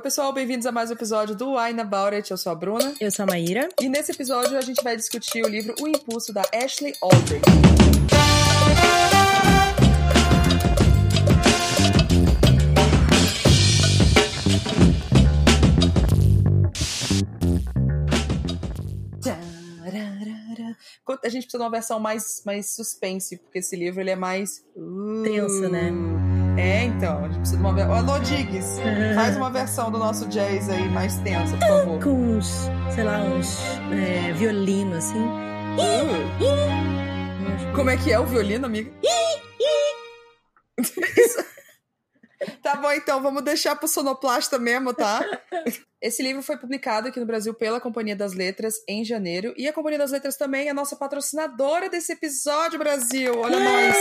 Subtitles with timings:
[0.00, 2.30] Oi, pessoal, bem-vindos a mais um episódio do Wine About It.
[2.30, 2.94] Eu sou a Bruna.
[2.98, 3.68] Eu sou a Maíra.
[3.78, 7.44] E nesse episódio a gente vai discutir o livro O Impulso, da Ashley Aldrich.
[21.22, 24.64] A gente precisa de uma versão mais, mais suspense, porque esse livro ele é mais...
[25.22, 25.92] Tenso, né?
[26.60, 27.94] É, então, a gente precisa de uma versão.
[27.94, 28.80] Alô, Diggs,
[29.14, 32.02] faz uma versão do nosso jazz aí mais tensa, por favor.
[32.02, 33.58] Com uns, sei lá, uns
[33.90, 35.24] é, violino, assim.
[35.24, 36.28] Uh.
[37.74, 38.92] Como é que é o violino, amiga?
[42.62, 45.24] tá bom, então, vamos deixar pro sonoplasta mesmo, tá?
[46.02, 49.54] Esse livro foi publicado aqui no Brasil pela Companhia das Letras em janeiro.
[49.56, 53.32] E a Companhia das Letras também é a nossa patrocinadora desse episódio, Brasil.
[53.38, 53.96] Olha nós!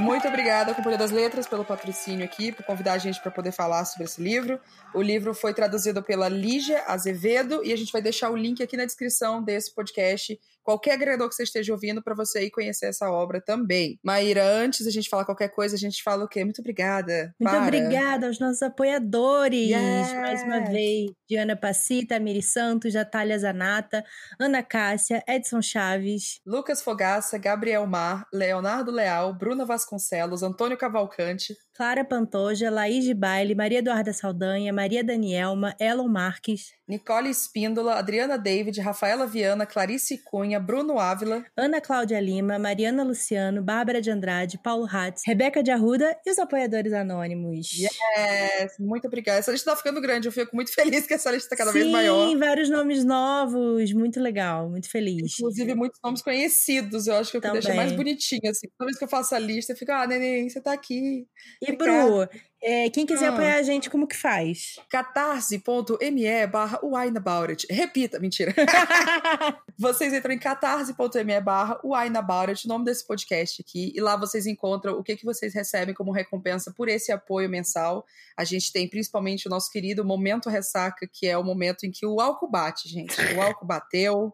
[0.00, 3.84] Muito obrigada, Companhia das Letras, pelo patrocínio aqui, por convidar a gente para poder falar
[3.84, 4.60] sobre esse livro.
[4.94, 8.76] O livro foi traduzido pela Lígia Azevedo e a gente vai deixar o link aqui
[8.76, 13.10] na descrição desse podcast qualquer agregador que você esteja ouvindo para você ir conhecer essa
[13.10, 13.98] obra também.
[14.02, 16.44] Maíra, antes da gente falar qualquer coisa, a gente fala o quê?
[16.44, 17.34] Muito obrigada.
[17.40, 17.62] Muito para.
[17.62, 19.70] obrigada aos nossos apoiadores.
[19.70, 20.12] Yes.
[20.14, 24.04] Mais uma vez, Diana Pacita, Miri Santos, Natália Zanata,
[24.38, 32.04] Ana Cássia, Edson Chaves, Lucas Fogaça, Gabriel Mar, Leonardo Leal, Bruna Vasconcelos, Antônio Cavalcante, Clara
[32.04, 38.78] Pantoja, Laís de Baile, Maria Eduarda Saldanha, Maria Danielma, Elon Marques, Nicole Espíndola, Adriana David,
[38.80, 44.86] Rafaela Viana, Clarice Cunha, Bruno Ávila, Ana Cláudia Lima, Mariana Luciano, Bárbara de Andrade, Paulo
[44.86, 47.72] Hatz, Rebeca de Arruda e os apoiadores anônimos.
[47.72, 49.40] Yes, muito obrigada.
[49.40, 51.80] Essa lista tá ficando grande, eu fico muito feliz que essa lista tá cada Sim,
[51.80, 52.28] vez maior.
[52.28, 55.38] Sim, vários nomes novos, muito legal, muito feliz.
[55.38, 58.68] Inclusive, muitos nomes conhecidos, eu acho que eu deixei mais bonitinho, assim.
[58.78, 61.26] Toda vez que eu faço a lista, eu fico, ah, neném, você tá aqui.
[61.60, 61.71] E.
[61.76, 62.28] Bru,
[62.62, 63.32] é, quem quiser Ah.
[63.32, 64.76] apoiar a gente, como que faz?
[64.88, 66.78] catarse.me barra.
[67.68, 68.54] Repita, mentira.
[69.76, 71.92] vocês entram em catarse.me barra o
[72.68, 76.72] nome desse podcast aqui, e lá vocês encontram o que, que vocês recebem como recompensa
[76.72, 78.04] por esse apoio mensal.
[78.36, 82.06] A gente tem principalmente o nosso querido Momento Ressaca, que é o momento em que
[82.06, 83.20] o álcool bate, gente.
[83.34, 84.32] O álcool bateu.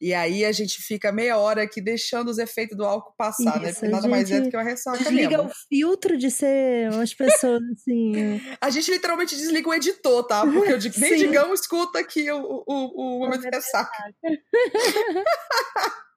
[0.00, 3.70] E aí a gente fica meia hora aqui deixando os efeitos do álcool passar, né?
[3.70, 5.50] Isso, Porque a nada mais é do que uma ressaca Desliga mesmo.
[5.50, 8.40] o filtro de ser umas pessoas assim.
[8.58, 10.46] A gente literalmente desliga o editor, tá?
[10.46, 11.16] Porque o nem.
[11.20, 13.92] Digão escuta aqui o, o, o, o momento de ressaca.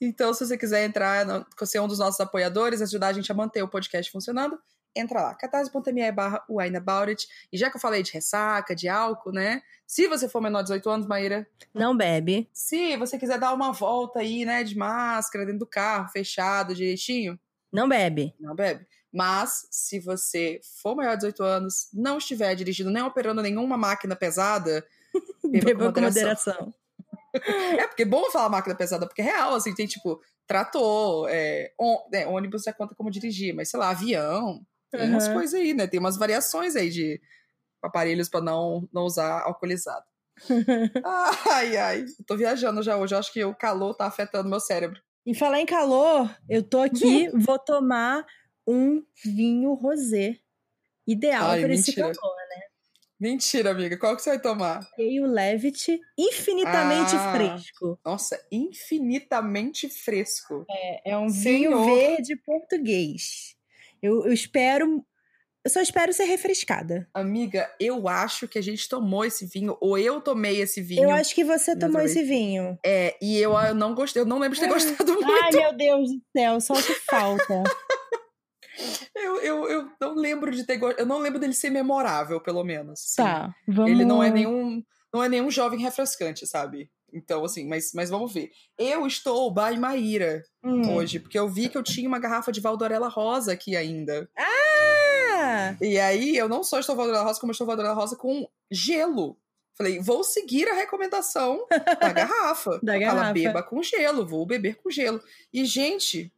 [0.00, 1.26] Então, se você quiser entrar,
[1.64, 4.58] ser um dos nossos apoiadores, ajudar a gente a manter o podcast funcionando,
[4.94, 7.26] entra lá, catarse.me barra wineaboutit.
[7.52, 9.62] E já que eu falei de ressaca, de álcool, né?
[9.86, 12.48] Se você for menor de 18 anos, Maíra, Não bebe.
[12.52, 17.38] se você quiser dar uma volta aí, né, de máscara dentro do carro, fechado, direitinho,
[17.72, 18.34] Não bebe.
[18.40, 18.86] não bebe.
[19.12, 24.16] Mas, se você for maior de 18 anos, não estiver dirigindo nem operando nenhuma máquina
[24.16, 24.82] pesada,
[25.44, 26.72] beba, com moderação.
[27.78, 31.72] É, porque é bom falar máquina pesada, porque é real, assim, tem tipo trator, é,
[32.12, 34.60] é, ônibus já conta como dirigir, mas sei lá, avião,
[34.96, 35.34] tem umas Uhum.
[35.34, 35.86] coisas aí, né?
[35.86, 37.20] Tem umas variações aí de
[37.82, 40.04] aparelhos pra não, não usar alcoolizado.
[41.04, 45.00] ai, ai, tô viajando já hoje, eu acho que o calor tá afetando meu cérebro.
[45.26, 48.24] E falar em calor, eu tô aqui, vou tomar
[48.66, 50.38] um vinho rosé.
[51.06, 52.14] Ideal para esse calor.
[53.20, 54.80] Mentira, amiga, qual que você vai tomar?
[54.98, 57.32] E o Levitt, infinitamente Ah.
[57.32, 57.98] fresco.
[58.04, 60.64] Nossa, infinitamente fresco.
[61.04, 61.84] É um Senhor.
[61.84, 63.54] vinho verde português.
[64.02, 65.04] Eu, eu espero.
[65.64, 67.08] Eu só espero ser refrescada.
[67.14, 71.04] Amiga, eu acho que a gente tomou esse vinho, ou eu tomei esse vinho.
[71.04, 72.76] Eu acho que você tomou esse vinho.
[72.84, 75.44] É, e eu, eu não gostei, eu não lembro de ter gostado muito.
[75.44, 77.62] Ai, meu Deus do céu, só que falta.
[79.14, 80.80] Eu, eu, eu não lembro de ter.
[80.98, 83.00] Eu não lembro dele ser memorável, pelo menos.
[83.00, 83.22] Sim.
[83.22, 83.90] tá, vamos.
[83.90, 84.82] Ele não é nenhum.
[85.12, 86.90] Não é nenhum jovem refrescante, sabe?
[87.12, 88.50] Então, assim, mas, mas vamos ver.
[88.78, 90.94] Eu estou by Maíra Hum.
[90.94, 94.30] hoje, porque eu vi que eu tinha uma garrafa de Valdorella Rosa aqui ainda.
[94.38, 95.76] Ah!
[95.80, 99.36] E aí, eu não só estou Valdorella Rosa, como eu estou Valdorella Rosa com gelo.
[99.76, 102.78] Falei, vou seguir a recomendação da garrafa.
[102.82, 103.32] Da Ela garrafa.
[103.32, 105.20] beba com gelo, vou beber com gelo.
[105.52, 106.32] E, gente,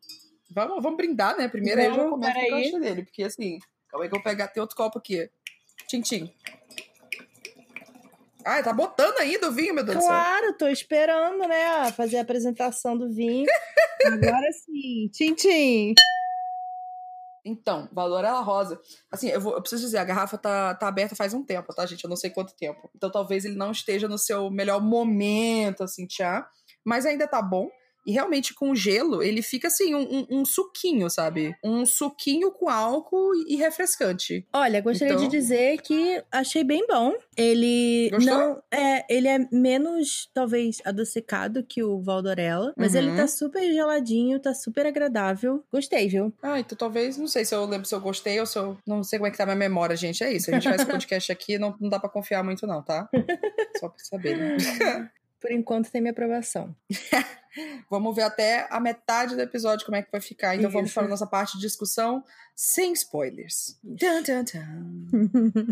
[0.50, 1.48] vamos, vamos brindar, né?
[1.48, 3.02] Primeiro aí eu já Vamos, comento o dele.
[3.04, 5.28] Porque, assim, calma aí que eu vou pegar, tem outro copo aqui.
[5.88, 6.32] Tchim, tchim.
[8.44, 10.10] Ai, tá botando ainda o vinho, meu Deus do céu.
[10.10, 11.90] Claro, tô esperando, né?
[11.92, 13.46] Fazer a apresentação do vinho.
[14.04, 15.08] Agora sim.
[15.12, 15.94] Tchim, tchim.
[17.44, 18.80] Então, Valorella Rosa.
[19.12, 21.84] Assim, eu, vou, eu preciso dizer, a garrafa tá, tá aberta faz um tempo, tá,
[21.84, 22.02] gente?
[22.02, 22.90] Eu não sei quanto tempo.
[22.94, 26.48] Então talvez ele não esteja no seu melhor momento, assim, tchá.
[26.84, 27.68] Mas ainda tá bom.
[28.06, 31.54] E realmente com gelo, ele fica assim, um, um, um suquinho, sabe?
[31.64, 34.46] Um suquinho com álcool e refrescante.
[34.52, 37.12] Olha, gostaria Então- de dizer que achei bem bom.
[37.36, 38.34] Ele Gostou?
[38.38, 43.00] não é, ele é menos talvez adocicado que o Valdorella, mas Uhum.
[43.00, 45.64] ele tá super geladinho, tá super agradável.
[45.72, 46.32] Gostei, viu?
[46.42, 48.76] Ah, então talvez, não sei se eu lembro se eu gostei ou se eu.
[48.86, 50.22] Não sei como é que tá minha memória, gente.
[50.22, 50.50] É isso.
[50.50, 53.08] A gente faz podcast aqui, não, não dá pra confiar muito, não, tá?
[53.80, 54.56] Só pra saber, né?
[55.40, 56.74] Por enquanto tem minha aprovação.
[57.90, 60.56] Vamos ver até a metade do episódio como é que vai ficar.
[60.56, 60.94] Então vamos Isso.
[60.94, 62.24] para a nossa parte de discussão
[62.54, 63.78] sem spoilers.
[63.82, 65.28] Tum, tum, tum.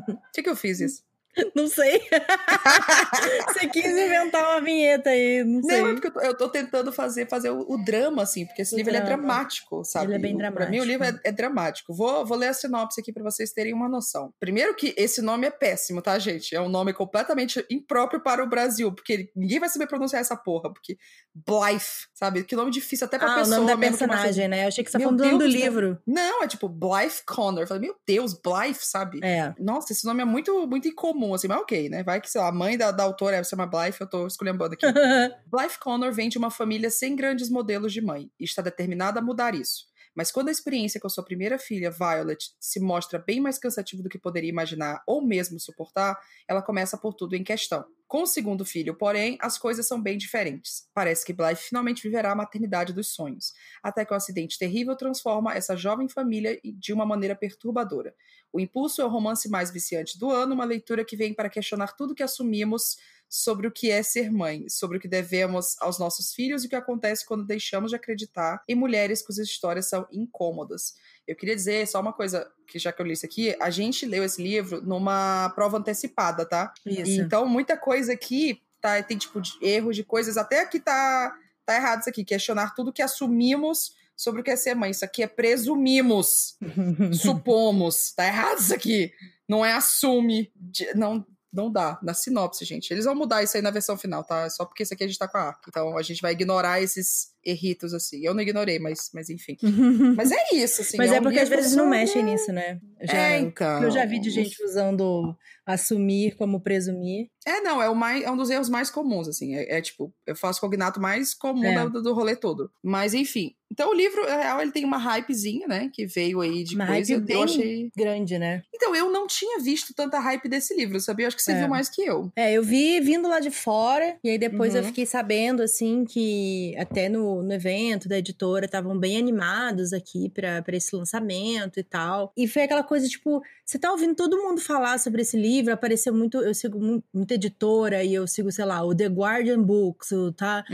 [0.06, 1.05] Por que, que eu fiz isso?
[1.56, 2.00] não sei.
[3.49, 5.81] Você quis inventar uma vinheta aí, não sei.
[5.82, 8.62] Não, é porque eu tô, eu tô tentando fazer, fazer o, o drama, assim, porque
[8.62, 10.06] esse O livro é dramático, sabe?
[10.06, 11.29] Ele é bem O- Pra mim, o livro é, dramático.
[11.29, 11.94] é dramático.
[11.94, 14.32] Vou, vou ler a sinopse aqui pra vocês terem uma noção.
[14.38, 16.55] Primeiro que esse nome é péssimo, tá, gente?
[16.55, 20.73] É um nome completamente impróprio para o Brasil, porque ninguém vai saber pronunciar essa porra,
[20.73, 20.96] porque
[21.34, 22.44] Blythe, sabe?
[22.44, 24.64] Que nome difícil até pra Ah, o pessoa nome da personagem, né?
[24.64, 25.99] Eu achei que você tá falando Deus do livro.
[26.06, 27.62] Não, é tipo Blythe Connor.
[27.62, 29.20] Eu falei, meu Deus, Blythe, sabe?
[29.23, 29.55] É.
[29.58, 32.02] Nossa, esse nome é muito, muito incomum, assim, mas ok, né?
[32.02, 34.74] Vai que, sei lá, a mãe da, da autora se chama Blythe, eu tô esculhambando
[34.74, 34.86] aqui.
[35.46, 39.22] Blythe Connor vem de uma família sem grandes modelos de mãe e está determinada a
[39.22, 39.92] mudar isso.
[40.14, 44.02] Mas quando a experiência com a sua primeira filha, Violet, se mostra bem mais cansativa
[44.02, 47.84] do que poderia imaginar ou mesmo suportar, ela começa por tudo em questão.
[48.12, 50.87] Com o segundo filho, porém, as coisas são bem diferentes.
[50.93, 55.55] Parece que Blythe finalmente viverá a maternidade dos sonhos, até que um acidente terrível transforma
[55.55, 58.14] essa jovem família de uma maneira perturbadora.
[58.53, 61.97] O Impulso é o romance mais viciante do ano, uma leitura que vem para questionar
[61.97, 62.99] tudo que assumimos
[63.31, 66.69] sobre o que é ser mãe, sobre o que devemos aos nossos filhos e o
[66.69, 70.93] que acontece quando deixamos de acreditar em mulheres cujas histórias são incômodas.
[71.26, 74.04] Eu queria dizer só uma coisa, que já que eu li isso aqui, a gente
[74.06, 76.72] leu esse livro numa prova antecipada, tá?
[76.84, 77.20] Isso.
[77.20, 81.32] Então, muita coisa aqui tá, tem tipo de erros de coisas, até aqui tá,
[81.64, 84.90] tá errado isso aqui, questionar tudo que assumimos sobre o que é ser mãe.
[84.90, 86.56] Isso aqui é presumimos,
[87.20, 88.12] supomos.
[88.12, 89.12] Tá errado isso aqui.
[89.48, 90.52] Não é assume.
[90.94, 91.98] Não, não dá.
[92.02, 92.90] Na sinopse, gente.
[92.90, 94.48] Eles vão mudar isso aí na versão final, tá?
[94.50, 95.62] Só porque isso aqui a gente tá com a arca.
[95.69, 98.25] Então a gente vai ignorar esses erritos, assim.
[98.25, 99.56] Eu não ignorei, mas, mas enfim.
[100.17, 100.97] Mas é isso, assim.
[100.97, 102.79] Mas é, um porque às vezes não mexem nisso, né?
[103.00, 103.83] Eu Já, É, então.
[103.83, 105.37] eu já vi de gente usando
[105.67, 107.29] assumir como presumir.
[107.47, 109.55] É, não, é, o mais, é um dos erros mais comuns, assim.
[109.55, 111.89] É, é, tipo, eu faço cognato mais comum É.
[111.89, 112.71] do, do rolê todo.
[112.83, 113.55] Mas, enfim.
[113.71, 115.89] Então, o livro, na real, ele tem uma hypezinha, né?
[115.93, 117.15] Que veio aí de Uma coisa.
[117.15, 117.91] hype Eu achei.
[117.97, 118.62] Grande, né?
[118.75, 121.25] Então, eu não tinha visto tanta hype desse livro, sabia?
[121.25, 121.59] Eu acho que você É.
[121.61, 122.31] viu mais que eu.
[122.37, 124.89] É, eu vi vindo lá de fora, e aí depois eu Uhum.
[124.89, 130.61] fiquei sabendo, assim, que até no, no evento da editora estavam bem animados aqui pra
[130.61, 132.32] pra esse lançamento e tal.
[132.37, 136.12] E foi aquela coisa, tipo, você tá ouvindo todo mundo falar sobre esse livro, apareceu
[136.12, 140.11] muito, eu sigo mu- muita editora, e eu sigo, sei lá, o The Guardian Books,
[140.11, 140.64] o, tá,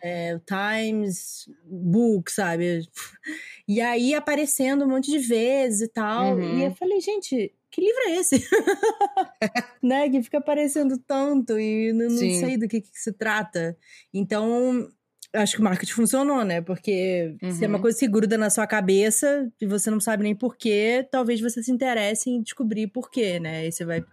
[0.00, 2.88] é, o Times Book, sabe?
[3.68, 6.36] E aí aparecendo um monte de vezes e tal.
[6.36, 6.60] Uhum.
[6.60, 8.36] E eu falei, gente, que livro é esse?
[9.82, 10.08] né?
[10.08, 13.76] Que fica aparecendo tanto e não, não sei do que, que se trata.
[14.14, 14.88] Então.
[15.36, 16.60] Acho que o marketing funcionou, né?
[16.60, 17.82] Porque se é uma Uhum.
[17.82, 21.70] coisa que gruda na sua cabeça e você não sabe nem porquê, talvez você se
[21.70, 23.58] interesse em descobrir porquê, né?
[23.60, 24.04] Aí você vai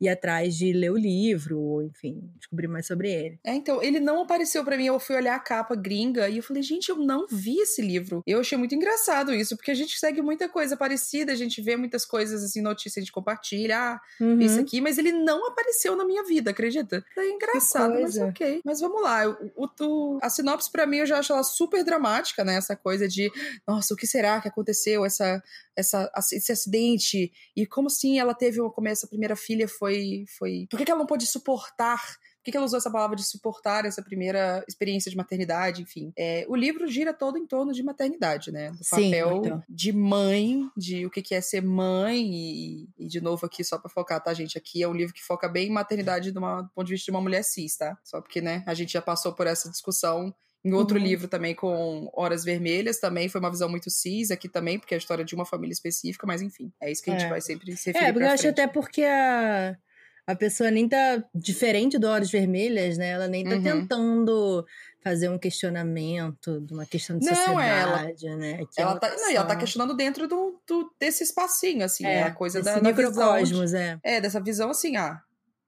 [0.00, 3.38] ir atrás de ler o livro, ou enfim, descobrir mais sobre ele.
[3.44, 4.86] É, então, ele não apareceu pra mim.
[4.86, 8.22] Eu fui olhar a capa gringa e eu falei, gente, eu não vi esse livro.
[8.26, 11.76] Eu achei muito engraçado isso, porque a gente segue muita coisa parecida, a gente vê
[11.76, 14.40] muitas coisas, assim, notícias, a gente compartilha, ah, Uhum.
[14.40, 17.04] isso aqui, mas ele não apareceu na minha vida, acredita?
[17.16, 18.60] É engraçado, mas ok.
[18.64, 19.28] Mas vamos lá.
[19.56, 22.56] O- o- a sinopse, pra mim, eu já acho ela super dramática, né?
[22.56, 23.30] Essa coisa de,
[23.66, 25.04] nossa, o que será que aconteceu?
[25.04, 25.42] Essa,
[25.76, 27.30] essa, esse acidente?
[27.54, 30.24] E como assim ela teve uma, como essa primeira filha foi.
[30.38, 30.66] foi...
[30.70, 32.00] Por que, que ela não pôde suportar?
[32.00, 35.80] Por que, que ela usou essa palavra de suportar essa primeira experiência de maternidade?
[35.82, 38.72] Enfim, é, o livro gira todo em torno de maternidade, né?
[38.72, 39.62] Do Sim, papel muito.
[39.68, 42.20] de mãe, de o que, que é ser mãe.
[42.34, 44.58] E, e, de novo, aqui, só pra focar, tá, gente?
[44.58, 47.04] Aqui é um livro que foca bem em maternidade de uma- do ponto de vista
[47.04, 47.96] de uma mulher cis, tá?
[48.02, 50.34] Só porque, né, a gente já passou por essa discussão.
[50.64, 51.02] Em outro Uhum.
[51.04, 54.96] livro também com Horas Vermelhas, também foi uma visão muito cis, aqui também, porque é
[54.96, 57.28] a história de uma família específica, mas enfim, é isso que a gente É.
[57.28, 59.76] vai sempre se referir É, porque eu acho até porque a,
[60.24, 63.08] a pessoa nem tá diferente do Olhos Vermelhas, né?
[63.08, 63.62] Ela nem tá Uhum.
[63.62, 64.64] tentando
[65.02, 68.58] fazer um questionamento de uma questão de Não, é, ela- sociedade, né?
[68.72, 72.22] Que Ela tá, não, ela tá questionando dentro do, do- desse espacinho, assim, é, é,
[72.22, 72.92] a coisa da, da visão.
[72.92, 73.98] de- microcosmos, é.
[74.04, 75.20] É, dessa visão assim, ah,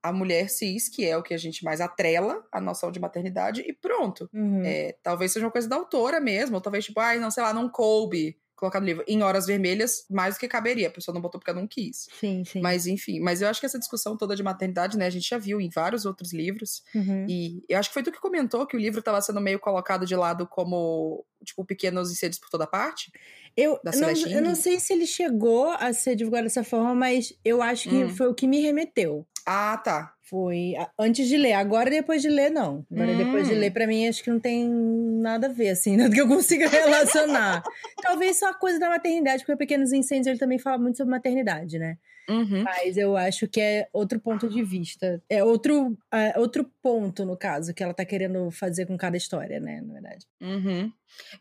[0.05, 3.63] a mulher cis, que é o que a gente mais atrela, a noção de maternidade,
[3.67, 4.29] e pronto.
[4.35, 4.63] Uhum.
[4.63, 7.55] É, talvez seja uma coisa da autora mesmo, ou talvez, tipo, ai, não, sei lá,
[7.55, 9.03] não coube colocar no livro.
[9.09, 10.89] Em Horas Vermelhas, mais do que caberia.
[10.89, 12.07] A pessoa não botou porque não quis.
[12.21, 12.61] Sim, sim.
[12.61, 13.19] Mas, enfim.
[13.19, 15.07] Mas eu acho que essa discussão toda de maternidade, né?
[15.07, 16.83] A gente já viu em vários outros livros.
[16.95, 17.27] Uhum.
[17.29, 20.07] E eu acho que foi tu que comentou que o livro estava sendo meio colocado
[20.07, 23.11] de lado como, tipo, pequenos incêndios por toda parte.
[23.57, 27.61] Eu não, eu não sei se ele chegou a ser divulgado dessa forma, mas eu
[27.63, 28.09] acho que Hum.
[28.17, 29.27] foi o que me remeteu.
[29.47, 30.13] Ah, tá.
[30.23, 31.53] Foi antes de ler.
[31.53, 32.85] Agora, depois de ler, não.
[32.91, 33.17] Agora, Hum.
[33.19, 36.21] depois de ler, pra mim, acho que não tem nada a ver, assim, nada que
[36.21, 37.63] eu consiga relacionar.
[38.03, 41.79] Talvez só a coisa da maternidade, porque Pequenos Incêndios ele também fala muito sobre maternidade,
[41.79, 41.99] né?
[42.29, 42.63] Uhum.
[42.63, 45.23] Mas eu acho que é outro ponto de vista.
[45.29, 49.61] É outro, é outro ponto, no caso, que ela tá querendo fazer com cada história,
[49.61, 49.81] né?
[49.85, 50.27] Na verdade.
[50.41, 50.91] Uhum.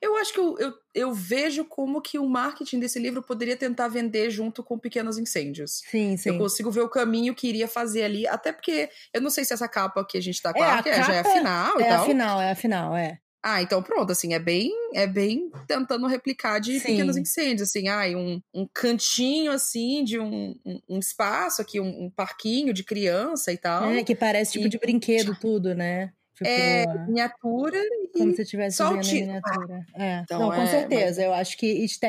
[0.02, 3.88] Eu acho que eu, eu, eu vejo como que o marketing desse livro poderia tentar
[3.88, 5.82] vender junto com Pequenos Incêndios.
[5.90, 6.30] Sim, sim.
[6.30, 9.54] Eu consigo ver o caminho que iria fazer ali, até porque eu não sei se
[9.54, 11.38] essa capa que a gente tá com É, a a é- já é a capa
[11.38, 12.06] final e É a tal.
[12.06, 13.20] final, é a final, é.
[13.46, 16.92] Ah, então pronto, assim, é bem, é bem tentando replicar de Sim.
[16.92, 22.06] pequenos incêndios, assim, ai, um, um cantinho, assim, de um, um, um espaço aqui, um,
[22.06, 23.84] um parquinho de criança e tal.
[23.84, 26.14] É, que parece tipo E- de brinquedo tudo, né?
[26.36, 27.80] Tipo, É, miniatura
[28.12, 29.26] como e se estivesse só o vendo a título.
[29.28, 29.86] miniatura.
[29.96, 30.20] É.
[30.24, 31.22] Então, Não, com é, certeza.
[31.24, 31.68] Eu acho que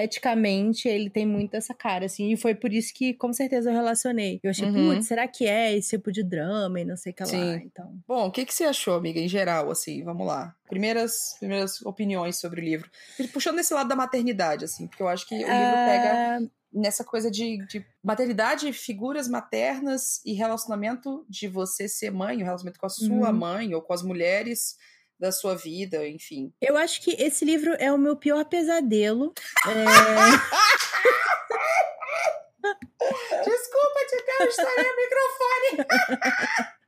[0.08, 2.30] esteticamente ele tem muito essa cara, assim.
[2.32, 4.40] E foi por isso que, com certeza, eu relacionei.
[4.42, 4.94] Eu achei, Uhum.
[4.94, 7.28] putz, será que é esse tipo de drama e não sei o que lá?
[7.28, 7.54] Sim.
[7.66, 7.94] Então.
[8.06, 10.02] Bom, o que, que você achou, amiga, em geral, assim?
[10.02, 10.54] Vamos lá.
[10.68, 12.88] Primeiras, primeiras opiniões sobre o livro.
[13.32, 16.38] Puxando esse lado da maternidade, assim, porque eu acho que o livro pega Ah,
[16.74, 22.80] nessa coisa de, de maternidade, figuras maternas e relacionamento de você ser mãe, o relacionamento
[22.80, 23.32] com a sua Uhum.
[23.32, 24.76] mãe ou com as mulheres
[25.18, 26.52] da sua vida, enfim.
[26.60, 29.32] Eu acho que esse livro é o meu pior pesadelo.
[29.68, 29.84] É,
[33.44, 35.86] Desculpa, Ticão, estourei o microfone.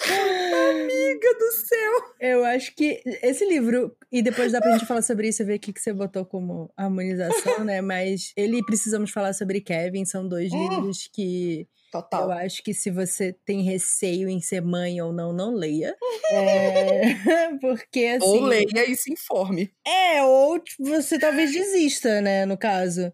[0.00, 1.92] Amiga do céu.
[2.20, 5.56] eu acho que esse livro, e depois dá pra gente falar sobre isso e ver
[5.56, 7.80] o que, que você botou como harmonização, né?
[7.80, 10.68] Mas ele e Precisamos Falar sobre Kevin são dois Hum.
[10.68, 12.30] livros que Eu Total.
[12.32, 15.96] acho que se você tem receio em ser mãe ou não, não leia.
[16.30, 17.00] É,
[17.60, 18.26] porque assim.
[18.26, 19.72] Ou leia e se informe.
[19.86, 23.10] É, ou tipo, você talvez desista, né, no caso.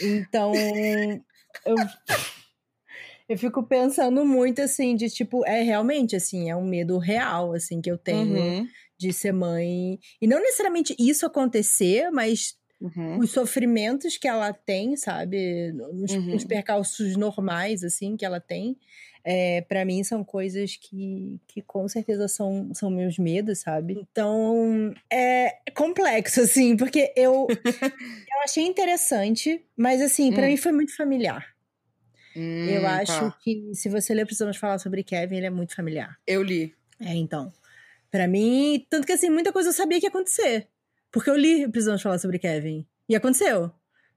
[0.00, 0.52] Então,
[1.66, 1.76] eu,
[3.32, 7.80] eu fico pensando muito assim, de tipo, é realmente assim, é um medo real, assim,
[7.80, 9.98] que eu tenho Uhum, de ser mãe.
[10.20, 13.18] E não necessariamente isso acontecer, mas uhum.
[13.18, 15.72] os sofrimentos que ela tem, sabe?
[16.02, 16.36] Os, Uhum.
[16.36, 18.76] os percalços normais, assim, que ela tem.
[19.24, 23.94] É, para mim são coisas que, que com certeza são, são meus medos, sabe?
[23.94, 27.56] Então é complexo, assim, porque eu,
[28.34, 30.48] eu achei interessante, mas assim, pra Hum.
[30.48, 31.51] mim foi muito familiar.
[32.34, 33.36] Eu Hum, acho tá.
[33.42, 36.16] que se você ler Precisamos Falar sobre Kevin, ele é muito familiar.
[36.26, 36.74] Eu li.
[37.00, 37.52] É, então.
[38.10, 40.68] Pra mim, tanto que assim, muita coisa eu sabia que ia acontecer.
[41.10, 42.86] Porque eu li Precisamos Falar sobre Kevin.
[43.08, 43.70] E aconteceu.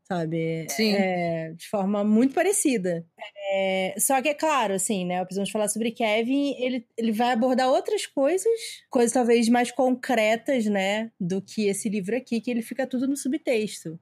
[0.08, 0.68] Sabe?
[0.70, 0.94] Sim.
[0.94, 3.04] É, de forma muito parecida.
[3.52, 5.24] É, só que é claro, assim, né?
[5.24, 8.48] Precisamos Falar sobre Kevin, ele, ele vai abordar outras coisas,
[8.88, 11.12] coisas talvez mais concretas, né?
[11.20, 14.00] Do que esse livro aqui, que ele fica tudo no subtexto.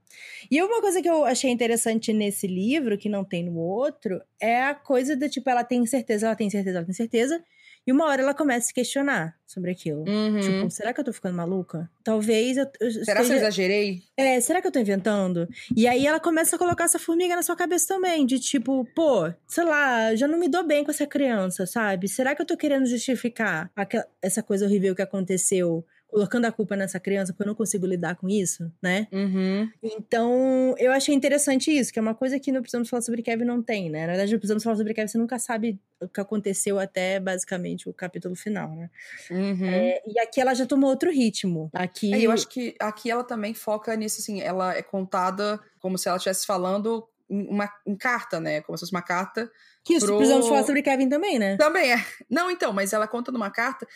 [0.52, 4.62] E uma coisa que eu achei interessante nesse livro, que não tem no outro, é
[4.62, 7.42] a coisa do tipo, ela tem certeza, ela tem certeza, ela tem certeza.
[7.86, 10.06] E uma hora ela começa a se questionar sobre aquilo.
[10.08, 10.40] Uhum.
[10.40, 11.90] Tipo, será que eu tô ficando maluca?
[12.04, 14.02] Talvez eu, eu Será que eu esteja- exagerei?
[14.16, 15.48] é, será que eu tô inventando?
[15.76, 19.32] E aí ela começa a colocar essa formiga na sua cabeça também, de tipo, pô,
[19.48, 22.08] sei lá, já não me dou bem com essa criança, sabe?
[22.08, 26.76] Será que eu tô querendo justificar aquela- essa coisa horrível que aconteceu, colocando a culpa
[26.76, 29.08] nessa criança porque eu não consigo lidar com isso, né?
[29.12, 29.68] Uhum.
[29.82, 33.46] Então, eu achei interessante isso, que é uma coisa que no Precisamos Falar sobre Kevin
[33.46, 34.02] não tem, né?
[34.02, 37.90] Na verdade, no Precisamos Falar sobre Kevin, você nunca sabe o que aconteceu até basicamente
[37.90, 38.90] o capítulo final, né?
[39.32, 39.66] Uhum.
[39.66, 41.70] É, e aqui ela já tomou outro ritmo.
[41.74, 42.14] Aqui.
[42.14, 46.08] É, eu acho que aqui ela também foca nisso, assim, ela é contada como se
[46.08, 48.62] ela estivesse falando em, uma, em carta, né?
[48.62, 49.50] Como se fosse uma carta.
[49.84, 51.58] que isso, pro- precisamos falar sobre Kevin também, né?
[51.58, 52.06] Também é.
[52.30, 53.88] Não, então, mas ela conta numa carta,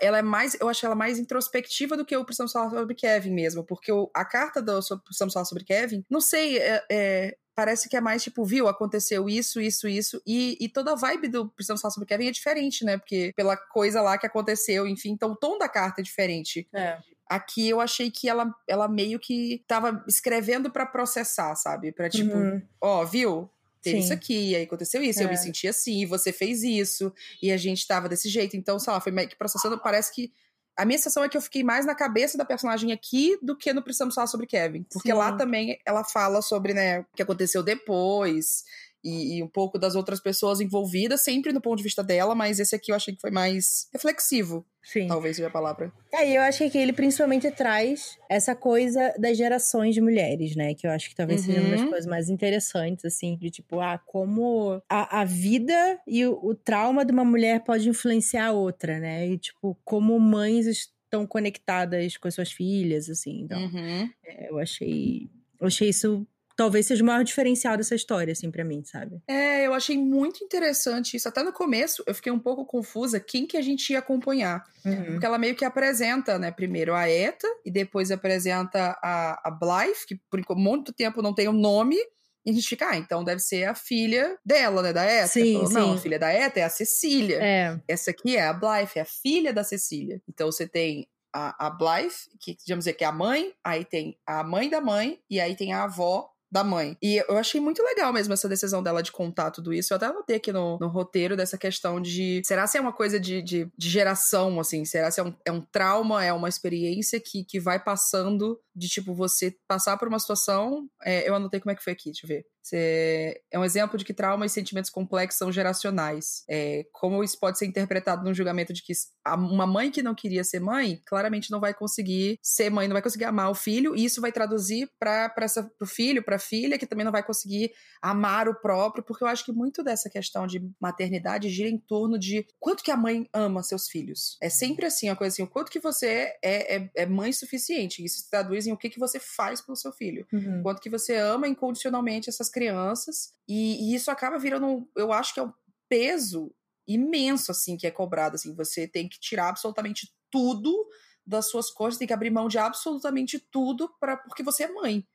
[0.00, 3.30] ela é mais, eu acho ela mais introspectiva do que o Precisamos Falar sobre Kevin
[3.32, 4.72] mesmo, porque o- a carta do
[5.04, 9.28] Precisamos Falar sobre Kevin, não sei, é- é, parece que é mais tipo, viu, aconteceu
[9.28, 12.84] isso, isso, isso, e, e toda a vibe do Precisamos Falar sobre Kevin é diferente,
[12.84, 12.96] né?
[12.98, 16.68] Porque pela coisa lá que aconteceu, enfim, então o tom da carta é diferente.
[16.74, 16.98] É.
[17.28, 21.90] Aqui eu achei que ela, ela meio que tava escrevendo pra processar, sabe?
[21.90, 22.62] Pra tipo, Uhum.
[22.80, 23.50] ó, viu?
[23.86, 24.04] Teve Sim.
[24.04, 25.30] isso aqui, aí aconteceu isso, eu É.
[25.30, 28.56] me senti assim, você fez isso, e a gente tava desse jeito.
[28.56, 29.78] Então, sei lá, foi meio que processando.
[29.80, 30.32] Parece que.
[30.78, 33.72] A minha sensação é que eu fiquei mais na cabeça da personagem aqui do que
[33.72, 34.82] no Precisamos Falar sobre Kevin.
[34.92, 35.16] Porque Sim.
[35.16, 38.62] lá também ela fala sobre, né, o que aconteceu depois.
[39.06, 42.58] E, e, um pouco das outras pessoas envolvidas, sempre no ponto de vista dela, mas
[42.58, 44.66] esse aqui eu achei que foi mais reflexivo.
[44.82, 45.06] Sim.
[45.06, 45.92] Talvez seja a palavra.
[46.12, 50.74] É, eu acho que ele principalmente traz essa coisa das gerações de mulheres, né?
[50.74, 51.46] Que eu acho que talvez uhum.
[51.46, 51.88] seja uma das uhum.
[51.90, 57.04] coisas mais interessantes, assim, de tipo, ah, como a, a vida e o, o trauma
[57.04, 59.26] de uma mulher pode influenciar a outra, né?
[59.26, 63.40] E, tipo, como mães estão conectadas com as suas filhas, assim.
[63.42, 64.10] Então, uhum.
[64.24, 65.28] é, eu achei.
[65.60, 69.20] Eu achei isso talvez seja o maior diferencial dessa história, assim, para mim, sabe?
[69.28, 71.28] É, eu achei muito interessante isso.
[71.28, 74.64] Até no começo eu fiquei um pouco confusa quem que a gente ia acompanhar.
[74.84, 75.04] Uhum.
[75.04, 80.06] Porque ela meio que apresenta, né, primeiro a Eta e depois apresenta a, a Blythe,
[80.06, 81.96] que por muito tempo não tem o um nome.
[82.44, 85.26] E a gente fica, ah, então deve ser a filha dela, né, da Eta.
[85.26, 87.38] Sim, Falou, Não, a filha da Eta é a Cecília.
[87.42, 87.80] É.
[87.86, 90.22] Essa aqui é a Blythe, é a filha da Cecília.
[90.28, 94.16] Então você tem a, a Blythe, que digamos dizer que é a mãe, aí tem
[94.24, 96.96] a mãe da mãe, e aí tem a avó da mãe.
[97.02, 99.92] E eu achei muito legal mesmo essa decisão dela de contar tudo isso.
[99.92, 102.42] Eu até anotei aqui no, no roteiro dessa questão de.
[102.44, 104.84] Será se é uma coisa de, de, de geração, assim?
[104.84, 108.88] Será se é um, é um trauma, é uma experiência que, que vai passando de,
[108.88, 110.88] tipo, você passar por uma situação.
[111.02, 112.46] É, eu anotei como é que foi aqui, deixa eu ver.
[112.66, 116.42] Você, é um exemplo de que traumas e sentimentos complexos são geracionais.
[116.50, 118.92] É, como isso pode ser interpretado num julgamento de que
[119.24, 123.02] uma mãe que não queria ser mãe, claramente não vai conseguir ser mãe, não vai
[123.02, 125.32] conseguir amar o filho, e isso vai traduzir para
[125.80, 127.70] o filho, para a filha, que também não vai conseguir
[128.02, 132.18] amar o próprio, porque eu acho que muito dessa questão de maternidade gira em torno
[132.18, 134.36] de quanto que a mãe ama seus filhos.
[134.42, 138.04] É sempre assim, uma coisa assim, o quanto que você é, é, é mãe suficiente.
[138.04, 140.26] Isso se traduz em o que, que você faz pelo seu filho.
[140.32, 140.62] Uhum.
[140.64, 143.34] Quanto que você ama incondicionalmente essas crianças.
[143.46, 145.52] E, e isso acaba virando, eu acho que é um
[145.90, 146.50] peso
[146.88, 148.54] imenso, assim, que é cobrado, assim.
[148.54, 150.88] Você tem que tirar absolutamente tudo
[151.26, 155.06] das suas coisas, tem que abrir mão de absolutamente tudo para porque você é mãe.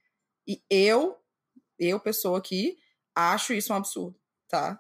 [0.48, 1.18] E eu,
[1.80, 2.78] eu, pessoa aqui,
[3.16, 4.20] acho isso um absurdo,
[4.52, 4.78] tá?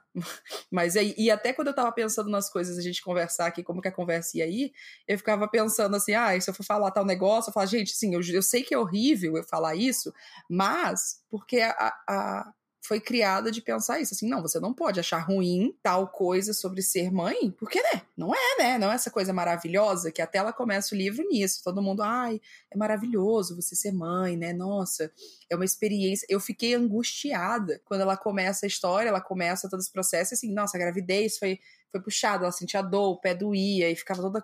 [0.70, 3.82] Mas aí, e até quando eu tava pensando nas coisas, a gente conversar aqui, como
[3.82, 4.72] que a conversa ia aí,
[5.08, 8.14] eu ficava pensando assim, ah, se eu for falar tal negócio, eu falo, gente, sim,
[8.14, 10.14] eu, eu sei que é horrível eu falar isso,
[10.50, 12.52] mas porque a, a
[12.84, 16.82] foi criada de pensar isso, assim, não, você não pode achar ruim tal coisa sobre
[16.82, 20.52] ser mãe, porque, né, não é, né, não é essa coisa maravilhosa que até ela
[20.52, 25.12] começa o livro nisso, todo mundo, ai, é maravilhoso você ser mãe, né, nossa,
[25.50, 29.92] é uma experiência, eu fiquei angustiada quando ela começa a história, ela começa todo esse
[29.92, 31.60] processo, assim, nossa, a gravidez foi,
[31.92, 34.44] foi puxada, ela sentia dor, o pé doía, e ficava toda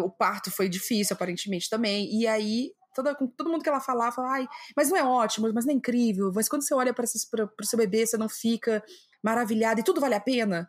[0.00, 2.08] o parto foi difícil, aparentemente, também.
[2.16, 5.50] E aí toda, com todo mundo que ela falava, fala, ai, mas não é ótimo,
[5.52, 8.82] mas não é incrível, mas quando você olha para o seu bebê, você não fica
[9.22, 10.68] maravilhada e tudo vale a pena.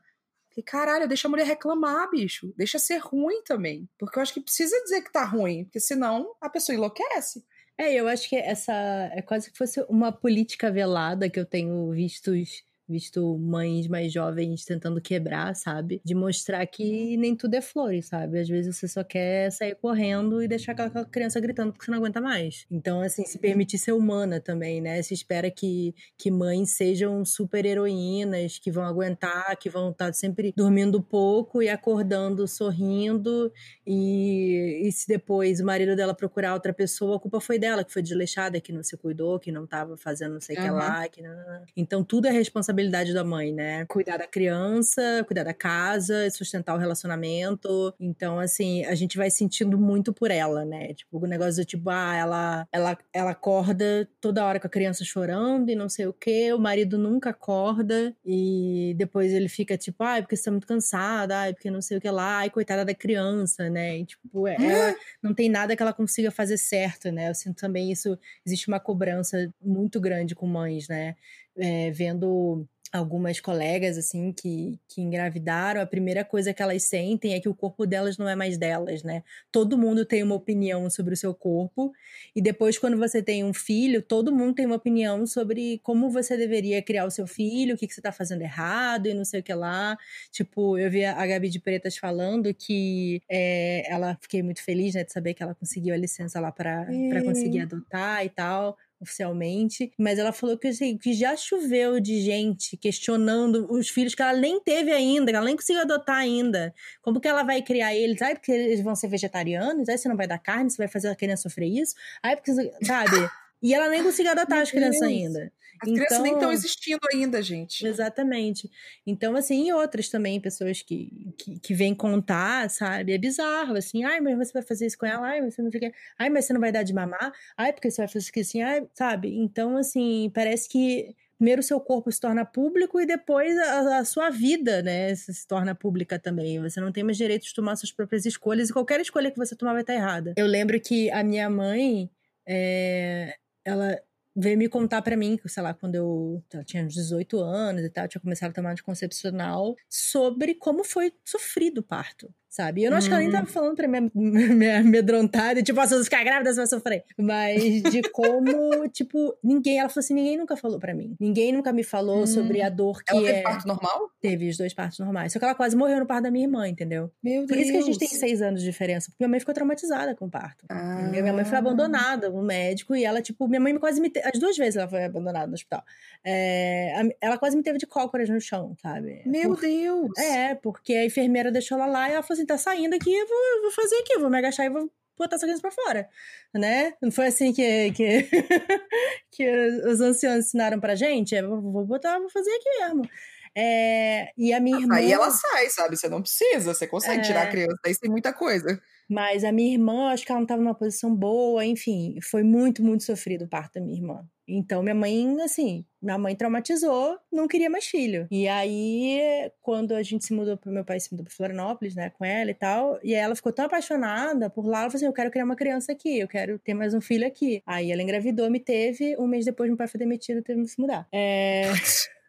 [0.49, 2.53] Falei, caralho, deixa a mulher reclamar, bicho.
[2.55, 3.89] Deixa ser ruim também.
[3.97, 7.43] Porque eu acho que precisa dizer que tá ruim, porque senão a pessoa enlouquece.
[7.75, 8.71] É, eu acho que essa
[9.13, 14.65] é quase que fosse uma política velada que eu tenho vistos visto mães mais jovens
[14.65, 16.01] tentando quebrar, sabe?
[16.03, 18.39] De mostrar que nem tudo é flores, sabe?
[18.39, 21.97] Às vezes você só quer sair correndo e deixar aquela criança gritando porque você não
[21.97, 22.65] aguenta mais.
[22.69, 25.01] Então, assim, se permitir ser humana também, né?
[25.01, 30.53] Se espera que, que mães sejam super heroínas, que vão aguentar, que vão estar sempre
[30.55, 33.51] dormindo pouco e acordando sorrindo.
[33.85, 37.91] E, e se depois o marido dela procurar outra pessoa, a culpa foi dela, que
[37.91, 40.65] foi desleixada, que não se cuidou, que não estava fazendo não sei o uhum.
[40.65, 41.07] que lá.
[41.07, 41.33] Que não...
[41.75, 43.85] Então, tudo é responsabilidade responsabilidade da mãe, né?
[43.85, 47.93] Cuidar da criança, cuidar da casa, sustentar o relacionamento.
[47.99, 50.93] Então, assim, a gente vai sentindo muito por ela, né?
[50.93, 55.03] Tipo, o negócio do tipo, ah, ela, ela, ela acorda toda hora com a criança
[55.03, 60.03] chorando e não sei o quê, o marido nunca acorda e depois ele fica tipo,
[60.03, 62.49] ai, ah, porque você tá muito cansada, ai, porque não sei o que lá, ai,
[62.49, 63.99] coitada da criança, né?
[63.99, 67.29] E, tipo, é, ela não tem nada que ela consiga fazer certo, né?
[67.29, 71.15] Eu sinto também isso, existe uma cobrança muito grande com mães, né?
[71.57, 77.39] É, vendo algumas colegas assim que, que engravidaram, a primeira coisa que elas sentem é
[77.39, 79.23] que o corpo delas não é mais delas, né?
[79.51, 81.91] Todo mundo tem uma opinião sobre o seu corpo,
[82.35, 86.37] e depois, quando você tem um filho, todo mundo tem uma opinião sobre como você
[86.37, 89.39] deveria criar o seu filho, o que, que você tá fazendo errado e não sei
[89.39, 89.97] o que lá.
[90.31, 95.03] Tipo, eu vi a Gabi de Pretas falando que é, ela fiquei muito feliz, né,
[95.03, 96.85] de saber que ela conseguiu a licença lá para
[97.25, 102.75] conseguir adotar e tal oficialmente, mas ela falou que, assim, que já choveu de gente
[102.77, 106.73] questionando os filhos que ela nem teve ainda, que ela nem conseguiu adotar ainda.
[107.01, 108.21] Como que ela vai criar eles?
[108.21, 109.87] Ai, porque eles vão ser vegetarianos?
[109.87, 110.71] Aí você não vai dar carne?
[110.71, 111.95] Você vai fazer a criança sofrer isso?
[112.23, 112.51] Aí, porque,
[112.83, 113.29] sabe?
[113.61, 115.51] E ela nem conseguiu adotar as crianças ainda.
[115.83, 117.85] As então, crianças nem estão existindo ainda, gente.
[117.85, 118.71] Exatamente.
[119.05, 123.13] Então, assim, e outras também, pessoas que, que, que vêm contar, sabe?
[123.13, 125.91] É bizarro, assim, ai, mas você vai fazer isso com ela, ai, você não fica.
[126.17, 128.61] Ai, mas você não vai dar de mamar, ai, porque você vai fazer isso assim,
[128.61, 129.35] ai, sabe?
[129.35, 134.05] Então, assim, parece que primeiro o seu corpo se torna público e depois a, a,
[134.05, 136.61] sua vida, né, se torna pública também.
[136.61, 139.53] Você não tem mais direito de tomar suas próprias escolhas e qualquer escolha que você
[139.53, 140.33] tomar vai estar errada.
[140.37, 142.09] Eu lembro que a minha mãe,
[142.47, 143.99] é, ela
[144.35, 147.89] veio me contar para mim, sei lá, quando eu, eu tinha uns 18 anos e
[147.89, 152.83] tal, tinha começado a tomar anticoncepcional, sobre como foi sofrido o parto sabe?
[152.83, 153.51] Eu não acho que ela nem tava uhum.
[153.51, 157.03] falando pra me, me amedrontar, de, tipo, se você ficar grávida, você vai sofrer.
[157.17, 161.15] Mas de como, tipo, ninguém, ela falou assim, ninguém nunca falou pra mim.
[161.19, 162.27] Ninguém nunca me falou hum.
[162.27, 163.31] sobre a dor que ela é...
[163.31, 164.11] teve parto normal?
[164.21, 165.33] Teve os dois partos normais.
[165.33, 167.11] Só que ela quase morreu no parto da minha irmã, entendeu?
[167.23, 167.47] Meu Deus.
[167.47, 169.09] Por isso que a gente tem seis anos de diferença.
[169.09, 170.65] Porque minha mãe ficou traumatizada com o parto.
[170.69, 171.09] Ah.
[171.09, 174.11] Minha mãe foi abandonada no médico e ela, tipo, minha mãe quase me...
[174.11, 174.19] Te...
[174.19, 175.83] As duas vezes ela foi abandonada no hospital.
[176.23, 177.09] É...
[177.19, 179.23] Ela quase me teve de cócoras no chão, sabe?
[179.25, 179.61] Meu Por...
[179.61, 180.11] Deus!
[180.19, 183.61] É, porque a enfermeira deixou ela lá e ela falou assim, tá saindo aqui, vou,
[183.61, 186.09] vou fazer aqui, vou me agachar e vou botar essa criança pra fora,
[186.53, 186.93] né?
[187.01, 188.27] Não foi assim que, que,
[189.31, 189.49] que
[189.87, 191.35] os anciãos ensinaram pra gente?
[191.35, 193.09] É, vou botar, vou fazer aqui mesmo.
[193.55, 194.95] É, e a minha irmã.
[194.95, 195.95] Aí ela sai, sabe?
[195.95, 197.23] Você não precisa, você consegue é...
[197.23, 198.81] tirar a criança, daí tem muita coisa.
[199.07, 202.83] Mas a minha irmã, acho que ela não estava numa posição boa, enfim, foi muito,
[202.83, 204.25] muito sofrido o parto da minha irmã.
[204.47, 208.27] Então, minha mãe, assim, minha mãe traumatizou, não queria mais filho.
[208.29, 212.25] E aí, quando a gente se mudou, meu pai se mudou para Florianópolis, né, com
[212.25, 215.31] ela e tal, e ela ficou tão apaixonada por lá, ela falou assim: eu quero
[215.31, 217.61] criar uma criança aqui, eu quero ter mais um filho aqui.
[217.65, 220.81] Aí ela engravidou, me teve, um mês depois meu pai foi demitido, teve que se
[220.81, 221.07] mudar.
[221.11, 221.71] É.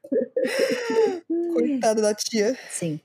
[1.53, 2.57] Coitada da tia.
[2.71, 3.01] Sim.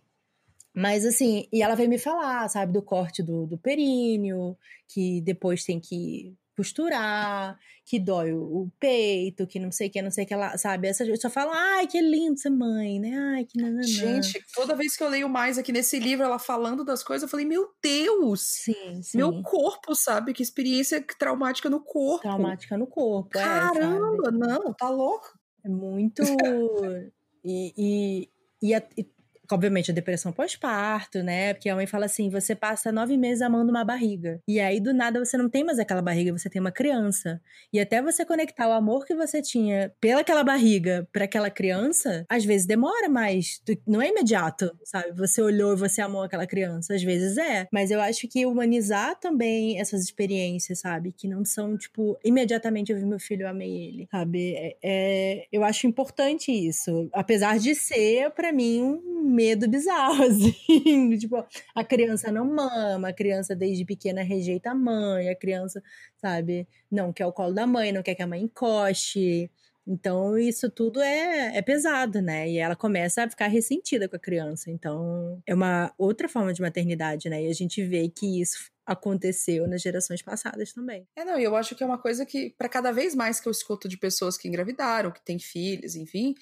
[0.74, 4.56] Mas assim, e ela veio me falar, sabe, do corte do, do períneo,
[4.88, 10.12] que depois tem que costurar, que dói o, peito, que não sei o que, não
[10.12, 10.90] sei o que ela, sabe?
[10.90, 13.18] Essa, eu só falo, ai, que lindo ser mãe, né?
[13.36, 13.82] Ai, que nananã.
[13.82, 17.30] Gente, toda vez que eu leio mais aqui nesse livro, ela falando das coisas, eu
[17.30, 18.42] falei, meu Deus!
[18.42, 19.18] Sim, sim.
[19.18, 20.34] Meu corpo, sabe?
[20.34, 22.24] Que experiência traumática no corpo.
[22.24, 25.40] Traumática no corpo, é, Caramba, é, não, tá louco.
[25.64, 26.22] É muito...
[27.42, 28.30] e, e,
[28.62, 29.08] e, a, e
[29.52, 31.54] obviamente, a depressão pós-parto, né?
[31.54, 34.42] Porque a mãe fala assim: você passa nove meses amando uma barriga.
[34.48, 37.42] E aí, do nada, você não tem mais aquela barriga, você tem uma criança.
[37.74, 42.46] E até você conectar o amor que você tinha pelaquela barriga para aquela criança, às
[42.46, 43.62] vezes demora mais.
[43.88, 45.12] Não é imediato, sabe?
[45.14, 46.94] Você olhou e você amou aquela criança.
[46.96, 47.68] Às vezes é.
[47.72, 51.12] Mas eu acho que humanizar também essas experiências, sabe?
[51.12, 54.54] Que não são, tipo, imediatamente eu vi meu filho, eu amei ele, sabe?
[54.56, 57.10] É, é eu acho importante isso.
[57.14, 61.18] Apesar de ser, para mim, um medo bizarro, assim.
[61.18, 61.42] tipo,
[61.74, 65.82] a criança não mama, a criança desde pequena rejeita a mãe, a criança,
[66.18, 69.50] sabe, não quer o colo da mãe, não quer que a mãe encoste.
[69.88, 72.48] Então, isso tudo é, é pesado, né?
[72.48, 74.70] E ela começa a ficar ressentida com a criança.
[74.70, 77.44] Então, é uma outra forma de maternidade, né?
[77.46, 81.08] E a gente vê que isso aconteceu nas gerações passadas também.
[81.16, 83.52] É, não, eu acho que é uma coisa que, para cada vez mais que eu
[83.52, 86.36] escuto de pessoas que engravidaram, que têm filhos, enfim,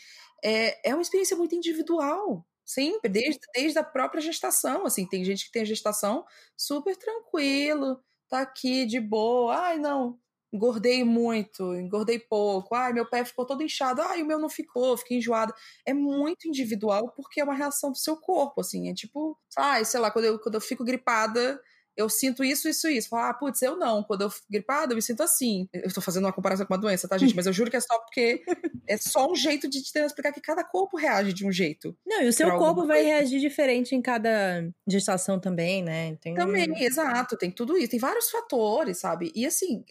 [0.44, 2.46] é, é uma experiência muito individual.
[2.70, 6.26] Sempre, desde, desde a própria gestação, assim, tem gente que tem gestação
[6.58, 10.20] super tranquilo, tá aqui de boa, ai não,
[10.52, 14.98] engordei muito, engordei pouco, ai meu pé ficou todo inchado, ai o meu não ficou,
[14.98, 15.54] fiquei enjoada.
[15.86, 20.02] É muito individual porque é uma reação do seu corpo, assim, é tipo, ai, sei
[20.02, 21.62] lá, quando eu, quando eu fico gripada,
[21.98, 23.10] eu sinto isso, isso, isso.
[23.10, 24.04] Falar, ah, putz, eu não.
[24.04, 25.68] Quando eu fico gripada, eu me sinto assim.
[25.74, 27.36] Eu tô fazendo uma comparação com uma doença, tá, gente?
[27.36, 28.44] Mas eu juro que é só porque
[28.88, 31.98] é só um jeito de te explicar que cada corpo reage de um jeito.
[32.06, 33.16] Não, e o seu corpo vai coisa.
[33.16, 36.16] reagir diferente em cada gestação também, né?
[36.18, 36.36] Tem...
[36.36, 37.36] Também, exato.
[37.36, 37.90] Tem tudo isso.
[37.90, 39.32] Tem vários fatores, sabe?
[39.34, 39.84] E assim,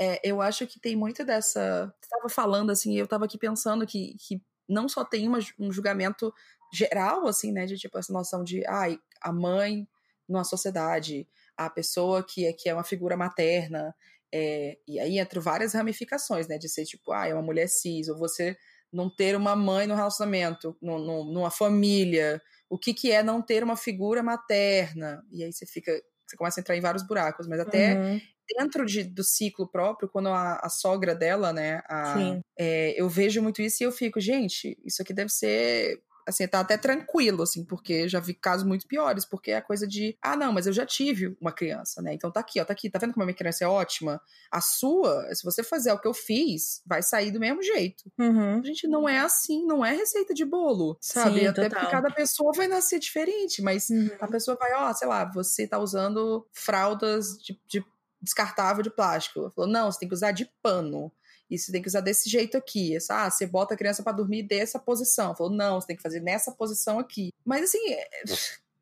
[0.00, 1.94] é, eu acho que tem muito dessa.
[2.00, 5.70] Você tava falando, assim, eu tava aqui pensando que, que não só tem uma, um
[5.70, 6.34] julgamento
[6.72, 7.66] geral, assim, né?
[7.66, 9.86] De tipo, essa noção de, ai, a mãe
[10.28, 13.94] numa sociedade a pessoa que é, que é uma figura materna,
[14.34, 16.58] é, e aí entra várias ramificações, né?
[16.58, 18.56] De ser tipo, ah, é uma mulher cis, ou você
[18.92, 23.42] não ter uma mãe no relacionamento, no, no, numa família, o que, que é não
[23.42, 25.92] ter uma figura materna, e aí você fica,
[26.26, 28.20] você começa a entrar em vários buracos, mas até uhum.
[28.58, 33.42] dentro de, do ciclo próprio, quando a, a sogra dela, né, a, é, eu vejo
[33.42, 37.64] muito isso e eu fico, gente, isso aqui deve ser assim, tá até tranquilo, assim,
[37.64, 40.72] porque já vi casos muito piores, porque é a coisa de, ah, não, mas eu
[40.72, 42.14] já tive uma criança, né?
[42.14, 44.20] Então tá aqui, ó, tá aqui, tá vendo como a minha criança é ótima?
[44.50, 48.10] A sua, se você fazer o que eu fiz, vai sair do mesmo jeito.
[48.18, 48.58] Uhum.
[48.60, 51.40] A gente não é assim, não é receita de bolo, sabe?
[51.40, 51.80] Sim, até total.
[51.80, 54.10] porque cada pessoa vai nascer diferente, mas uhum.
[54.20, 57.84] a pessoa vai, ó, sei lá, você tá usando fraldas de, de
[58.20, 59.52] descartável de plástico.
[59.54, 61.12] Falou, não, você tem que usar de pano
[61.58, 62.96] você tem que usar desse jeito aqui.
[62.96, 65.34] Essa, ah, você bota a criança para dormir dessa posição.
[65.34, 67.30] Falou, não, você tem que fazer nessa posição aqui.
[67.44, 68.08] Mas assim, é,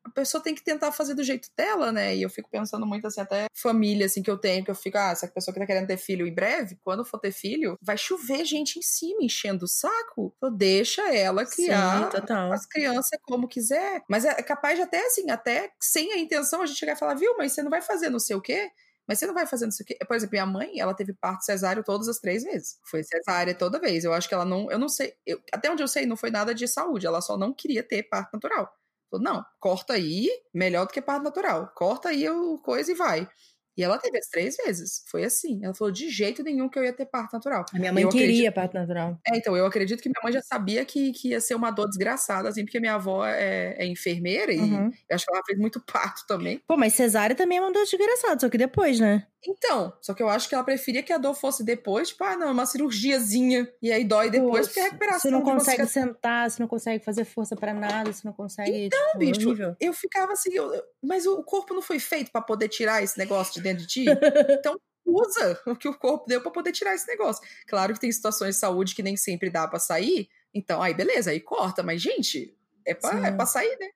[0.03, 2.15] a pessoa tem que tentar fazer do jeito dela, né?
[2.15, 4.97] E eu fico pensando muito assim, até família assim que eu tenho, que eu fico,
[4.97, 7.97] ah, essa pessoa que tá querendo ter filho em breve, quando for ter filho, vai
[7.97, 10.33] chover gente em cima, enchendo o saco.
[10.37, 12.17] Então deixa ela criar Sim,
[12.51, 14.03] as crianças como quiser.
[14.09, 17.15] Mas é capaz de até assim, até sem a intenção, a gente chegar e falar,
[17.15, 18.71] viu, mas você não vai fazer não sei o quê?
[19.11, 19.93] Mas você não vai fazendo isso aqui.
[20.07, 22.79] Por exemplo, minha mãe, ela teve parto cesáreo todas as três vezes.
[22.89, 24.05] Foi cesárea toda vez.
[24.05, 24.71] Eu acho que ela não.
[24.71, 25.13] Eu não sei.
[25.25, 27.05] Eu, até onde eu sei, não foi nada de saúde.
[27.05, 28.71] Ela só não queria ter parto natural.
[29.11, 31.73] Falou, não, corta aí, melhor do que parto natural.
[31.75, 33.27] Corta aí o coisa e vai.
[33.77, 35.03] E ela teve as três vezes.
[35.07, 35.63] Foi assim.
[35.63, 37.65] Ela falou de jeito nenhum que eu ia ter parto natural.
[37.73, 38.53] A minha mãe eu queria acredito...
[38.53, 39.19] parto natural.
[39.27, 41.87] É, então, eu acredito que minha mãe já sabia que, que ia ser uma dor
[41.87, 44.91] desgraçada, assim, porque minha avó é, é enfermeira e Uhum.
[45.09, 46.61] eu acho que ela fez muito parto também.
[46.67, 49.25] Pô, mas cesárea também é uma dor desgraçada, só que depois, né?
[49.43, 52.37] Então, só que eu acho que ela preferia que a dor fosse depois, tipo, ah,
[52.37, 52.65] não, é uma
[53.01, 53.67] cirurgiazinha.
[53.81, 56.61] E aí dói depois, Pô, porque a recuperação Você não de você consegue sentar, você
[56.61, 58.85] não consegue fazer força pra nada, você não consegue.
[58.85, 59.75] Então, tipo, bicho, horrível.
[59.79, 63.53] eu ficava assim, eu- mas o corpo não foi feito pra poder tirar esse negócio
[63.55, 64.05] de dentro de ti?
[64.59, 67.41] Então, usa o que o corpo deu pra poder tirar esse negócio.
[67.67, 71.31] Claro que tem situações de saúde que nem sempre dá pra sair, então aí beleza,
[71.31, 73.25] aí corta, mas gente, é pra, Sim.
[73.25, 73.89] é pra sair, né?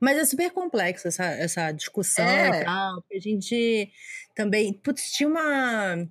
[0.00, 2.60] Mas é super complexo essa, essa discussão É.
[2.60, 3.04] e tal.
[3.12, 3.90] A gente
[4.34, 4.72] também.
[4.72, 6.06] Putz, tinha uma.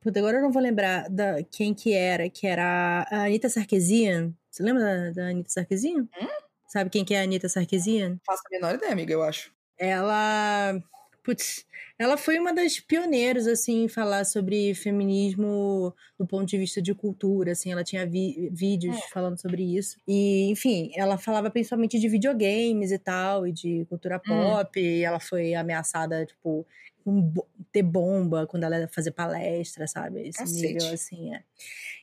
[0.00, 4.32] Putz, agora eu não vou lembrar da, quem que era, que era a Anitta Sarkeesian.
[4.50, 6.08] Você lembra da, da Anitta Sarkeesian?
[6.20, 6.28] Hum?
[6.68, 8.18] Sabe quem que é a Anitta Sarkeesian?
[8.24, 9.52] Faço a menor ideia, amiga, eu acho.
[9.76, 10.80] Ela.
[11.22, 11.66] Putz,
[11.98, 16.94] ela foi uma das pioneiras, assim, em falar sobre feminismo do ponto de vista de
[16.94, 19.10] cultura, assim, ela tinha vídeos É.
[19.12, 19.98] falando sobre isso.
[20.08, 24.58] E, enfim, ela falava principalmente de videogames e tal, e de cultura Hum.
[24.58, 26.66] pop, e ela foi ameaçada, tipo,
[27.04, 30.26] bo- ter bomba quando ela ia fazer palestra, sabe?
[30.28, 30.48] Esse Cacete.
[30.48, 31.42] nível, assim, é.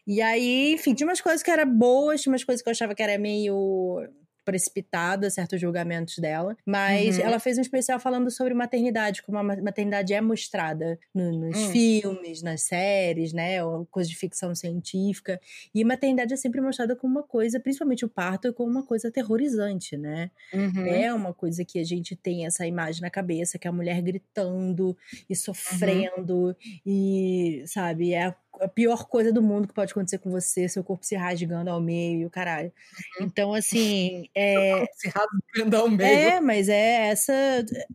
[0.06, 2.96] E aí, enfim, tinha umas coisas que eram boas, tinha umas coisas que eu achava
[2.96, 4.08] que era meio
[4.48, 7.20] precipitada certos julgamentos dela, mas Uhum.
[7.20, 11.66] ela fez um especial falando sobre maternidade, como a ma- maternidade é mostrada no- nos
[11.66, 11.78] Hum.
[11.78, 15.40] filmes, nas séries, né, ou coisa de ficção científica,
[15.76, 19.98] e maternidade é sempre mostrada como uma coisa, principalmente o parto, como uma coisa aterrorizante,
[19.98, 20.32] né?
[20.54, 21.04] Uhum.
[21.04, 24.02] É uma coisa que a gente tem essa imagem na cabeça, que é a mulher
[24.02, 24.96] gritando
[25.30, 26.56] e sofrendo
[26.86, 31.06] e, sabe, é a, pior coisa do mundo que pode acontecer com você, seu corpo
[31.06, 32.72] se rasgando ao meio, caralho.
[33.22, 36.10] Então, assim, é, Se rasgando ao meio.
[36.10, 37.34] é, mas é essa,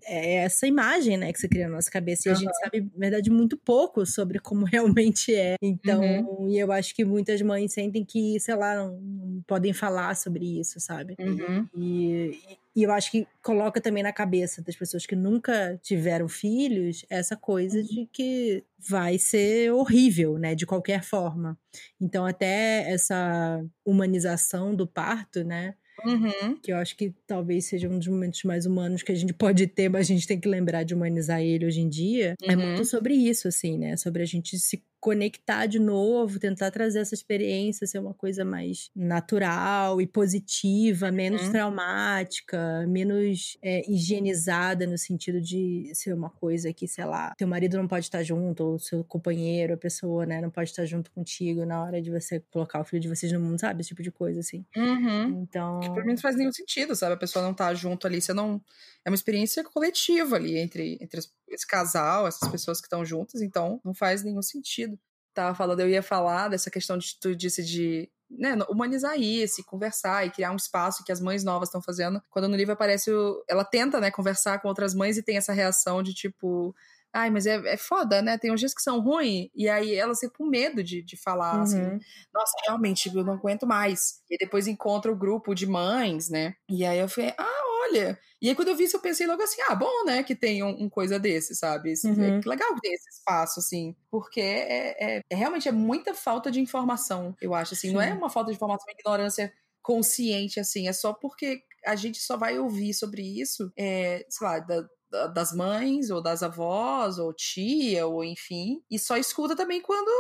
[0.05, 2.29] é essa imagem, né, que você cria na nossa cabeça.
[2.29, 4.65] E a gente sabe, na verdade, muito pouco sobre como
[5.05, 5.57] realmente é.
[5.63, 6.49] Então, Uhum.
[6.49, 10.61] e eu acho que muitas mães sentem que, sei lá, não, não podem falar sobre
[10.61, 11.15] isso, sabe?
[11.21, 11.67] Uhum.
[11.77, 12.39] E,
[12.75, 17.37] e eu acho que coloca também na cabeça das pessoas que nunca tiveram filhos essa
[17.37, 21.59] coisa de que vai ser horrível, né, de qualquer forma.
[22.01, 26.59] Então, até essa humanização do parto, né, Uhum.
[26.63, 29.67] que eu acho que talvez seja um dos momentos mais humanos que a gente pode
[29.67, 32.35] ter, mas a gente tem que lembrar de humanizar ele hoje em dia.
[32.47, 32.63] É Uhum.
[32.63, 33.97] muito sobre isso, assim, né?
[33.97, 38.89] Sobre a gente se conectar de novo, tentar trazer essa experiência ser uma coisa mais
[38.97, 41.51] natural e positiva, menos Uhum.
[41.51, 47.77] traumática, menos é, higienizada no sentido de ser uma coisa que, sei lá, teu marido
[47.77, 51.67] não pode estar junto, ou seu companheiro, a pessoa, né, não pode estar junto contigo
[51.67, 53.81] na hora de você colocar o filho de vocês no mundo, sabe?
[53.81, 54.65] Esse tipo de coisa, assim.
[54.77, 55.43] Uhum.
[55.43, 55.81] Então.
[55.81, 57.15] Que pra mim não faz nenhum sentido, sabe?
[57.15, 58.63] A pessoa não tá junto ali, você não.
[59.05, 63.81] É uma experiência coletiva ali entre, entre esse casal, essas pessoas que estão juntas, então
[63.85, 64.92] não faz nenhum sentido.
[65.35, 70.27] Tava falando, eu ia falar dessa questão de tu disse de né, humanizar isso, conversar
[70.27, 72.23] e criar um espaço que as mães novas estão fazendo.
[72.31, 75.53] Quando no livro aparece, o, ela tenta, né, conversar com outras mães e tem essa
[75.53, 76.75] reação de tipo.
[77.15, 78.39] Ai, mas é, é foda, né?
[78.39, 81.61] Tem uns dias que são ruins, e aí elas ficam com medo de, de falar,
[81.63, 81.99] assim, Uhum.
[82.33, 84.23] nossa, realmente, eu não aguento mais.
[84.31, 86.55] E depois encontra o grupo de mães, né?
[86.71, 88.19] E aí eu falei, ah, olha.
[88.41, 90.63] E aí quando eu vi isso, eu pensei logo assim, ah, bom, né, que tem
[90.63, 91.93] um, um coisa desse, sabe?
[91.93, 92.23] Esse- Uhum.
[92.23, 93.95] é que legal que tem esse espaço, assim.
[94.11, 97.91] Porque é, é- é- realmente é muita falta de informação, eu acho, assim.
[97.91, 98.17] Não é Sim.
[98.17, 100.89] uma falta de informação, uma ignorância consciente, assim.
[100.89, 104.89] É só porque a gente só vai ouvir sobre isso, é, sei lá, da-
[105.35, 108.83] das mães, ou das avós, ou tia, ou enfim.
[108.91, 110.11] E só escuta também quando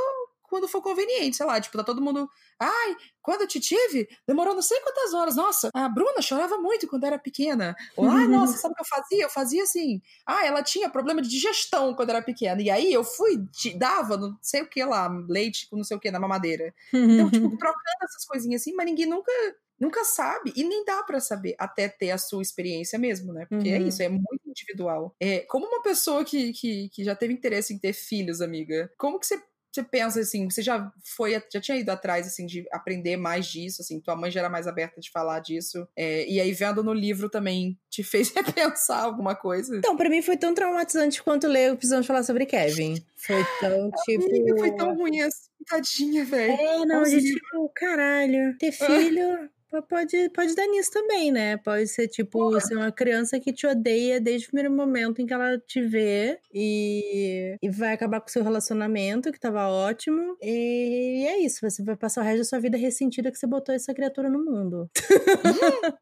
[0.52, 2.28] quando for conveniente, sei lá, tipo, tá todo mundo.
[2.60, 5.34] Ai, quando eu te tive, demorou não sei quantas horas.
[5.34, 7.74] Nossa, a Bruna chorava muito quando era pequena.
[7.96, 9.24] Ou, ai, nossa, sabe o que eu fazia?
[9.24, 10.02] Eu fazia assim.
[10.26, 12.60] Ah, ela tinha problema de digestão quando era pequena.
[12.60, 13.38] E aí eu fui,
[13.78, 16.74] dava, não sei o que lá, leite com não sei o que na mamadeira.
[17.08, 19.32] Então, tipo, trocando essas coisinhas assim, mas ninguém nunca.
[19.80, 23.46] Nunca sabe, e nem dá pra saber até ter a sua experiência mesmo, né?
[23.46, 23.88] Porque é Uhum.
[23.88, 25.16] isso, é muito individual.
[25.18, 29.18] É, como uma pessoa que, que, que já teve interesse em ter filhos, amiga, como
[29.18, 33.16] que você você pensa assim, você já foi, já tinha ido atrás assim de aprender
[33.16, 36.52] mais disso, assim, tua mãe já era mais aberta de falar disso, é, e aí
[36.52, 39.76] vendo no livro também te fez repensar alguma coisa?
[39.76, 43.02] Então, para mim foi tão traumatizante quanto ler o Precisamos Falar sobre Kevin.
[43.16, 44.26] Foi tão, tipo...
[44.26, 46.52] Amiga, foi tão ruim assim, tadinha, velho.
[46.52, 49.50] É, não, gente, tipo, caralho, ter filho...
[49.88, 51.56] Pode, pode dar nisso também, né?
[51.56, 55.32] Pode ser, tipo, ser uma criança que te odeia desde o primeiro momento em que
[55.32, 60.36] ela te vê e, e vai acabar com o seu relacionamento, que tava ótimo.
[60.42, 63.74] E é isso, você vai passar o resto da sua vida ressentida que você botou
[63.74, 64.90] essa criatura no mundo.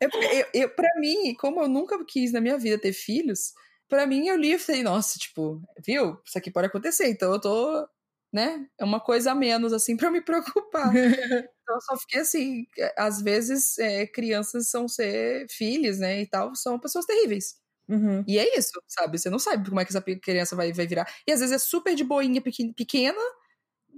[0.00, 3.52] eu, eu, eu, pra mim, como eu nunca quis na minha vida ter filhos,
[3.86, 6.18] pra mim eu li e falei, nossa, tipo, viu?
[6.24, 7.86] Isso aqui pode acontecer, então eu tô
[8.32, 8.66] né?
[8.78, 10.92] É uma coisa a menos, assim, para me preocupar.
[11.62, 16.26] então eu só fiquei assim, é, às vezes é, crianças são ser filhos, né, e
[16.26, 17.56] tal, são pessoas terríveis.
[17.88, 18.22] Uhum.
[18.26, 19.18] E é isso, sabe?
[19.18, 21.12] Você não sabe como é que essa criança vai, vai virar.
[21.26, 23.18] E às vezes é super de boinha pequena,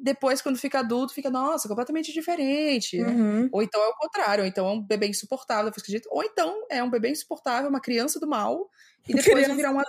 [0.03, 2.99] depois, quando fica adulto, fica, nossa, completamente diferente.
[2.99, 3.09] Né?
[3.09, 3.49] Uhum.
[3.53, 5.71] Ou então é o contrário, ou então é um bebê insuportável,
[6.11, 8.69] ou então é um bebê insuportável, uma criança do mal,
[9.09, 9.85] e depois vai virar uma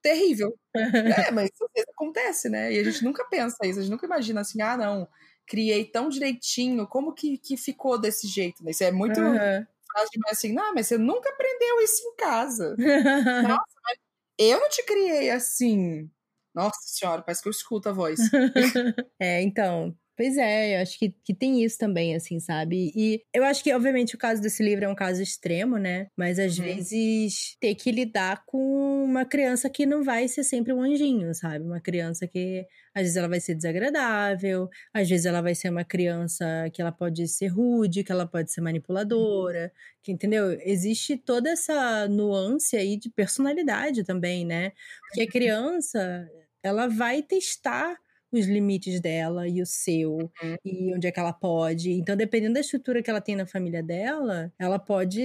[0.00, 0.56] terrível.
[1.28, 2.72] é, mas isso acontece, né?
[2.72, 5.08] E a gente nunca pensa isso, a gente nunca imagina assim, ah, não,
[5.46, 8.68] criei tão direitinho, como que, que ficou desse jeito?
[8.70, 9.66] Isso é muito uhum.
[9.92, 12.76] fácil demais assim, não, mas você nunca aprendeu isso em casa.
[13.42, 13.98] Nossa, mas
[14.38, 16.08] eu não te criei assim.
[16.56, 18.18] Nossa senhora, parece que eu escuto a voz.
[19.20, 22.90] é, então, Pois é, eu acho que, que tem isso também, assim, sabe?
[22.96, 26.06] E eu acho que, obviamente, o caso desse livro é um caso extremo, né?
[26.16, 26.64] Mas às uhum.
[26.64, 31.62] vezes ter que lidar com uma criança que não vai ser sempre um anjinho, sabe?
[31.66, 35.84] Uma criança que às vezes ela vai ser desagradável, às vezes ela vai ser uma
[35.84, 39.70] criança que ela pode ser rude, que ela pode ser manipuladora,
[40.02, 40.58] que, entendeu?
[40.62, 44.72] Existe toda essa nuance aí de personalidade também, né?
[45.08, 45.30] Porque a uhum.
[45.30, 46.26] criança,
[46.66, 47.96] ela vai testar
[48.32, 50.56] os limites dela e o seu, uhum.
[50.64, 51.92] e onde é que ela pode.
[51.92, 55.20] Então, dependendo da estrutura que ela tem na família dela, ela pode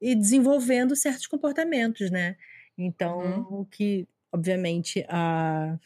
[0.00, 2.36] ir desenvolvendo certos comportamentos, né?
[2.76, 3.60] Então, uhum.
[3.60, 5.78] o que, obviamente, a,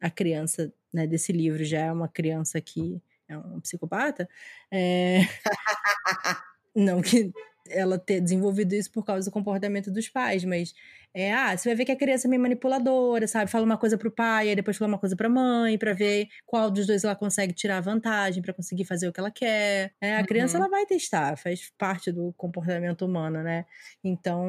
[0.00, 4.28] a criança né, desse livro já é uma criança que é um psicopata,
[4.70, 5.20] é...
[6.74, 7.32] não que
[7.68, 10.74] ela ter desenvolvido isso por causa do comportamento dos pais, mas
[11.14, 13.50] é, ah, você vai ver que a criança é meio manipuladora, sabe?
[13.50, 16.70] Fala uma coisa pro pai, aí depois fala uma coisa pra mãe, para ver qual
[16.70, 19.92] dos dois ela consegue tirar vantagem para conseguir fazer o que ela quer.
[20.00, 20.26] É, a uhum.
[20.26, 23.66] criança ela vai testar, faz parte do comportamento humano, né?
[24.02, 24.48] Então,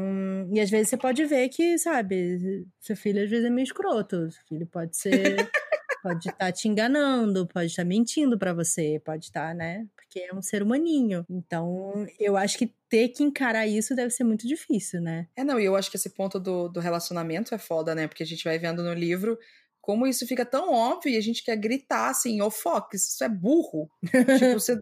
[0.54, 4.32] e às vezes você pode ver que, sabe, seu filho às vezes é meio escroto,
[4.32, 5.12] seu filho pode ser
[6.04, 9.88] pode estar tá te enganando, pode estar tá mentindo para você, pode estar, tá, né?
[9.96, 11.26] Porque é um ser humaninho.
[11.30, 15.28] Então, eu acho que ter que encarar isso deve ser muito difícil, né?
[15.36, 18.06] É, não, e eu acho que esse ponto do, do relacionamento é foda, né?
[18.06, 19.39] Porque a gente vai vendo no livro
[19.80, 23.24] como isso fica tão óbvio e a gente quer gritar assim, ô oh, Fox, isso
[23.24, 23.89] é burro.
[24.39, 24.82] tipo, você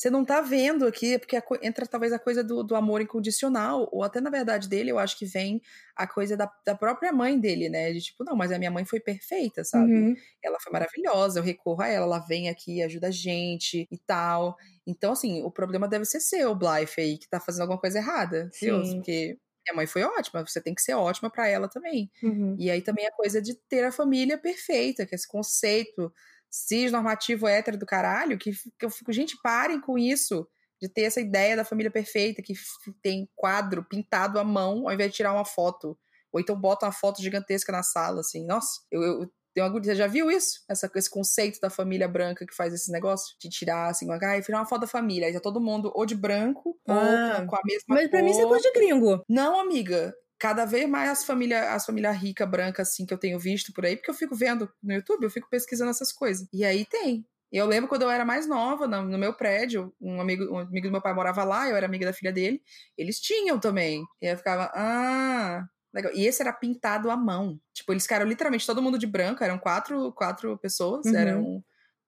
[0.00, 4.02] você não tá vendo aqui, porque entra talvez a coisa do, do, amor incondicional, ou
[4.02, 5.60] até na verdade dele, eu acho que vem
[5.94, 7.92] a coisa da, da própria mãe dele, né?
[7.92, 9.92] De tipo, não, mas a minha mãe foi perfeita, sabe?
[9.92, 10.16] Uhum.
[10.42, 14.56] Ela foi maravilhosa, eu recorro a ela, ela vem aqui, ajuda a gente e tal.
[14.86, 18.50] Então, assim, o problema deve ser seu, Blythe, aí, que tá fazendo alguma coisa errada,
[18.58, 18.80] viu?
[18.80, 19.36] Porque
[19.66, 22.10] minha mãe foi ótima, você tem que ser ótima para ela também.
[22.22, 22.56] Uhum.
[22.58, 26.10] E aí também a coisa de ter a família perfeita, que é esse conceito
[26.50, 30.46] cis normativo hétero do caralho, que, que eu fico, gente, parem com isso.
[30.80, 32.54] De ter essa ideia da família perfeita, que
[33.02, 35.96] tem quadro pintado à mão, ao invés de tirar uma foto.
[36.32, 38.46] Ou então bota uma foto gigantesca na sala, assim.
[38.46, 40.64] Nossa, eu, eu tenho uma Você já viu isso?
[40.68, 43.36] Essa, esse conceito da família branca que faz esse negócio?
[43.38, 45.26] De tirar, assim, uma, ah, tirar uma foto da família.
[45.26, 48.10] Aí tá todo mundo ou de branco, ah, ou com a mesma Mas cor.
[48.10, 49.22] pra mim isso é coisa de gringo.
[49.28, 53.38] Não, amiga cada vez mais as famílias as família rica, branca, assim, que eu tenho
[53.38, 56.48] visto por aí, porque eu fico vendo no YouTube, eu fico pesquisando essas coisas.
[56.52, 57.26] E aí tem.
[57.52, 60.92] Eu lembro quando eu era mais nova, no, meu prédio, um amigo, um amigo do
[60.92, 62.62] meu pai morava lá, eu era amiga da filha dele,
[62.96, 64.04] eles tinham também.
[64.22, 66.12] E eu ficava, ah, legal.
[66.14, 67.60] E esse era pintado à mão.
[67.74, 71.16] Tipo, eles ficaram literalmente todo mundo de branco, eram quatro, quatro pessoas, uhum.
[71.16, 71.62] eram um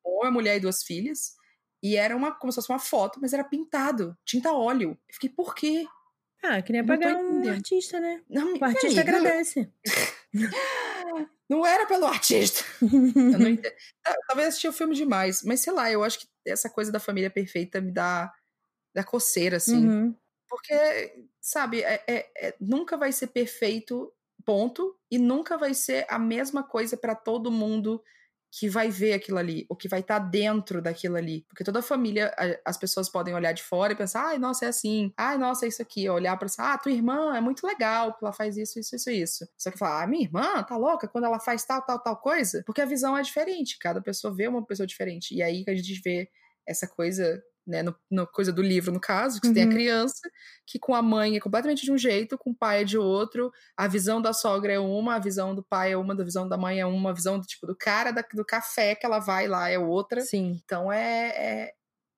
[0.05, 1.33] homem, mulher e duas filhas.
[1.83, 4.90] E era uma, como se fosse uma foto, mas era pintado, tinta óleo.
[5.09, 5.85] Eu fiquei, por quê?
[6.42, 8.22] Ah, queria pagar um artista, né?
[8.28, 9.72] Não, o artista amiga, agradece.
[11.48, 12.64] Não era pelo artista.
[12.81, 13.59] não.
[14.26, 17.28] Talvez assisti o filme demais, mas sei lá, eu acho que essa coisa da família
[17.28, 18.33] perfeita me dá,
[18.94, 19.87] dá coceira, assim.
[19.87, 20.16] Uhum.
[20.48, 24.11] Porque, sabe, é, é, é, nunca vai ser perfeito,
[24.46, 28.02] ponto, e nunca vai ser a mesma coisa para todo mundo
[28.55, 31.43] que vai ver aquilo ali, ou que vai estar tá dentro daquilo ali.
[31.49, 32.35] Porque toda família,
[32.67, 35.69] as pessoas podem olhar de fora e pensar, ai, nossa, é assim, ai, nossa, é
[35.69, 36.07] isso aqui.
[36.07, 39.11] Olhar pra pensar, ah, tua irmã é muito legal, que ela faz isso, isso, isso,
[39.11, 39.49] isso.
[39.57, 42.62] Só que falar, ah, minha irmã tá louca quando ela faz tal, tal, tal coisa.
[42.66, 45.35] Porque a visão é diferente, cada pessoa vê uma pessoa diferente.
[45.35, 46.29] E aí que a gente vê
[46.66, 49.55] essa coisa né, no, no, coisa do livro, no caso, que uhum.
[49.55, 49.73] tem a uhum.
[49.73, 50.31] criança,
[50.67, 53.53] que com a mãe é completamente de um jeito, com o pai é de outro,
[53.77, 56.57] a visão da sogra é uma, a visão do pai é uma, a visão da
[56.57, 59.47] mãe é uma, a visão do, tipo, do cara da, do café que ela vai
[59.47, 60.21] lá é outra.
[60.21, 60.61] Sim.
[60.65, 61.73] Então é, é,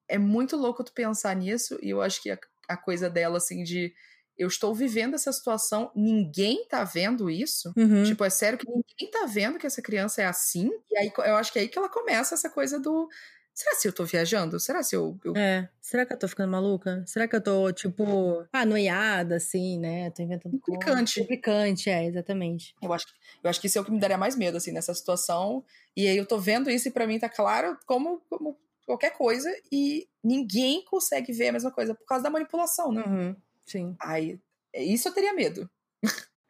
[0.09, 2.39] é muito louco tu pensar nisso, e eu acho que a,
[2.69, 3.93] a coisa dela, assim, de
[4.37, 7.73] eu estou vivendo essa situação, ninguém tá vendo isso.
[7.77, 8.03] Uhum.
[8.03, 10.71] Tipo, é sério que ninguém tá vendo que essa criança é assim.
[10.91, 13.09] E aí eu acho que é aí que ela começa essa coisa do
[13.55, 14.59] Será se eu tô viajando?
[14.59, 15.69] Será se eu, eu, É.
[15.81, 17.05] Será que eu tô ficando maluca?
[17.07, 20.11] Será que eu tô, tipo, anoiada, assim, né?
[20.11, 21.21] Tô inventando Implicante.
[21.21, 22.75] Implicante, é, exatamente.
[22.83, 23.07] Eu acho,
[23.43, 25.65] eu acho que isso é o que me daria mais medo, assim, nessa situação.
[25.97, 29.49] E aí eu tô vendo isso e pra mim tá claro como, como qualquer coisa.
[29.71, 33.05] E ninguém consegue ver a mesma coisa por causa da manipulação, né?
[33.07, 33.95] Uhum, sim.
[34.01, 34.41] Aí,
[34.75, 35.71] isso eu teria medo.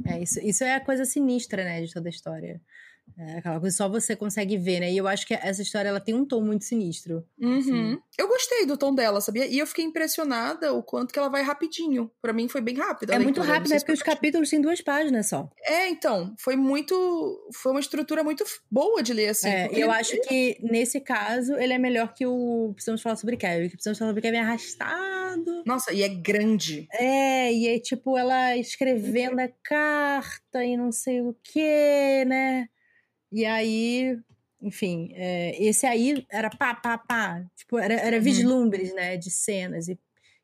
[0.06, 2.60] É, isso, isso é a coisa sinistra, né, de toda a história.
[3.16, 4.92] É aquela coisa só você consegue ver, né?
[4.92, 7.24] E eu acho que essa história ela tem um tom muito sinistro.
[7.38, 7.58] Uhum.
[7.58, 7.98] Assim.
[8.18, 9.46] Eu gostei do tom dela, sabia?
[9.46, 12.10] E eu fiquei impressionada o quanto que ela vai rapidinho.
[12.20, 13.12] para mim foi bem rápido.
[13.12, 15.48] É muito rápido, é porque os capítulos têm duas páginas só.
[15.64, 16.34] É, então.
[16.38, 17.48] Foi muito.
[17.54, 19.48] Foi uma estrutura muito boa de ler, assim.
[19.48, 23.68] É, eu acho que nesse caso ele é melhor que o Precisamos Falar sobre Kevin.
[23.68, 25.62] Que Precisamos Falar sobre Kevin é arrastado.
[25.64, 26.88] Nossa, e é grande.
[26.92, 32.68] É, e é tipo ela escrevendo a carta e não sei o que, né?
[33.34, 34.16] E aí,
[34.62, 37.44] enfim, é, esse aí era pá, pá, pá.
[37.56, 38.22] Tipo, era, era uhum.
[38.22, 39.88] vislumbres, né, de cenas.
[39.88, 39.98] E,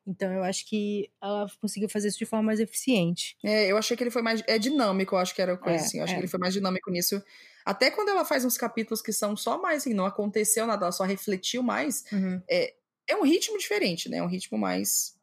[0.04, 3.36] então eu acho que ela conseguiu fazer isso de forma mais eficiente.
[3.44, 4.42] É, eu achei que ele foi mais.
[4.48, 5.98] É dinâmico, eu acho que era coisa é, assim.
[5.98, 6.16] Eu acho é.
[6.16, 7.22] que ele foi mais dinâmico nisso.
[7.64, 10.92] Até quando ela faz uns capítulos que são só mais assim, não aconteceu nada, ela
[10.92, 12.04] só refletiu mais.
[12.10, 12.42] Uhum.
[12.50, 12.74] É,
[13.06, 14.16] é um ritmo diferente, né?
[14.16, 15.14] É um ritmo mais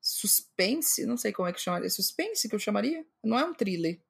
[0.00, 1.88] suspense, não sei como é que chamaria.
[1.88, 3.06] Suspense que eu chamaria?
[3.22, 4.00] Não é um thriller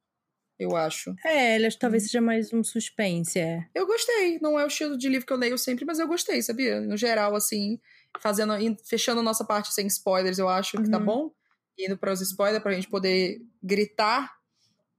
[0.59, 1.14] eu acho.
[1.24, 3.66] É, ele talvez seja mais um suspense, é.
[3.74, 4.38] Eu gostei.
[4.40, 6.80] Não é o estilo de livro que eu leio sempre, mas eu gostei, sabia?
[6.80, 7.80] No geral, assim,
[8.20, 8.53] fazendo,
[8.84, 11.05] fechando a nossa parte sem spoilers, eu acho que tá uhum.
[11.05, 11.30] bom.
[11.78, 14.30] Indo para os spoilers, pra gente poder gritar.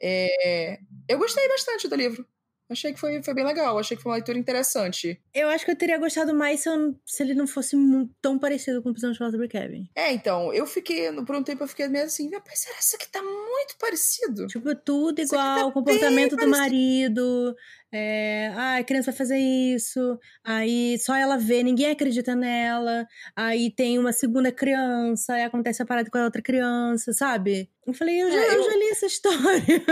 [0.01, 0.79] É...
[1.07, 2.27] Eu gostei bastante do livro.
[2.73, 5.19] Achei que foi, foi bem legal, achei que foi uma leitura interessante.
[5.33, 7.77] Eu acho que eu teria gostado mais se, eu, se ele não fosse
[8.21, 9.87] tão parecido com o Precisamos Falar sobre Kevin.
[9.95, 12.95] É, então, eu fiquei, por um tempo eu fiquei meio assim, rapaz, será que isso
[12.95, 14.47] aqui tá muito parecido?
[14.47, 17.55] Tipo, tudo igual, tá o comportamento do marido,
[17.95, 23.69] é, ah, a criança vai fazer isso, aí só ela vê, ninguém acredita nela, aí
[23.69, 27.69] tem uma segunda criança, aí acontece a parada com a outra criança, sabe?
[27.85, 28.53] Eu falei, eu já, é, eu...
[28.53, 29.83] eu já li essa história.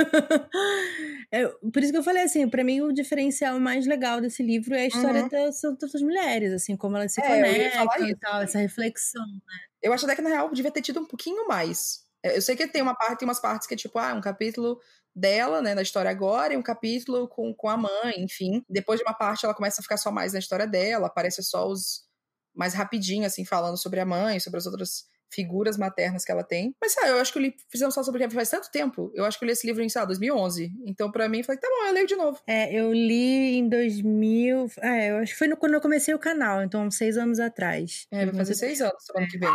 [1.31, 4.73] é, por isso que eu falei assim, para mim o diferencial mais legal desse livro
[4.73, 5.29] é a história uhum.
[5.29, 9.59] das, das mulheres, assim, como elas se é, conectam e tal, essa reflexão, né?
[9.79, 12.03] Eu acho até que na real devia ter tido um pouquinho mais.
[12.23, 14.21] É, eu sei que tem uma parte, tem umas partes que é tipo, ah, um
[14.21, 14.79] capítulo
[15.13, 18.63] dela, né, na história agora, e um capítulo com, com a mãe, enfim.
[18.69, 21.67] Depois de uma parte, ela começa a ficar só mais na história dela, aparece só
[21.67, 22.05] os
[22.53, 26.75] mais rapidinho, assim, falando sobre a mãe, sobre as outras figuras maternas que ela tem.
[26.81, 29.11] Mas, sabe, eu acho que eu li, fizemos só sobre Kevin faz tanto tempo.
[29.15, 30.71] Eu acho que eu li esse livro em, sei lá, 2011.
[30.85, 32.39] Então, para mim, falei, tá bom, eu leio de novo.
[32.45, 34.67] É, eu li em 2000.
[34.81, 38.07] É, eu acho que foi no, quando eu comecei o canal, então, seis anos atrás.
[38.11, 39.49] É, vai fazer seis anos semana que vem.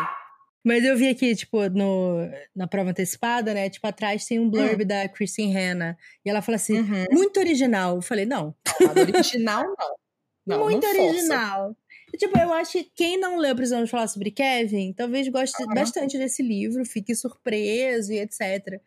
[0.66, 3.70] Mas eu vi aqui, tipo, no, na prova antecipada, né?
[3.70, 4.86] Tipo, atrás tem um blurb hum.
[4.86, 5.96] da Christine Hanna.
[6.24, 7.04] E ela fala assim, uhum.
[7.12, 7.94] muito original.
[7.94, 8.52] Eu falei, não.
[8.80, 9.96] Nada original, não.
[10.58, 11.76] não muito não original.
[12.12, 15.72] E, tipo, eu acho que quem não leu Precisamos Falar sobre Kevin, talvez goste uhum.
[15.72, 18.80] bastante desse livro, fique surpreso e etc.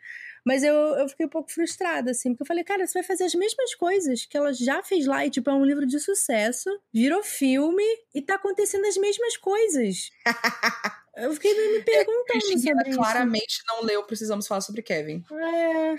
[0.46, 3.24] Mas eu, eu fiquei um pouco frustrada, assim, porque eu falei, cara, você vai fazer
[3.24, 6.70] as mesmas coisas que ela já fez lá, e, tipo, é um livro de sucesso,
[6.94, 10.10] virou filme, e tá acontecendo as mesmas coisas.
[11.24, 15.24] Eu fiquei me é, perguntando é, claramente não leu Precisamos Falar sobre Kevin.
[15.32, 15.96] É.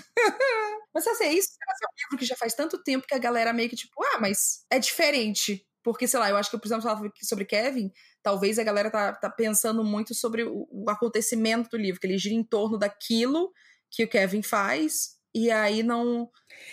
[0.95, 1.51] mas assim, é isso?
[1.61, 4.19] é um livro que já faz tanto tempo que a galera meio que tipo, ah,
[4.21, 5.67] mas é diferente.
[5.83, 7.91] Porque, sei lá, eu acho que Precisamos Falar sobre Kevin,
[8.23, 12.19] talvez a galera tá, tá pensando muito sobre o, o acontecimento do livro, que ele
[12.19, 13.51] gira em torno daquilo
[13.91, 16.29] que o Kevin faz e aí não.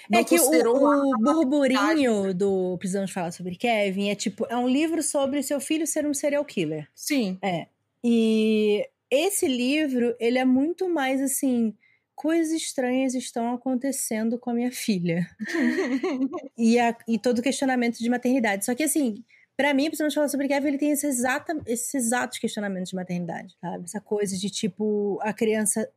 [0.10, 4.68] não é que o, o burburinho do Precisamos Falar sobre Kevin é tipo, é um
[4.68, 6.90] livro sobre seu filho ser um serial killer.
[6.94, 7.38] Sim.
[7.42, 7.68] É.
[8.04, 11.76] E esse livro, ele é muito mais assim.
[12.16, 15.28] Coisas estranhas estão acontecendo com a minha filha.
[16.58, 18.66] e, a, e todo questionamento de maternidade.
[18.66, 19.24] Só que assim,
[19.56, 23.56] para mim, precisamos falar sobre Kevin, ele tem esse exata, esses exatos questionamentos de maternidade,
[23.62, 23.86] sabe?
[23.86, 25.90] Essa coisa de tipo, a criança.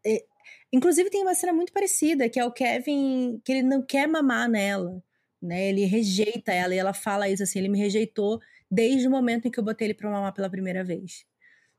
[0.73, 4.49] Inclusive, tem uma cena muito parecida, que é o Kevin, que ele não quer mamar
[4.49, 5.03] nela.
[5.43, 5.69] né?
[5.69, 8.41] Ele rejeita ela e ela fala isso assim, ele me rejeitou
[8.71, 11.25] desde o momento em que eu botei ele pra mamar pela primeira vez.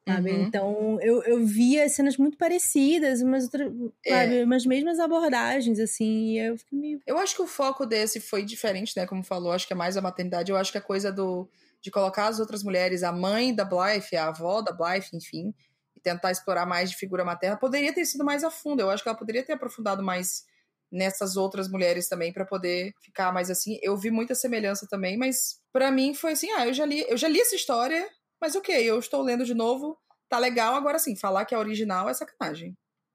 [0.08, 0.32] Sabe?
[0.32, 0.44] Uhum.
[0.48, 3.72] Então, eu, eu via cenas muito parecidas, umas, outra,
[4.06, 4.10] É.
[4.10, 7.02] sabe, umas mesmas abordagens, assim, e eu fiquei meio.
[7.06, 9.06] Eu acho que o foco desse foi diferente, né?
[9.06, 10.52] Como falou, acho que é mais a maternidade.
[10.52, 11.50] Eu acho que a coisa do
[11.82, 15.52] de colocar as outras mulheres, a mãe da Blythe, a avó da Blythe, enfim,
[15.96, 18.82] e tentar explorar mais de figura materna, poderia ter sido mais a fundo.
[18.82, 20.44] Eu acho que ela poderia ter aprofundado mais
[20.92, 23.80] nessas outras mulheres também para poder ficar mais assim.
[23.82, 27.18] Eu vi muita semelhança também, mas pra mim foi assim, ah, eu já li, eu
[27.18, 28.08] já li essa história,
[28.42, 29.98] mas ok, eu estou lendo de novo,
[30.30, 30.76] tá legal.
[30.76, 32.74] Agora sim, falar que é original é sacanagem.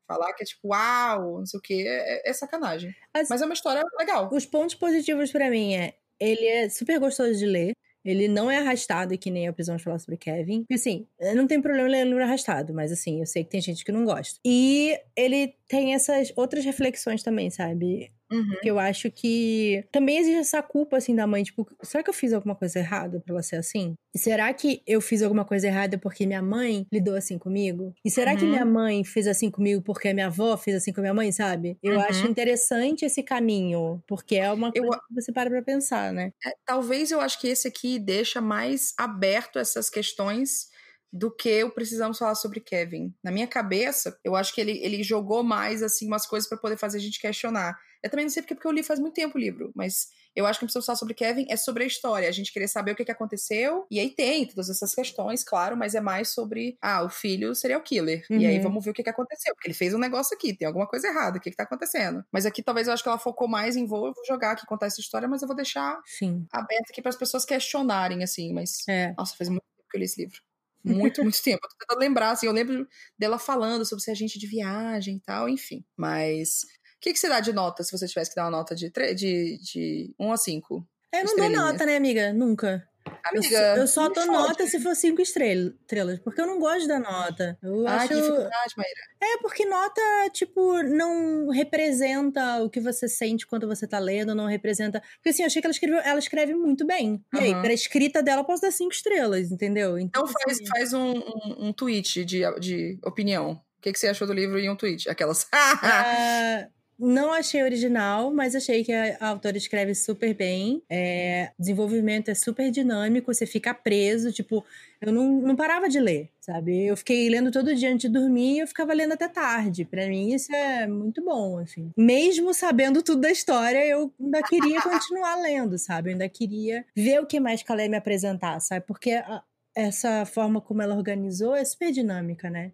[0.08, 2.94] Falar que é tipo, uau, não sei o que, é, é sacanagem.
[3.12, 4.28] As- Mas é uma história legal.
[4.32, 7.72] Os pontos positivos pra mim é ele é super gostoso de ler.
[8.04, 10.64] Ele não é arrastado, que nem a prisão de falar sobre Kevin.
[10.70, 13.84] E, assim, não tem problema ler livro arrastado, mas assim, eu sei que tem gente
[13.84, 14.38] que não gosta.
[14.44, 18.12] E ele tem essas outras reflexões também, sabe?
[18.30, 18.56] Uhum.
[18.60, 21.44] Que eu acho que também existe essa culpa, assim, da mãe.
[21.44, 23.94] Tipo, será que eu fiz alguma coisa errada pra ela ser assim?
[24.14, 27.94] E será que eu fiz alguma coisa errada porque minha mãe lidou assim comigo?
[28.04, 28.50] E será que Uhum.
[28.50, 31.30] minha mãe fez assim comigo porque a minha avó fez assim com a minha mãe,
[31.30, 31.78] sabe?
[31.82, 32.00] Eu Uhum.
[32.00, 36.32] acho interessante esse caminho, porque é uma Eu- coisa que você para pra pensar, né?
[36.44, 40.68] É, talvez eu acho que esse aqui deixa mais aberto essas questões
[41.12, 43.14] do que o precisamos falar sobre Kevin.
[43.22, 46.76] Na minha cabeça, eu acho que ele, ele jogou mais assim umas coisas pra poder
[46.76, 47.76] fazer a gente questionar.
[48.02, 50.44] Eu também não sei porque, porque eu li faz muito tempo o livro, mas eu
[50.46, 52.92] acho que não precisamos falar sobre Kevin, é sobre a história, a gente querer saber
[52.92, 53.86] o que, que aconteceu.
[53.90, 57.80] E aí tem todas essas questões, claro, mas é mais sobre, ah, o filho serial
[57.82, 58.28] killer.
[58.36, 58.60] E aí Uhum.
[58.60, 61.08] vamos ver o que, que aconteceu, porque ele fez um negócio aqui, tem alguma coisa
[61.08, 62.22] errada, o que, que tá acontecendo?
[62.30, 64.66] Mas aqui talvez eu acho que ela focou mais em vou, eu vou jogar aqui,
[64.66, 66.48] contar essa história, mas eu vou deixar Sim.
[66.52, 68.88] aberto aqui para as pessoas questionarem, assim, mas.
[68.88, 69.16] É.
[69.16, 70.45] Nossa, faz muito tempo que eu li esse livro.
[70.86, 71.60] Muito, muito tempo.
[71.62, 72.86] Eu tô tentando lembrar, assim, eu lembro
[73.18, 75.84] dela falando sobre ser agente de viagem e tal, enfim.
[75.96, 76.62] Mas.
[76.96, 78.90] O que, que você dá de nota se você tivesse que dar uma nota de,
[78.90, 80.88] de, de 1 a 5?
[81.12, 82.32] Eu não dou nota, né, amiga?
[82.32, 82.88] Nunca.
[83.06, 83.56] Eu, Amiga.
[83.58, 86.98] só- eu só dou nota se for cinco estrel- estrelas, porque eu não gosto da
[86.98, 87.58] nota.
[87.62, 88.08] Eu Ai, acho.
[88.08, 89.00] que dificuldade, Maíra.
[89.20, 90.00] É, porque nota,
[90.32, 95.00] tipo, não representa o que você sente quando você tá lendo, não representa.
[95.16, 97.22] Porque assim, eu achei que ela escreveu, ela escreve muito bem.
[97.34, 99.98] E aí, pra escrita dela, eu posso dar cinco estrelas, entendeu?
[99.98, 103.52] Então faz, assim, faz um, um, um tweet de, de opinião.
[103.78, 105.08] O que, que você achou do livro em um tweet?
[105.08, 105.46] Aquelas.
[105.52, 106.66] ah,
[106.98, 110.82] não achei original, mas achei que a, autora escreve super bem.
[110.88, 114.64] É, desenvolvimento é super dinâmico, você fica preso, tipo,
[115.00, 116.86] eu não, não parava de ler, sabe?
[116.86, 119.84] Eu fiquei lendo todo dia antes de dormir e eu ficava lendo até tarde.
[119.84, 121.90] Pra mim, isso é muito bom, assim.
[121.96, 126.10] Mesmo sabendo tudo da história, eu ainda queria continuar lendo, sabe?
[126.10, 128.84] Eu ainda queria ver o que mais que ela ia me apresentar, sabe?
[128.86, 129.42] Porque a-
[129.74, 132.72] essa forma como ela organizou é super dinâmica, né?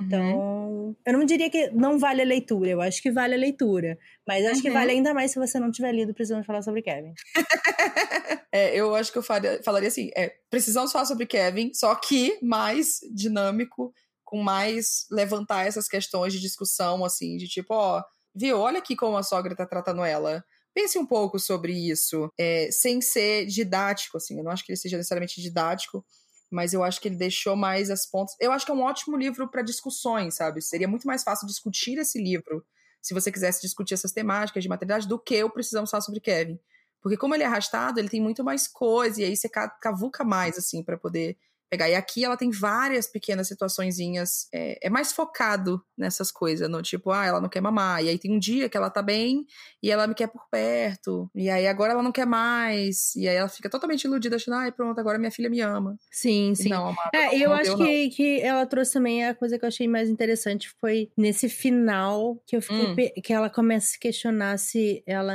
[0.00, 0.06] Uhum.
[0.06, 3.98] Então, eu não diria que não vale a leitura, eu acho que vale a leitura.
[4.26, 4.74] Mas acho que Uhum.
[4.74, 7.12] vale ainda mais se você não tiver lido Precisamos Falar sobre Kevin.
[8.54, 12.38] É, eu acho que eu faria- falaria assim: é, precisamos falar sobre Kevin, só que
[12.42, 18.02] mais dinâmico, com mais levantar essas questões de discussão, assim, de tipo, ó,
[18.34, 20.44] viu, olha aqui como a sogra tá tratando ela.
[20.74, 24.38] Pense um pouco sobre isso, é, sem ser didático, assim.
[24.38, 26.04] Eu não acho que ele seja necessariamente didático,
[26.52, 28.36] mas eu acho que ele deixou mais as pontas.
[28.38, 30.60] Eu acho que é um ótimo livro para discussões, sabe?
[30.62, 32.64] Seria muito mais fácil discutir esse livro
[33.00, 36.58] se você quisesse discutir essas temáticas de maternidade do que o Precisamos Falar sobre Kevin.
[37.00, 40.22] Porque como ele é arrastado, ele tem muito mais coisa, e aí você ca- cavuca
[40.22, 41.36] mais, assim, pra poder
[41.72, 41.88] pegar.
[41.88, 44.46] E aqui ela tem várias pequenas situaçõezinhas.
[44.52, 48.04] É, é mais focado nessas coisas, no tipo, ah, ela não quer mamar.
[48.04, 49.46] E aí tem um dia que ela tá bem
[49.82, 51.30] e ela me quer por perto.
[51.34, 53.16] E aí agora ela não quer mais.
[53.16, 55.96] E aí ela fica totalmente iludida, achando, ai, pronto, agora minha filha me ama.
[56.10, 56.68] Sim, sim.
[56.68, 59.64] não, amada, É, e eu acho deu, que, que ela trouxe também a coisa que
[59.64, 63.22] eu achei mais interessante foi nesse final que eu fiquei Hum.
[63.22, 65.34] que ela começa a se questionar se ela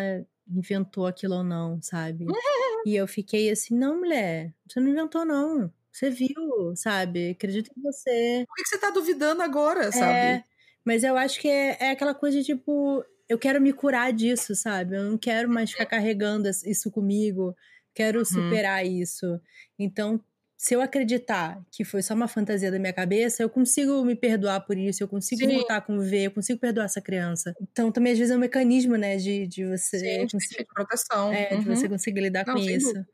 [0.49, 2.25] inventou aquilo ou não, sabe?
[2.85, 5.71] e eu fiquei assim, não, mulher, você não inventou não.
[5.98, 7.32] Você viu, sabe?
[7.32, 8.45] Acredito em você.
[8.48, 10.28] Por que você tá duvidando agora, sabe?
[10.32, 10.43] É,
[10.86, 14.95] mas eu acho que é, é aquela coisa tipo, eu quero me curar disso, sabe?
[14.95, 17.56] Eu não quero mais ficar carregando es- isso comigo,
[17.93, 19.39] quero superar isso.
[19.80, 20.24] Então,
[20.58, 24.62] se eu acreditar que foi só uma fantasia da minha cabeça, eu consigo me perdoar
[24.66, 25.48] por isso, eu consigo Sim.
[25.48, 27.56] voltar a conviver, eu consigo perdoar essa criança.
[27.62, 30.66] Então, também às vezes é um mecanismo, né, de, de você, Sim, de conseguir, de
[30.66, 31.32] proteção.
[31.32, 31.76] é, de Uhum.
[31.76, 32.93] você conseguir lidar Não, com isso.
[32.93, 33.08] dúvida.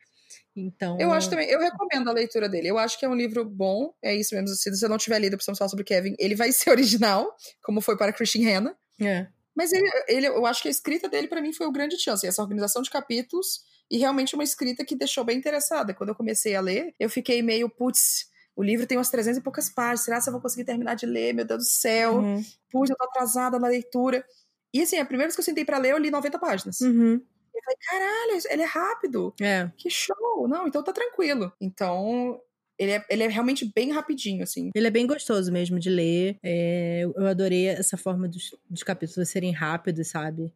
[0.56, 2.68] Então, Eu acho também, eu recomendo a leitura dele.
[2.68, 4.50] Eu acho que é um livro bom, é isso mesmo.
[4.50, 6.16] Se você não tiver lido, precisamos falar sobre Kevin.
[6.20, 8.78] Ele vai ser original, como foi para Christian Hanna.
[9.02, 9.28] é.
[9.56, 12.26] Mas ele, ele, eu acho que a escrita dele, para mim, foi o grande chance.
[12.26, 15.94] Essa organização de capítulos e realmente uma escrita que deixou bem interessada.
[15.94, 18.26] Quando eu comecei a ler, eu fiquei meio, putz,
[18.56, 20.06] o livro tem umas 300 e poucas páginas.
[20.06, 21.34] Será que eu vou conseguir terminar de ler?
[21.34, 22.16] Meu Deus do céu.
[22.16, 22.44] Uhum.
[22.72, 24.26] Putz, eu tô atrasada na leitura.
[24.74, 26.82] E assim, a primeira vez que eu sentei para ler, eu li 90 páginas.
[26.82, 27.22] Uhum.
[27.54, 29.34] Eu falei, caralho, ele é rápido.
[29.42, 29.70] É.
[29.78, 30.48] Que show.
[30.48, 31.52] Não, então tá tranquilo.
[31.62, 32.40] Então,
[32.78, 34.72] ele é, ele é realmente bem rapidinho, assim.
[34.74, 36.38] Ele é bem gostoso mesmo de ler.
[36.44, 40.52] É, eu adorei essa forma dos, dos capítulos serem rápidos, sabe?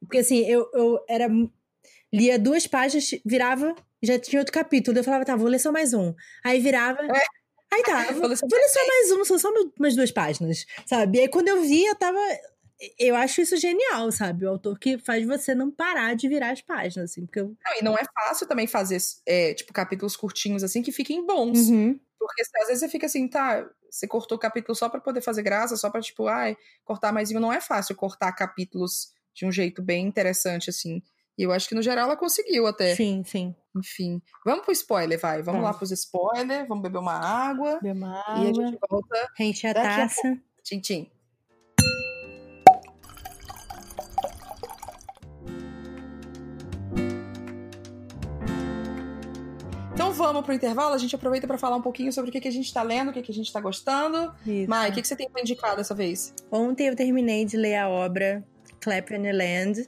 [0.00, 1.28] Porque assim, eu, eu era.
[2.10, 4.96] Lia duas páginas, virava, já tinha outro capítulo.
[4.98, 6.14] Eu falava, tá, vou ler só mais um.
[6.42, 7.02] Aí virava.
[7.02, 7.24] É.
[7.70, 8.36] Aí tá, vou, Vou ler
[8.68, 11.18] só mais um, são só umas duas páginas, sabe?
[11.18, 12.18] E aí quando eu vi, eu tava.
[12.98, 14.44] Eu acho isso genial, sabe?
[14.46, 17.56] O autor que faz você não parar de virar as páginas, assim, porque eu.
[17.64, 21.68] Não, e não é fácil também fazer, é, tipo, capítulos curtinhos, assim, que fiquem bons.
[21.68, 21.98] Uhum.
[22.18, 25.42] Porque às vezes você fica assim, tá, você cortou o capítulo só pra poder fazer
[25.42, 27.30] graça, só pra, tipo, ai, cortar mais.
[27.30, 31.02] Não é fácil cortar capítulos de um jeito bem interessante, assim.
[31.36, 32.94] E eu acho que no geral ela conseguiu até.
[32.96, 33.54] Sim, sim.
[33.76, 34.20] Enfim.
[34.44, 35.42] Vamos pro spoiler, vai.
[35.42, 35.68] Vamos Tá.
[35.68, 37.78] lá pros spoilers, vamos beber uma água.
[37.80, 39.28] Deu uma E a água, gente volta.
[39.38, 40.38] enche a daqui a taça.
[40.64, 41.10] Tchim, tchim.
[50.08, 52.48] Então vamos pro intervalo, a gente aproveita pra falar um pouquinho sobre o que, que
[52.48, 54.32] a gente tá lendo, o que, que a gente tá gostando.
[54.46, 54.68] Isso.
[54.68, 56.32] Mai, o que, que você tem pra indicar dessa vez?
[56.50, 58.42] Ontem eu terminei de ler a obra
[58.80, 59.86] Clapham Land,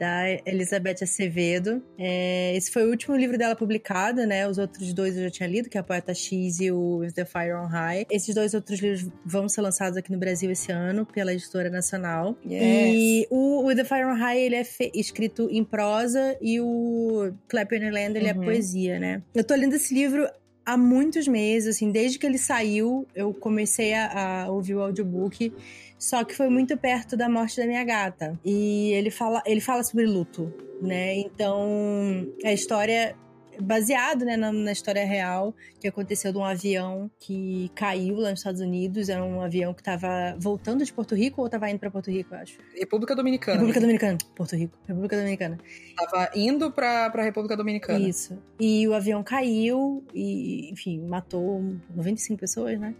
[0.00, 1.82] da Elizabeth Acevedo.
[1.98, 4.48] É, esse foi o último livro dela publicado, né?
[4.48, 7.12] Os outros dois eu já tinha lido, que é a Poeta X e o With
[7.12, 8.06] the Fire on High.
[8.10, 12.34] Esses dois outros livros vão ser lançados aqui no Brasil esse ano, pela editora nacional.
[12.48, 17.90] E o With the Fire on High, ele é escrito em prosa e o Clapham
[17.92, 18.42] Land, ele Uhum.
[18.42, 19.22] é poesia, né?
[19.34, 20.26] Eu tô lendo esse livro
[20.64, 25.52] há muitos meses, assim, desde que ele saiu, eu comecei a, a ouvir o audiobook,
[26.00, 28.40] só que foi muito perto da morte da minha gata.
[28.42, 31.14] E ele fala, ele fala sobre luto, né?
[31.18, 33.14] Então, a história é
[33.60, 38.40] baseado né, na, na história real que aconteceu de um avião que caiu lá nos
[38.40, 39.10] Estados Unidos.
[39.10, 42.34] Era um avião que tava voltando de Porto Rico ou tava indo pra Porto Rico,
[42.34, 42.58] eu acho.
[42.74, 43.56] República Dominicana.
[43.56, 44.18] República Dominicana.
[44.34, 44.78] Porto Rico.
[44.88, 45.58] República Dominicana.
[45.96, 48.08] Tava indo pra, pra República Dominicana.
[48.08, 48.38] Isso.
[48.58, 51.62] E o avião caiu e, enfim, matou
[51.94, 52.94] 95 pessoas, né?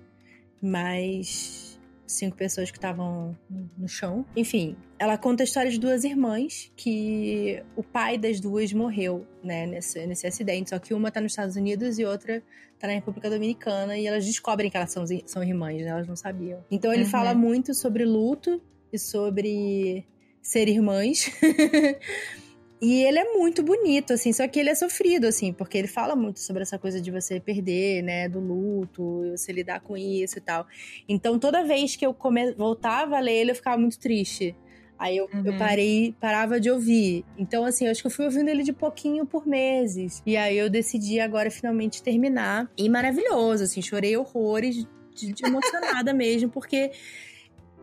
[0.60, 1.69] Mais
[2.12, 3.36] cinco pessoas que estavam
[3.78, 4.24] no chão.
[4.36, 9.66] Enfim, ela conta a história de duas irmãs que o pai das duas morreu, né,
[9.66, 10.70] nesse, nesse acidente.
[10.70, 12.42] Só que uma tá nos Estados Unidos e outra
[12.78, 15.88] tá na República Dominicana e elas descobrem que elas são, são irmãs, né?
[15.88, 16.64] Elas não sabiam.
[16.70, 17.10] Então ele Uhum.
[17.10, 18.60] fala muito sobre luto
[18.92, 20.06] e sobre
[20.42, 21.30] ser irmãs.
[22.80, 26.16] E ele é muito bonito, assim, só que ele é sofrido, assim, porque ele fala
[26.16, 30.40] muito sobre essa coisa de você perder, né, do luto, você lidar com isso e
[30.40, 30.66] tal.
[31.06, 32.52] Então, toda vez que eu come...
[32.54, 34.56] voltava a ler ele, eu ficava muito triste.
[34.98, 35.58] Aí eu, eu Uhum.
[35.58, 37.24] parei, parava de ouvir.
[37.38, 40.22] Então, assim, eu acho que eu fui ouvindo ele de pouquinho por meses.
[40.26, 42.70] E aí eu decidi agora finalmente terminar.
[42.78, 46.92] E maravilhoso, assim, chorei horrores de, de emocionada mesmo, porque,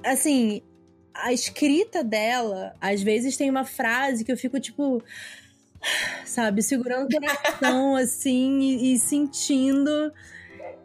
[0.03, 0.61] assim,
[1.23, 5.01] a escrita dela, às vezes tem uma frase que eu fico tipo,
[6.25, 10.11] sabe, segurando o coração assim e, e sentindo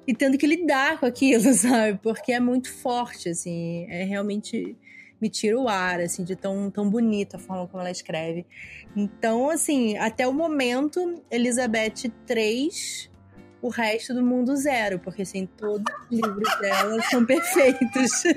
[0.06, 1.98] e tendo que lidar com aquilo, sabe?
[2.02, 4.76] Porque é muito forte, assim, é realmente
[5.20, 8.44] me tira o ar, assim, de tão, tão bonita a forma como ela escreve.
[8.96, 13.08] Então, assim, até o momento, Elizabeth 3,
[13.62, 18.24] o resto do mundo zero, porque, assim, todos os livros dela são perfeitos.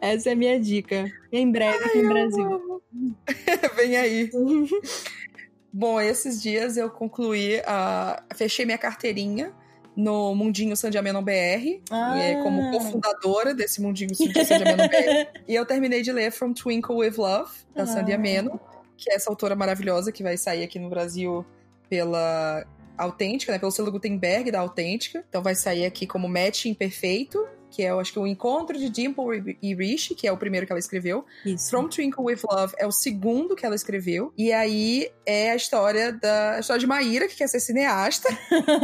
[0.00, 1.10] Essa é a minha dica.
[1.32, 2.82] Em breve aqui no Brasil.
[3.76, 4.30] Vem aí.
[5.72, 9.52] Bom, esses dias eu concluí, a fechei minha carteirinha
[9.94, 12.14] no Mundinho Sandiameno BR, Ah.
[12.16, 15.40] e é como cofundadora desse Mundinho Sandiameno BR.
[15.46, 17.86] E eu terminei de ler From Twinkle with Love, da Ah.
[17.86, 18.60] Sandy Ameno,
[18.98, 21.46] que é essa autora maravilhosa que vai sair aqui no Brasil
[21.88, 22.66] pela
[22.98, 23.58] Autêntica, né?
[23.58, 25.24] Pelo selo Gutenberg da Autêntica.
[25.28, 28.88] Então vai sair aqui como Match Imperfeito, que é, eu acho que o encontro de
[28.88, 31.24] Dimple e Rishi, que é o primeiro que ela escreveu.
[31.44, 31.70] Isso.
[31.70, 34.32] From Twinkle with Love é o segundo que ela escreveu.
[34.36, 38.28] E aí é a história da a história de Maíra, que quer ser cineasta.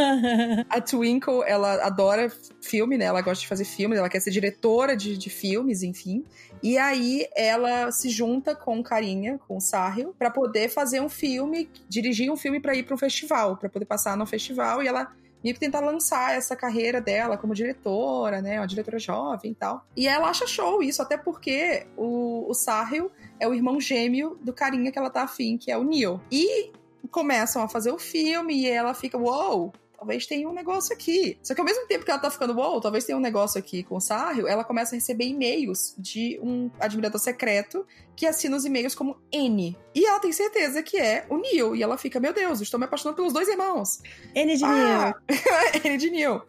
[0.68, 2.30] A Twinkle, ela adora
[2.60, 3.06] filme, né?
[3.06, 6.24] Ela gosta de fazer filmes, ela quer ser diretora de, de filmes, enfim.
[6.62, 11.08] E aí ela se junta com o Carinha, com o Sahil, pra poder fazer um
[11.08, 14.88] filme, dirigir um filme pra ir pra um festival, pra poder passar no festival e
[14.88, 15.12] ela
[15.52, 18.58] que tentar lançar essa carreira dela como diretora, né?
[18.58, 19.86] Uma diretora jovem e tal.
[19.96, 24.52] E ela acha show isso, até porque o, o Sahil é o irmão gêmeo do
[24.52, 26.20] carinha que ela tá afim, que é o Neil.
[26.30, 26.72] E
[27.10, 31.38] começam a fazer o filme e ela fica, uou, talvez tenha um negócio aqui.
[31.42, 33.82] Só que ao mesmo tempo que ela tá ficando, uou, talvez tenha um negócio aqui
[33.82, 37.86] com o Sahil, ela começa a receber e-mails de um admirador secreto
[38.16, 39.76] que assina os e-mails como N.
[39.94, 41.74] E ela tem certeza que é o Neil.
[41.74, 44.00] E ela fica, meu Deus, estou me apaixonando pelos dois irmãos.
[44.34, 45.40] N de Ah, Neil.
[45.84, 46.42] N de Neil.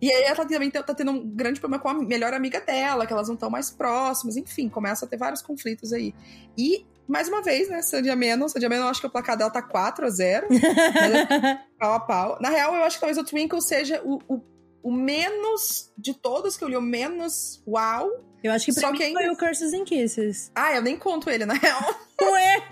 [0.00, 3.12] E aí ela também tá tendo um grande problema com a melhor amiga dela, que
[3.12, 6.14] elas não estão mais próximas, enfim, começa a ter vários conflitos aí.
[6.56, 9.50] E, mais uma vez, né, Sandy Ameno, Sandy Ameno, eu acho que o placar dela
[9.50, 12.38] tá 4 a 0 é pau a pau.
[12.40, 14.40] Na real, eu acho que talvez o Twinkle seja o, o,
[14.82, 18.08] o menos de todos que eu li, o menos uau.
[18.42, 20.50] Eu acho que pra Só mim que ainda- foi o Curses and Kisses.
[20.54, 21.80] Ah, eu nem conto ele, na real.
[22.22, 22.62] Ué!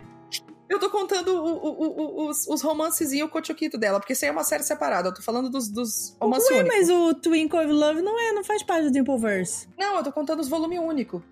[0.70, 4.28] Eu tô contando o- o- o- os, os romancezinhos, o cochoquito dela, porque isso aí
[4.28, 5.08] é uma série separada.
[5.08, 6.76] Eu tô falando dos, dos romances Ué, únicos.
[6.78, 9.66] mas o Twinkle of Love não é, não faz parte do Dimpleverse.
[9.78, 11.22] Não, eu tô contando os volume único.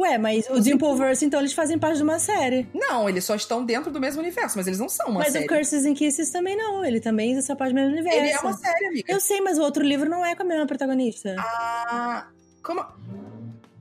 [0.00, 2.66] Ué, mas o Dimpleverse, então, eles fazem parte de uma série.
[2.72, 5.44] Não, eles só estão dentro do mesmo universo, mas eles não são uma mas série.
[5.44, 6.82] o Curses and Kisses também não.
[6.82, 8.18] Ele também é parte do mesmo universo.
[8.18, 9.12] Ele é uma série, amiga.
[9.12, 11.36] Eu sei, mas o outro livro não é com a mesma protagonista.
[11.38, 12.28] Ah,
[12.62, 12.82] como...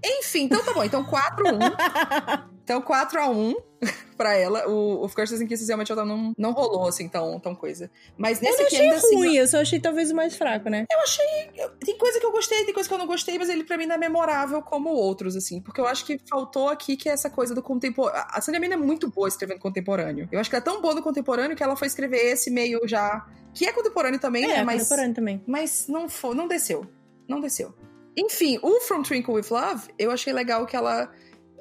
[0.03, 0.83] Enfim, então tá bom.
[0.83, 2.49] Então 4x1.
[2.69, 3.55] então 4x1
[4.15, 4.67] pra ela.
[4.69, 7.89] O, o Curses and Kisses realmente ela não, não rolou, assim, tão, tão coisa.
[8.15, 9.15] Mas eu nesse não aqui achei assim...
[9.15, 10.85] ruim, eu só achei talvez o mais fraco, né?
[10.91, 11.25] Eu achei.
[11.55, 13.75] eu- Tem coisa que eu gostei, tem coisa que eu não gostei, mas ele pra
[13.77, 15.61] mim não é memorável como outros, assim.
[15.61, 18.23] Porque eu acho que faltou aqui que é essa coisa do contemporâneo.
[18.29, 20.29] A Sandra Mina é muito boa escrevendo contemporâneo.
[20.31, 22.87] Eu acho que ela é tão boa no contemporâneo que ela foi escrever esse meio
[22.87, 23.25] já.
[23.53, 24.63] Que é contemporâneo também, é, né?
[24.63, 25.43] Mas, contemporâneo também.
[25.47, 26.85] mas não foi, não desceu.
[27.27, 27.73] Não desceu.
[28.17, 31.09] Enfim, o From Twinkle with Love, eu achei legal que ela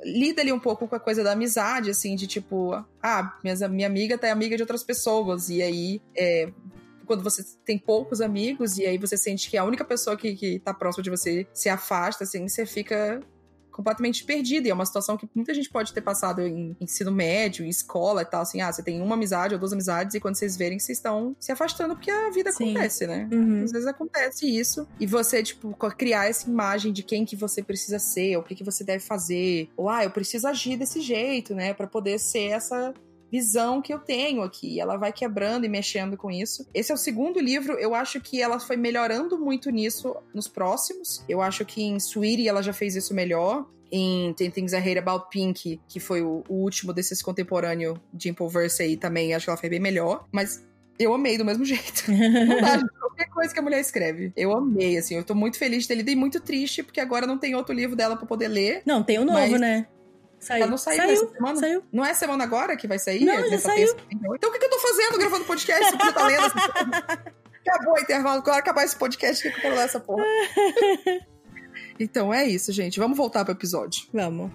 [0.05, 2.73] lida ali um pouco com a coisa da amizade, assim, de tipo,
[3.03, 6.51] ah, minhas, minha amiga tá amiga de outras pessoas, e aí, é,
[7.07, 10.59] quando você tem poucos amigos, e aí você sente que a única pessoa que, que
[10.61, 13.21] tá próxima de você se afasta, assim, você fica
[13.79, 17.65] completamente perdida, e é uma situação que muita gente pode ter passado em ensino médio,
[17.65, 20.35] em escola e tal, assim, ah, você tem uma amizade ou duas amizades, e quando
[20.35, 22.73] vocês verem, vocês estão se afastando, porque a vida Sim.
[22.73, 23.29] acontece, né?
[23.31, 23.63] Uhum.
[23.63, 24.89] Às vezes acontece isso.
[24.99, 28.65] E você, tipo, criar essa imagem de quem que você precisa ser, o que que
[28.65, 29.69] você deve fazer.
[29.77, 31.73] Ou, ah, eu preciso agir desse jeito, né?
[31.73, 32.93] Pra poder ser essa
[33.31, 34.75] visão que eu tenho aqui.
[34.75, 36.67] E ela vai quebrando e mexendo com isso.
[36.73, 37.75] Esse é o segundo livro.
[37.75, 41.25] Eu acho que ela foi melhorando muito nisso nos próximos.
[41.29, 43.67] Eu acho que em Sweetie ela já fez isso melhor.
[43.91, 48.29] Em Ten Things I Hate About Pink, que foi o, o último desses contemporâneo de
[48.29, 50.27] Impulverse aí também, acho que ela fez bem melhor.
[50.31, 50.63] Mas
[50.99, 52.05] eu amei do mesmo jeito.
[52.11, 52.91] Não dá, gente.
[52.99, 54.31] Qualquer coisa que a mulher escreve.
[54.37, 55.15] Eu amei, assim.
[55.17, 57.75] Eu tô muito feliz de ter lido e muito triste, porque agora não tem outro
[57.75, 58.83] livro dela pra poder ler.
[58.85, 59.87] Não, tem o novo, Mas- né?
[60.41, 60.63] Saiu.
[60.63, 61.61] Ela não saiu saiu, semana?
[61.61, 61.83] saiu.
[61.93, 63.25] Não é semana agora que vai sair?
[63.25, 63.87] Não, já saiu.
[63.87, 63.97] terça?
[64.11, 65.93] Então o que, que eu tô fazendo gravando podcast?
[65.93, 67.35] Podia estar lendo essa.
[67.67, 68.43] Acabou o intervalo.
[68.43, 70.25] Quando acabar esse podcast, o que que eu quero ler essa porra?
[72.01, 73.01] Então é isso, gente.
[73.01, 74.07] Vamos voltar pro episódio.
[74.13, 74.53] Vamos.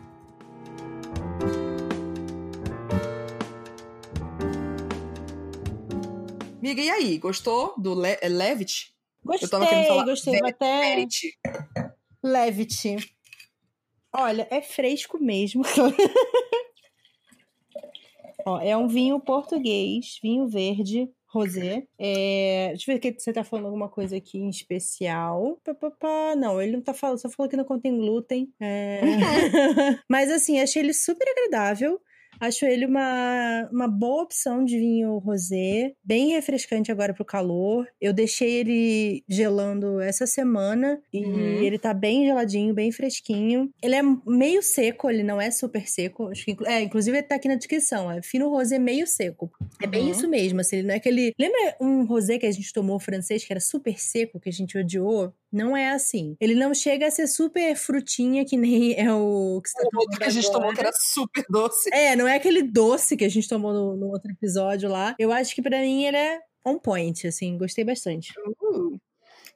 [6.61, 7.17] Miga, e aí?
[7.17, 8.95] Gostou do Le Levitt?
[9.23, 10.39] Gostei, Eu tava querendo falar gostei.
[10.41, 11.05] Até.
[12.23, 13.12] Levitt.
[14.15, 15.63] Olha, é fresco mesmo.
[18.45, 21.87] Ó, é um vinho português, vinho verde, rosé.
[21.97, 25.59] É, deixa eu ver que você tá falando alguma coisa aqui em especial.
[25.63, 26.35] Pá, pá, pá.
[26.35, 28.53] Não, ele não tá falando, só falou que não contém glúten.
[28.59, 29.01] É...
[30.09, 31.99] Mas assim, achei ele super agradável.
[32.45, 37.87] Acho ele uma, uma boa opção de vinho rosé, bem refrescante agora pro calor.
[38.01, 41.63] Eu deixei ele gelando essa semana e Uhum.
[41.63, 43.69] ele tá bem geladinho, bem fresquinho.
[43.81, 46.27] Ele é meio seco, ele não é super seco.
[46.29, 49.49] Acho que, é, inclusive ele tá aqui na descrição, é fino rosé meio seco.
[49.81, 50.11] É bem Uhum.
[50.11, 51.31] isso mesmo, assim, ele não é aquele...
[51.39, 54.77] Lembra um rosé que a gente tomou francês que era super seco, que a gente
[54.77, 55.33] odiou?
[55.53, 56.35] Não é assim.
[56.41, 59.99] Ele não chega a ser super frutinha que nem é o que você tá O
[59.99, 61.93] outro que a gente tomou que era super doce.
[61.93, 65.15] É, não é aquele doce que a gente tomou no, no outro episódio lá.
[65.19, 68.33] Eu acho que pra mim ele é on point, assim, gostei bastante.
[68.39, 68.97] Uh,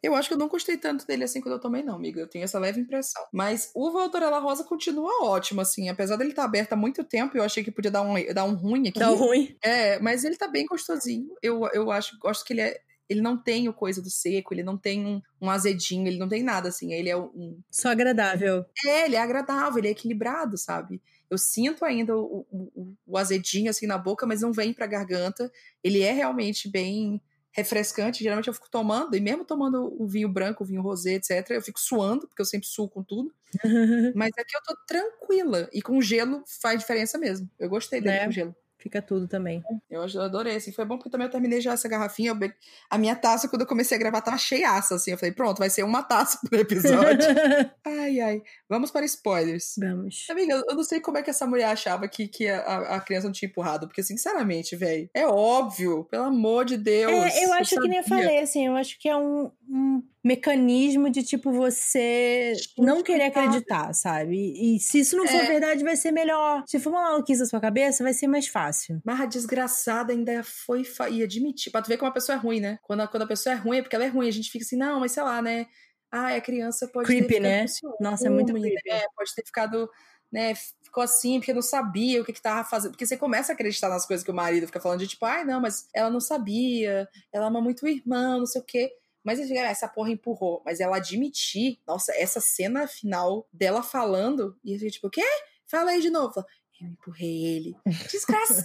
[0.04, 2.22] Eu acho que eu não gostei tanto dele assim quando eu tomei, não, amiga.
[2.22, 3.26] Eu tenho essa leve impressão.
[3.34, 5.90] Mas o Valtorella Rosa continua ótimo, assim.
[5.90, 8.54] Apesar dele estar aberto há muito tempo, eu achei que podia dar um, dar um
[8.54, 9.00] ruim aqui.
[9.00, 9.56] Tá ruim.
[9.64, 11.30] É, mas ele tá bem gostosinho.
[11.42, 12.80] Eu, eu acho, gosto que ele é.
[13.10, 16.28] Ele não tem o coisa do seco, ele não tem um, um azedinho, ele não
[16.28, 16.94] tem nada assim.
[16.94, 17.60] Ele é um.
[17.72, 18.66] Só agradável.
[18.86, 21.02] É, ele é agradável, ele é equilibrado, sabe?
[21.30, 25.52] Eu sinto ainda o, o, o azedinho assim na boca, mas não vem pra garganta.
[25.84, 28.24] Ele é realmente bem refrescante.
[28.24, 31.62] Geralmente eu fico tomando, e mesmo tomando o vinho branco, o vinho rosé, etc., eu
[31.62, 33.34] fico suando, porque eu sempre suo com tudo.
[34.16, 35.70] Mas aqui eu tô tranquila.
[35.74, 37.50] E com gelo faz diferença mesmo.
[37.58, 38.26] Eu gostei dele Né?
[38.26, 38.56] com gelo.
[38.88, 39.62] Fica tudo também.
[39.90, 42.54] Eu eu adorei, assim, foi bom porque também eu terminei já essa garrafinha, eu be-
[42.90, 45.70] a minha taça, quando eu comecei a gravar, tava cheiaça, assim, eu falei, pronto, vai
[45.70, 47.28] ser uma taça por episódio.
[47.86, 49.76] ai, ai, vamos para spoilers.
[49.78, 50.26] Vamos.
[50.30, 53.28] Amiga, eu não sei como é que essa mulher achava que, que a, a- criança
[53.28, 57.12] não tinha empurrado, porque, sinceramente, velho, é óbvio, pelo amor de Deus.
[57.12, 61.10] É, eu acho que nem eu falei, assim, eu acho que é um, um mecanismo
[61.10, 64.54] de, tipo, você não querer acreditar, sabe?
[64.76, 65.48] E se isso não for É.
[65.48, 66.64] verdade, vai ser melhor.
[66.68, 69.02] Se for uma maluquice na sua cabeça, vai ser mais fácil.
[69.06, 71.72] Mas a desgraçada ainda foi fa- e admitir.
[71.72, 72.80] Pra tu ver como a pessoa é ruim, né?
[72.84, 74.28] Quando a, quando a pessoa é ruim, é porque ela é ruim.
[74.28, 75.68] A gente fica assim, não, mas sei lá, né?
[76.12, 77.66] Ah, a criança pode Creepy, ter ficado né?
[78.00, 78.60] Nossa, é muito né?
[78.62, 79.06] creepy.
[79.16, 79.90] Pode ter ficado,
[80.32, 80.54] né?
[80.84, 82.92] Ficou assim porque não sabia o que que tava fazendo.
[82.92, 85.44] Porque você começa a acreditar nas coisas que o marido fica falando de tipo, ai,
[85.44, 88.90] não, mas ela não sabia, ela ama muito o irmão, não sei o quê.
[89.28, 90.62] Mas ele fica, "Ah, essa porra empurrou.
[90.66, 95.22] Mas ela admitir, nossa, essa cena final dela falando, e eu fiquei tipo, o quê?
[95.66, 96.34] Fala aí de novo.
[96.34, 96.48] Fala,
[96.80, 97.76] Eu empurrei ele.
[98.10, 98.64] Desgraçada!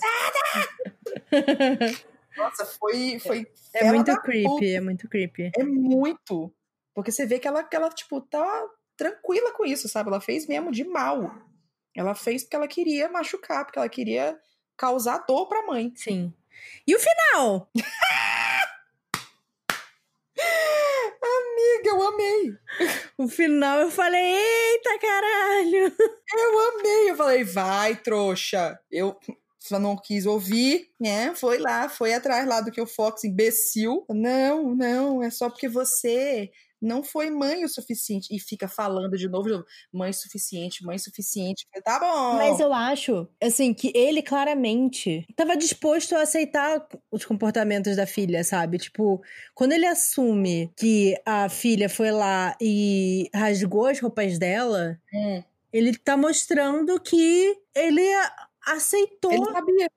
[2.36, 3.18] Nossa, foi.
[3.18, 4.64] foi É fela muito creepy, puta.
[4.66, 5.50] é muito creepy.
[5.58, 6.54] É muito.
[6.94, 10.10] Porque você vê que ela, que ela, tipo, tá tranquila com isso, sabe?
[10.10, 11.34] Ela fez mesmo de mal.
[11.96, 14.38] Ela fez porque ela queria machucar, porque ela queria
[14.76, 15.92] causar dor pra mãe.
[15.96, 16.32] Sim.
[16.86, 17.68] E o final?
[21.22, 22.54] Amiga, eu amei.
[23.18, 25.94] O final eu falei, eita caralho!
[26.34, 27.10] Eu amei.
[27.10, 28.78] Eu falei, vai, trouxa.
[28.90, 29.18] Eu
[29.58, 31.34] só não quis ouvir, né?
[31.34, 34.04] Foi lá, foi atrás lá do que o Fox, imbecil.
[34.08, 36.50] Não, não, é só porque você
[36.82, 38.34] não foi mãe o suficiente.
[38.34, 41.66] E fica falando de novo, de novo mãe suficiente, mãe suficiente.
[41.84, 42.34] Tá bom.
[42.34, 48.42] Mas eu acho, assim, que ele claramente tava disposto a aceitar os comportamentos da filha,
[48.44, 48.78] sabe?
[48.78, 49.22] Tipo,
[49.54, 55.96] quando ele assume que a filha foi lá e rasgou as roupas dela, Hum, ele
[55.96, 58.02] tá mostrando que ele
[58.66, 59.32] aceitou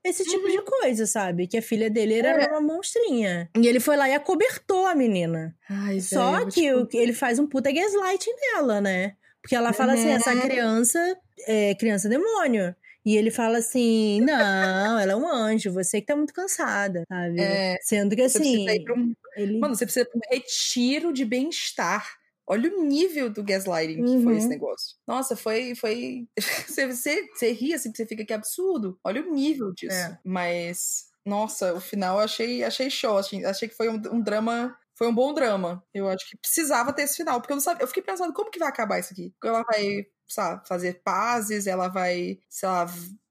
[0.04, 1.48] esse tipo de coisa, sabe?
[1.48, 2.48] Que a filha dele era É.
[2.48, 3.50] uma monstrinha.
[3.56, 5.56] E ele foi lá e acobertou a menina.
[5.70, 9.16] Ai, Só que o- ele faz um puta gaslighting nela, né?
[9.42, 10.16] Porque ela fala assim: Uhum.
[10.16, 12.76] essa criança é criança demônio.
[13.06, 17.40] E ele fala assim: não, ela é um anjo, você que tá muito cansada, sabe?
[17.40, 18.66] É, Sendo que assim.
[18.90, 19.60] um, Ele...
[19.60, 22.04] mano, você precisa pra um retiro de bem-estar.
[22.48, 24.38] Olha o nível do gaslighting que foi Uhum.
[24.38, 24.96] esse negócio.
[25.08, 25.74] Nossa, foi.
[25.76, 26.28] foi...
[26.68, 29.00] você, você, você ri assim, você fica que absurdo.
[29.04, 29.96] Olha o nível disso.
[29.96, 30.20] É.
[30.24, 33.18] Mas, nossa, o final eu achei, achei show.
[33.18, 34.78] Achei, achei que foi um, um drama.
[34.98, 35.84] Foi um bom drama.
[35.94, 37.42] Eu acho que precisava ter esse final.
[37.42, 37.84] Porque eu não sabia.
[37.84, 39.34] Eu fiquei pensando, como que vai acabar isso aqui?
[39.44, 42.86] Ela vai, sabe, fazer pazes, ela vai, sei lá.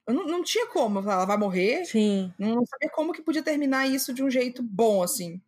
[0.08, 0.98] eu Não, não tinha como.
[0.98, 1.84] Ela vai morrer.
[1.86, 2.32] Sim.
[2.38, 5.40] Não sabia como que podia terminar isso de um jeito bom, assim.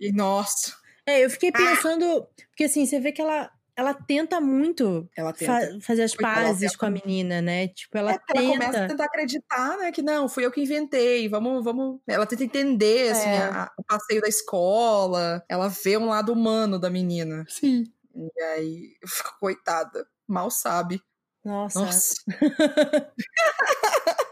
[0.00, 0.74] E nossa,
[1.06, 2.26] É, eu fiquei pensando.
[2.50, 5.52] Porque assim, você vê que ela, ela tenta muito ela tenta.
[5.72, 7.68] fa- fazer as pazes tenta com a menina, né?
[7.68, 8.88] Tipo, ela É, porque ela começa a tenta.
[8.88, 9.90] tentar acreditar, né?
[9.92, 11.28] Que não, fui eu que inventei.
[11.28, 12.00] Vamos, vamos.
[12.06, 13.38] Ela tenta entender, assim, É.
[13.38, 15.42] a- a- o passeio da escola.
[15.48, 17.44] Ela vê um lado humano da menina.
[17.48, 17.84] Sim.
[18.14, 20.06] E aí, eu fico, coitada.
[20.28, 21.00] Mal sabe.
[21.44, 21.80] Nossa.
[21.80, 22.14] Nossa.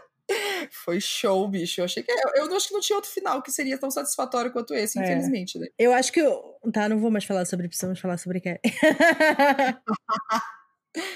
[0.71, 1.81] Foi show, bicho.
[1.81, 2.11] Eu achei que.
[2.11, 5.03] Eu, acho que não tinha outro final que seria tão satisfatório quanto esse, É.
[5.03, 5.67] infelizmente, né?
[5.77, 6.19] Eu acho que.
[6.21, 8.59] eu- Tá, não vou mais falar sobre precisamos falar sobre Carrie.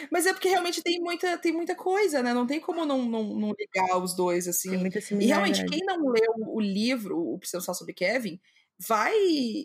[0.10, 2.34] Mas é porque realmente tem muita, tem muita coisa, né?
[2.34, 4.70] Não tem como não, não, não ligar os dois, assim.
[5.20, 8.40] E realmente, quem não leu o livro, o Precisamos Falar sobre Kevin,
[8.80, 9.14] vai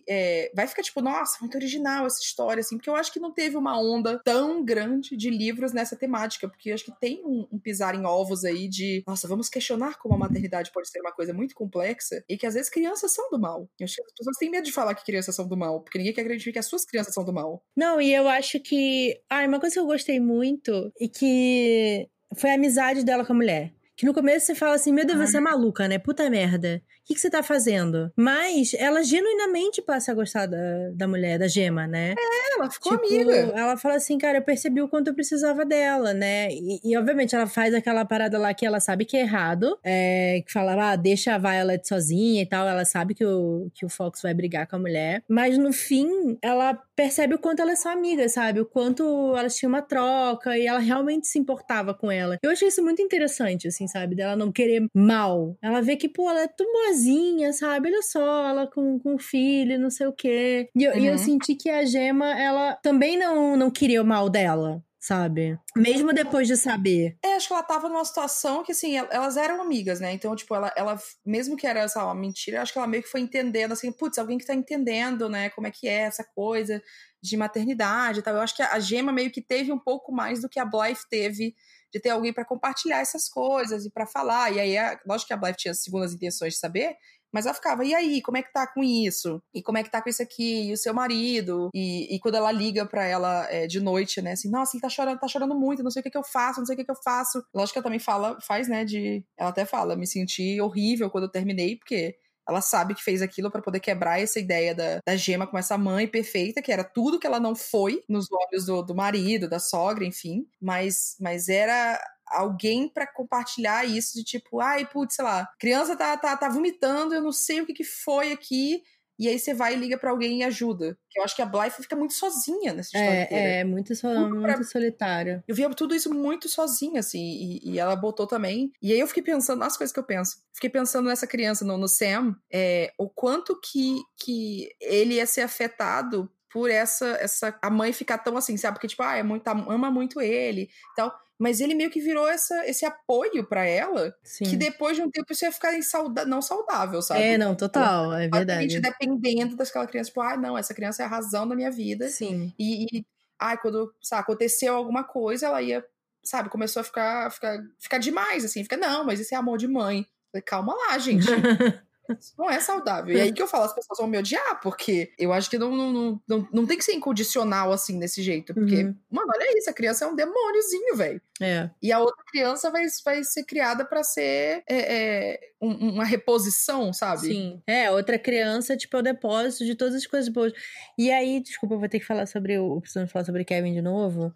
[0.08, 3.32] é, vai ficar tipo, nossa, muito original essa história, assim, porque eu acho que não
[3.32, 7.46] teve uma onda tão grande de livros nessa temática, porque eu acho que tem um,
[7.52, 11.12] um pisar em ovos aí de, nossa, vamos questionar como a maternidade pode ser uma
[11.12, 13.68] coisa muito complexa e que às vezes crianças são do mal.
[13.78, 15.98] Eu acho que as pessoas têm medo de falar que crianças são do mal, porque
[15.98, 17.62] ninguém quer acreditar que as suas crianças são do mal.
[17.76, 19.20] Não, e eu acho que.
[19.28, 23.36] Ah, uma coisa que eu gostei muito e que foi a amizade dela com a
[23.36, 23.72] mulher.
[24.00, 25.98] Que no começo você fala assim, meu Deus, você é maluca, né?
[25.98, 26.80] Puta merda.
[27.02, 28.10] O que, que você tá fazendo?
[28.16, 30.56] Mas ela genuinamente passa a gostar da,
[30.94, 32.14] da mulher, da gema, né?
[32.56, 33.52] Ela ficou Tipo, amiga.
[33.54, 36.48] Ela fala assim, cara, eu percebi o quanto eu precisava dela, né?
[36.50, 40.42] E, e, obviamente ela faz aquela parada lá que ela sabe que é errado, é,
[40.46, 42.66] que fala, ah, deixa a Violet sozinha e tal.
[42.66, 45.22] Ela sabe que o, que o Fox vai brigar com a mulher.
[45.28, 48.60] Mas no fim, ela percebe o quanto elas são amigas, sabe?
[48.60, 52.38] O quanto elas tinham uma troca e ela realmente se importava com ela.
[52.42, 54.14] Eu achei isso muito interessante, assim, sabe?
[54.14, 55.56] Dela não querer mal.
[55.62, 57.88] Ela vê que, pô, ela é tão boazinha, sabe?
[57.88, 60.68] Olha só, ela com, com o filho, não sei o quê.
[60.76, 61.18] E eu, e eu Uhum.
[61.18, 64.82] senti que a Gema, ela também não, não queria o mal dela.
[65.02, 65.58] Sabe?
[65.74, 67.16] Mesmo depois de saber.
[67.24, 70.12] É, acho que ela tava numa situação que, assim, el- elas eram amigas, né?
[70.12, 73.02] Então, tipo, ela, ela mesmo que era, sei lá, uma mentira, acho que ela meio
[73.02, 76.22] que foi entendendo, assim, putz, alguém que tá entendendo, né, como é que é essa
[76.34, 76.82] coisa
[77.22, 78.34] de maternidade e tal.
[78.34, 81.08] Eu acho que a Gema meio que teve um pouco mais do que a Blythe
[81.08, 81.54] teve
[81.92, 84.52] de ter alguém pra compartilhar essas coisas e pra falar.
[84.52, 86.96] E aí, a, lógico que a Blythe tinha segundas intenções de saber,
[87.32, 89.40] mas ela ficava, e aí, como é que tá com isso?
[89.54, 90.68] E como é que tá com isso aqui?
[90.68, 91.70] E o seu marido?
[91.72, 94.32] E, e quando ela liga pra ela é, de noite, né?
[94.32, 96.58] Assim, nossa, ele tá chorando, tá chorando muito, não sei o que, que eu faço,
[96.58, 97.42] não sei o que, que eu faço.
[97.54, 98.84] Lógico que ela também fala, faz, né?
[98.84, 99.24] De.
[99.38, 102.16] Ela até fala, me senti horrível quando eu terminei, porque
[102.50, 105.78] ela sabe que fez aquilo para poder quebrar essa ideia da, da Gema como essa
[105.78, 109.58] mãe perfeita, que era tudo que ela não foi nos olhos do, do marido, da
[109.58, 110.46] sogra, enfim.
[110.60, 116.16] Mas, mas era alguém para compartilhar isso de tipo, ai, putz, sei lá, criança tá,
[116.16, 118.82] tá, tá vomitando, eu não sei o que, que foi aqui.
[119.20, 120.96] E aí você vai e liga para alguém e ajuda.
[121.14, 123.48] Eu acho que a Blythe fica muito sozinha nessa história é, inteira.
[123.48, 124.62] É, muito, so, muito pra...
[124.64, 125.44] solitária.
[125.46, 128.72] Eu via tudo isso muito sozinha, assim, e, e, ela botou também.
[128.80, 130.38] E aí eu fiquei pensando nas coisas que eu penso.
[130.54, 135.42] Fiquei pensando nessa criança, no, no Sam, é, o quanto que, que ele ia ser
[135.42, 137.58] afetado por essa, essa.
[137.60, 138.76] A mãe ficar tão assim, sabe?
[138.76, 142.28] Porque, tipo, ah, é muito, ama muito ele e tal mas ele meio que virou
[142.28, 144.44] essa, esse apoio para ela, Sim.
[144.44, 147.22] que depois de um tempo isso ia ficar insauda não saudável, sabe?
[147.22, 148.78] É, não, total, é verdade.
[148.78, 152.10] dependendo daquela criança, tipo, ah, não, essa criança é a razão da minha vida.
[152.10, 152.52] Sim.
[152.58, 153.06] E, e
[153.38, 155.82] ah, quando sabe, aconteceu alguma coisa, ela ia,
[156.22, 159.66] sabe, começou a ficar, ficar, ficar demais, assim, fica, não, mas esse é amor de
[159.66, 160.06] mãe.
[160.30, 161.26] Falei, calma lá, gente.
[162.18, 163.16] Isso não é saudável.
[163.16, 165.70] E aí que eu falo, as pessoas vão me odiar, porque eu acho que não,
[165.70, 168.54] não, não, não tem que ser incondicional assim, desse jeito.
[168.54, 168.94] Porque, uhum.
[169.10, 171.20] mano, olha isso, a criança é um demôniozinho, velho.
[171.40, 171.70] É.
[171.82, 176.92] E a outra criança vai, vai ser criada para ser é, é, um, uma reposição,
[176.92, 177.28] sabe?
[177.28, 177.62] Sim.
[177.66, 180.52] É, outra criança, tipo, é o depósito de todas as coisas boas.
[180.98, 182.80] E aí, desculpa, eu vou ter que falar sobre o.
[182.80, 184.32] Precisamos falar sobre Kevin de novo.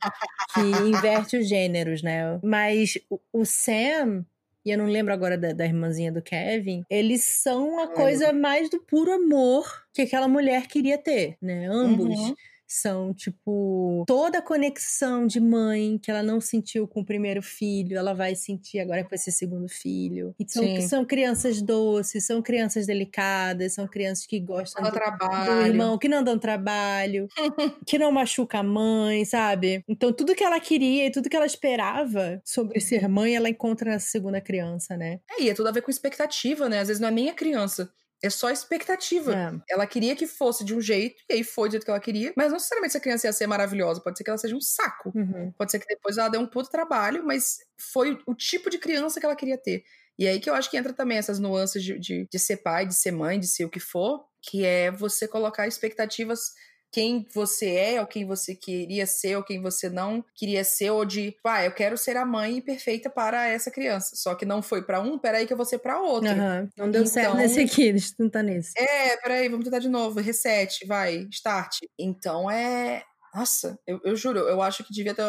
[0.55, 2.39] que inverte os gêneros, né?
[2.43, 4.25] Mas o, o Sam
[4.65, 8.71] e eu não lembro agora da, da irmãzinha do Kevin, eles são a coisa mais
[8.71, 11.67] do puro amor que aquela mulher queria ter, né?
[11.67, 12.09] Ambos.
[12.09, 12.35] Uhum
[12.67, 17.97] são tipo toda a conexão de mãe que ela não sentiu com o primeiro filho,
[17.97, 20.35] ela vai sentir agora com esse segundo filho.
[20.39, 25.99] E são, são crianças doces, são crianças delicadas, são crianças que gostam do, do, irmão,
[25.99, 27.29] que não dão trabalho,
[27.87, 29.85] que não machuca a mãe, sabe?
[29.89, 33.91] Então tudo que ela queria e tudo que ela esperava sobre ser mãe, ela encontra
[33.91, 35.21] nessa segunda criança, né?
[35.31, 36.81] É, e é tudo a ver com expectativa, né?
[36.81, 37.91] Às vezes não é nem a criança
[38.25, 39.35] é só expectativa.
[39.35, 39.75] É.
[39.75, 42.33] Ela queria que fosse de um jeito, e aí foi do jeito que ela queria.
[42.37, 44.01] Mas não necessariamente essa criança ia ser maravilhosa.
[44.01, 45.13] Pode ser que ela seja um saco.
[45.15, 45.53] Uhum.
[45.59, 47.59] Pode ser que depois ela dê um puto trabalho, mas
[47.93, 49.85] foi o tipo de criança que ela queria ter.
[50.19, 52.87] E aí que eu acho que entra também essas nuances de, de, de ser pai,
[52.87, 56.53] de ser mãe, de ser o que for, que é você colocar expectativas
[56.95, 61.05] quem você é, ou quem você queria ser, ou quem você não queria ser, ou
[61.05, 64.15] de, ah, eu quero ser a mãe perfeita para essa criança.
[64.15, 66.31] Só que não foi para um, peraí que eu vou ser para outro.
[66.31, 66.69] Uhum.
[66.79, 68.79] Não deu então, certo nesse aqui, deixa eu tentar nesse.
[68.79, 70.21] É, peraí, vamos tentar de novo.
[70.21, 71.79] Reset, vai, start.
[71.99, 73.03] Então é.
[73.35, 75.25] Nossa, eu, eu juro, eu acho que devia ter.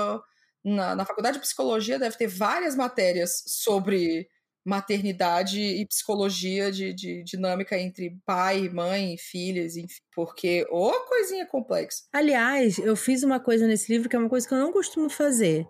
[0.64, 4.28] Na, na faculdade de psicologia deve ter várias matérias sobre
[4.66, 11.46] maternidade e psicologia de, de, dinâmica entre pai, mãe, filhas, enfim, porque ô oh, coisinha
[11.46, 12.04] complexa.
[12.12, 15.08] Aliás, eu fiz uma coisa nesse livro que é uma coisa que eu não costumo
[15.08, 15.68] fazer,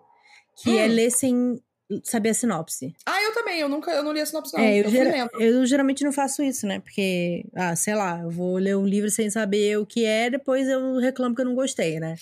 [0.56, 0.78] que é hum.
[0.78, 1.62] é ler sem
[2.02, 2.94] saber a sinopse.
[3.04, 4.62] Ah, eu também, eu nunca, eu não li a sinopse não.
[4.62, 6.80] É, eu, eu, gera, eu, geralmente não faço isso, né?
[6.80, 10.68] Porque, ah, sei lá, eu vou ler um livro sem saber o que é, depois
[10.68, 12.16] eu reclamo que eu não gostei, né?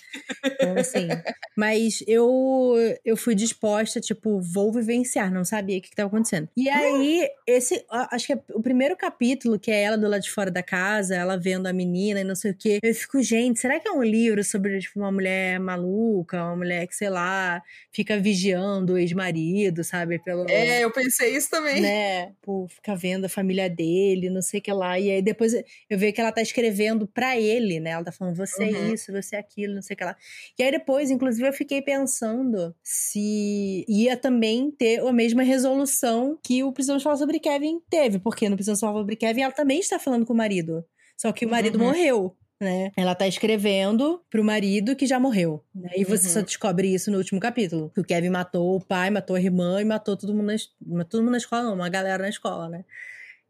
[0.45, 1.09] Então, assim,
[1.57, 6.49] mas eu eu fui disposta, tipo, vou vivenciar, não sabia o que estava acontecendo.
[6.57, 10.31] E aí, esse, acho que é o primeiro capítulo, que é ela do lado de
[10.31, 13.61] fora da casa, ela vendo a menina e não sei o quê, eu fico, gente,
[13.61, 17.63] será que é um livro sobre, tipo, uma mulher maluca, uma mulher que, sei lá,
[17.93, 20.19] fica vigiando o ex-marido marido, sabe?
[20.19, 21.81] Pelo, é, eu pensei isso também.
[21.81, 22.33] Né?
[22.43, 24.99] Por ficar vendo a família dele, não sei o que lá.
[24.99, 27.91] E aí depois eu vejo que ela tá escrevendo para ele, né?
[27.91, 28.91] Ela tá falando, você é uhum.
[28.91, 30.17] é isso, você é aquilo, não sei o que lá.
[30.59, 36.63] E aí depois, inclusive, eu fiquei pensando se ia também ter a mesma resolução que
[36.65, 38.19] o Precisamos Falar sobre Kevin teve.
[38.19, 40.85] Porque no Precisamos Falar sobre Kevin, ela também está falando com o marido.
[41.17, 41.87] Só que o marido uhum.
[41.87, 42.91] morreu né?
[42.97, 45.63] Ela tá escrevendo pro marido que já morreu.
[45.75, 45.91] Né?
[45.97, 46.33] E você uhum.
[46.33, 47.91] só descobre isso no último capítulo.
[47.95, 50.53] Que o Kevin matou o pai, matou a irmã e matou todo mundo
[50.87, 52.85] na, todo mundo na escola, não, uma galera na escola, né?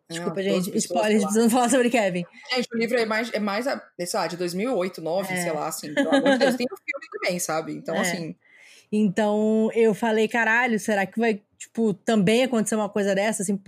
[0.09, 0.77] Desculpa, não, gente.
[0.77, 2.25] Spoilers, precisando falar sobre Kevin.
[2.55, 5.43] Gente, o livro é mais, é mais sei lá, de 2008, 2009, é.
[5.43, 5.95] sei lá, assim.
[5.95, 7.73] Pelo amor de Deus, tem o filme também, sabe?
[7.73, 8.01] Então, é.
[8.01, 8.37] assim.
[8.93, 13.43] Então, eu falei, caralho, será que vai, tipo, também acontecer uma coisa dessa?
[13.43, 13.61] Assim,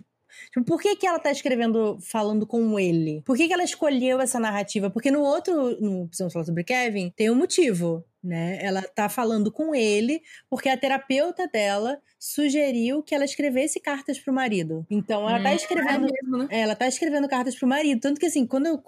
[0.52, 3.22] Tipo, por que, que ela tá escrevendo falando com ele?
[3.24, 4.90] Por que, que ela escolheu essa narrativa?
[4.90, 8.58] Porque no outro, no Precisamos Falar sobre Kevin, tem um motivo né?
[8.60, 10.20] Ela tá falando com ele
[10.50, 14.84] porque a terapeuta dela sugeriu que ela escrevesse cartas pro marido.
[14.90, 16.48] Então ela tá hum, tá escrevendo, é mesmo, né?
[16.50, 18.82] ela tá escrevendo cartas pro marido, tanto que assim, quando eu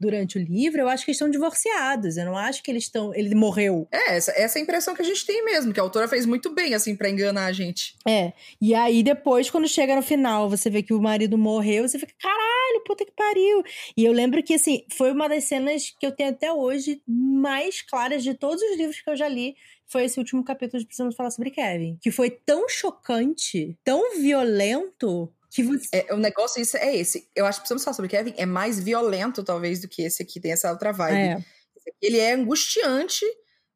[0.00, 2.16] durante o livro, eu acho que eles estão divorciados.
[2.16, 3.86] Eu não acho que eles estão, ele morreu.
[3.92, 6.24] É, essa, essa é a impressão que a gente tem mesmo, que a autora fez
[6.24, 7.94] muito bem assim para enganar a gente.
[8.08, 8.32] É.
[8.60, 12.14] E aí depois quando chega no final, você vê que o marido morreu, você fica,
[12.18, 13.62] caralho, puta que pariu.
[13.96, 17.82] E eu lembro que assim, foi uma das cenas que eu tenho até hoje mais
[17.82, 19.54] claras de todos os livros que eu já li
[19.90, 21.98] foi esse último capítulo de Precisamos Falar sobre Kevin.
[22.00, 25.88] Que foi tão chocante, tão violento, Que você...
[25.92, 27.28] É, o negócio isso é esse.
[27.34, 28.34] Eu acho que precisamos falar sobre Kevin.
[28.36, 30.40] É mais violento, talvez, do que esse aqui.
[30.40, 31.16] Tem essa outra vibe.
[31.16, 31.44] É.
[32.00, 33.24] Ele é angustiante,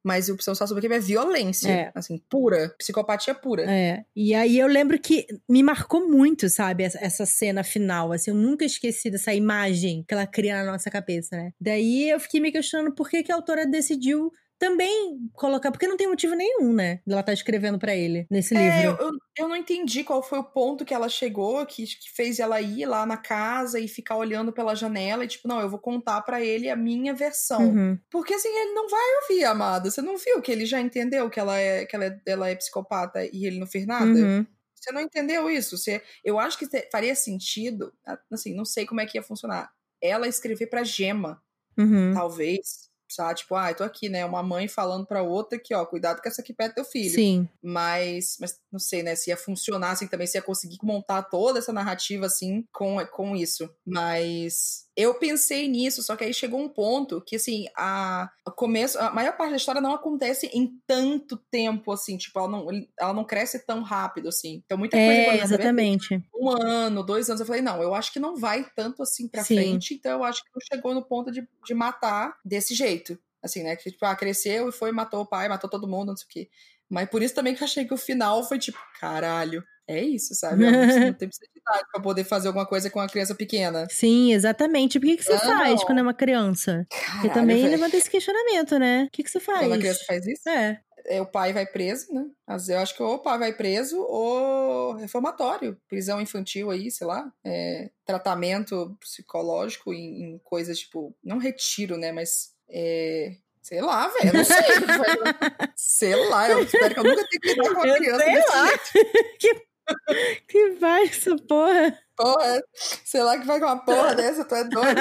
[0.03, 1.69] mas o precisamos falar sobre Kevin é violência.
[1.69, 1.93] É.
[1.95, 2.73] Assim, pura.
[2.79, 3.65] Psicopatia pura.
[3.69, 4.05] É.
[4.15, 8.13] E aí eu lembro que me marcou muito, sabe, essa, essa cena final.
[8.13, 11.53] Assim, eu nunca esqueci dessa imagem que ela cria na nossa cabeça, né?
[11.61, 15.97] Daí eu fiquei me questionando por que, que a autora decidiu também colocar, porque não
[15.97, 17.01] tem motivo nenhum, né?
[17.09, 18.99] Ela tá escrevendo pra ele nesse É, livro.
[19.01, 22.61] eu, eu não entendi qual foi o ponto que ela chegou, que, que fez ela
[22.61, 26.23] ir lá na casa e ficar olhando pela janela e, tipo, não, eu vou contar
[26.23, 27.61] pra ele a minha versão.
[27.63, 27.99] Uhum.
[28.11, 29.91] Porque assim, ele não vai ouvir, amada.
[29.91, 32.55] Você não viu que ele já entendeu que ela é, que ela é, ela é
[32.55, 34.07] psicopata e ele não fez nada?
[34.07, 34.47] Uhum.
[34.75, 35.77] Você não entendeu isso.
[35.77, 37.93] Você, eu acho que faria sentido,
[38.33, 39.73] assim, não sei como é que ia funcionar.
[40.01, 41.43] Ela escrever pra Gema,
[41.77, 42.13] Uhum.
[42.15, 42.89] talvez.
[43.15, 43.41] Sabe?
[43.41, 44.25] Tipo, ah, eu tô aqui, né?
[44.25, 47.15] Uma mãe falando pra outra que, ó, cuidado com essa aqui perto do teu filho.
[47.15, 47.49] Sim.
[47.63, 49.15] Mas, mas não sei, né?
[49.15, 53.37] Se ia funcionar assim também, se ia conseguir montar toda essa narrativa assim com, com
[53.37, 53.69] isso.
[53.87, 58.99] Mas eu pensei nisso, só que aí chegou um ponto que, assim, a, a começo,
[58.99, 62.67] a maior parte da história não acontece em tanto tempo, assim, tipo, ela não,
[62.99, 64.63] ela não cresce tão rápido, assim.
[64.65, 66.23] Então, muita coisa É, vê, exatamente.
[66.33, 69.43] um ano, dois anos, eu falei, não, eu acho que não vai tanto assim pra
[69.43, 69.57] Sim.
[69.57, 73.04] frente, então eu acho que não chegou no ponto de, de matar desse jeito.
[73.43, 73.77] Assim, né?
[73.77, 76.29] Que, tipo, ah, cresceu e foi, matou o pai, matou todo mundo, não sei o
[76.29, 76.51] quê.
[76.89, 80.35] Mas por isso também que eu achei que o final foi tipo, caralho, é isso,
[80.35, 80.65] sabe?
[80.65, 80.79] Não, não
[81.15, 83.87] tem necessidade pra poder fazer alguma coisa com uma criança pequena.
[83.91, 84.99] Sim, exatamente.
[84.99, 85.41] Por que, que você Não.
[85.41, 86.87] faz quando é uma criança?
[86.91, 87.71] Caralho, também velho.
[87.71, 89.05] levanta esse questionamento, né?
[89.05, 89.61] O que, que você faz?
[89.61, 90.81] Quando a criança faz isso, É.
[91.07, 92.25] é, o pai vai preso, né?
[92.47, 97.07] Mas eu acho que ou o pai vai preso ou reformatório, prisão infantil aí, sei
[97.07, 102.11] lá, é, tratamento psicológico em, em coisas tipo, não retiro, né?
[102.13, 104.57] Mas é, sei lá, velho, eu não sei.
[105.77, 108.35] sei lá, eu espero que eu nunca tenha que lidar com uma Eu criança sei
[108.35, 108.67] lá.
[108.69, 109.15] jeito.
[109.39, 109.67] Que
[110.81, 111.99] vai essa porra?
[112.17, 112.63] Porra,
[113.05, 115.01] sei lá que vai com uma porra dessa, tu é doido.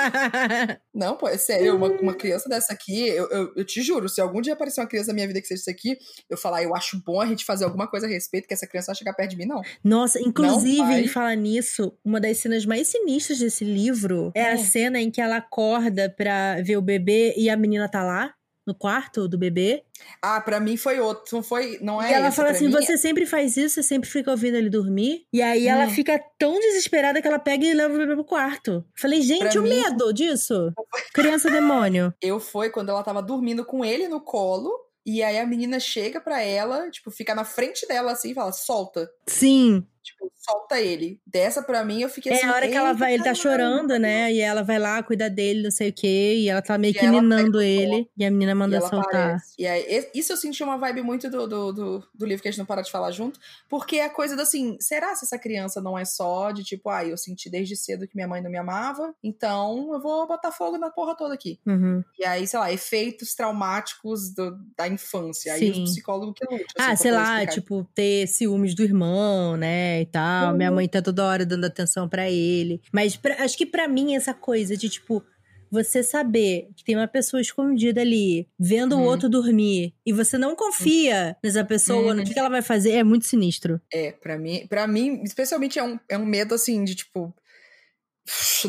[0.93, 4.19] Não, pô, é sério, uma, uma criança dessa aqui, eu, eu, eu te juro, se
[4.19, 5.97] algum dia aparecer uma criança na minha vida que seja isso aqui,
[6.29, 8.87] eu falar, eu acho bom a gente fazer alguma coisa a respeito, que essa criança
[8.87, 9.61] vai chegar perto de mim, não.
[9.83, 14.57] Nossa, inclusive, em falar nisso, uma das cenas mais sinistras desse livro é a Hum.
[14.57, 18.33] cena em que ela acorda pra ver o bebê e a menina tá lá,
[18.65, 19.83] no quarto do bebê.
[20.21, 22.71] Ah, pra mim foi outro, não foi, não é e ela esse, fala assim: mim
[22.71, 25.25] você sempre faz isso, você sempre fica ouvindo ele dormir.
[25.31, 25.89] E aí ela Hum.
[25.89, 28.85] fica tão desesperada que ela pega e leva o bebê pro quarto.
[28.95, 30.71] Falei, gente, Pra o mim- medo disso.
[31.13, 32.13] Criança demônio.
[32.21, 34.71] Eu foi quando ela tava dormindo com ele no colo,
[35.05, 38.51] e aí a menina chega pra ela, tipo, fica na frente dela assim e fala,
[38.53, 39.09] solta.
[39.27, 39.85] Sim.
[40.03, 41.19] Tipo, solta ele.
[41.25, 42.45] Dessa pra mim eu fiquei É assim.
[42.45, 43.41] a hora que ela "Eita, vai, ele tá caralho".
[43.41, 44.31] chorando, né?
[44.33, 46.35] E ela vai lá cuidar dele, não sei o quê.
[46.39, 48.09] E ela tá meio E que ninando o ele.
[48.17, 48.99] E a menina manda soltar.
[49.01, 49.53] aparece.
[49.57, 52.51] E aí, isso eu senti uma vibe muito do, do, do, do livro que a
[52.51, 53.39] gente não para de falar junto,
[53.69, 56.89] porque é a coisa do assim, será se essa criança não é só de tipo,
[56.89, 60.51] ah, eu senti desde cedo que minha mãe não me amava, então eu vou botar
[60.51, 61.59] fogo na porra toda aqui.
[61.65, 62.03] Uhum.
[62.19, 65.53] E aí, sei lá, efeitos traumáticos do- da infância.
[65.53, 65.83] Aí Sim.
[65.83, 66.65] os psicólogos que lutam.
[66.77, 67.53] Ah, assim, sei pra lá, explicar.
[67.53, 70.51] tipo, ter ciúmes do irmão, né, e tal.
[70.51, 70.57] Uhum.
[70.57, 72.81] Minha mãe tá toda hora dando atenção pra ele.
[72.91, 75.23] Mas pra- acho que pra mim essa coisa de, tipo,
[75.71, 79.05] você saber que tem uma pessoa escondida ali, vendo o Uhum.
[79.05, 82.25] outro dormir, e você não confia nessa pessoa, no Uhum.
[82.27, 83.81] que que ela vai fazer, é muito sinistro.
[83.91, 87.33] É, pra mim, pra mim, especialmente é um, é um medo assim de tipo.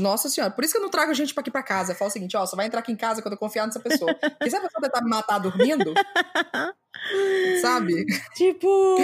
[0.00, 1.92] Nossa senhora, por isso que eu não trago gente pra aqui pra casa.
[1.92, 3.78] Eu falo o seguinte, ó, só vai entrar aqui em casa quando eu confiar nessa
[3.78, 4.12] pessoa.
[4.14, 5.94] Porque se a pessoa tentar me matar dormindo,
[7.62, 8.04] sabe?
[8.34, 8.96] Tipo,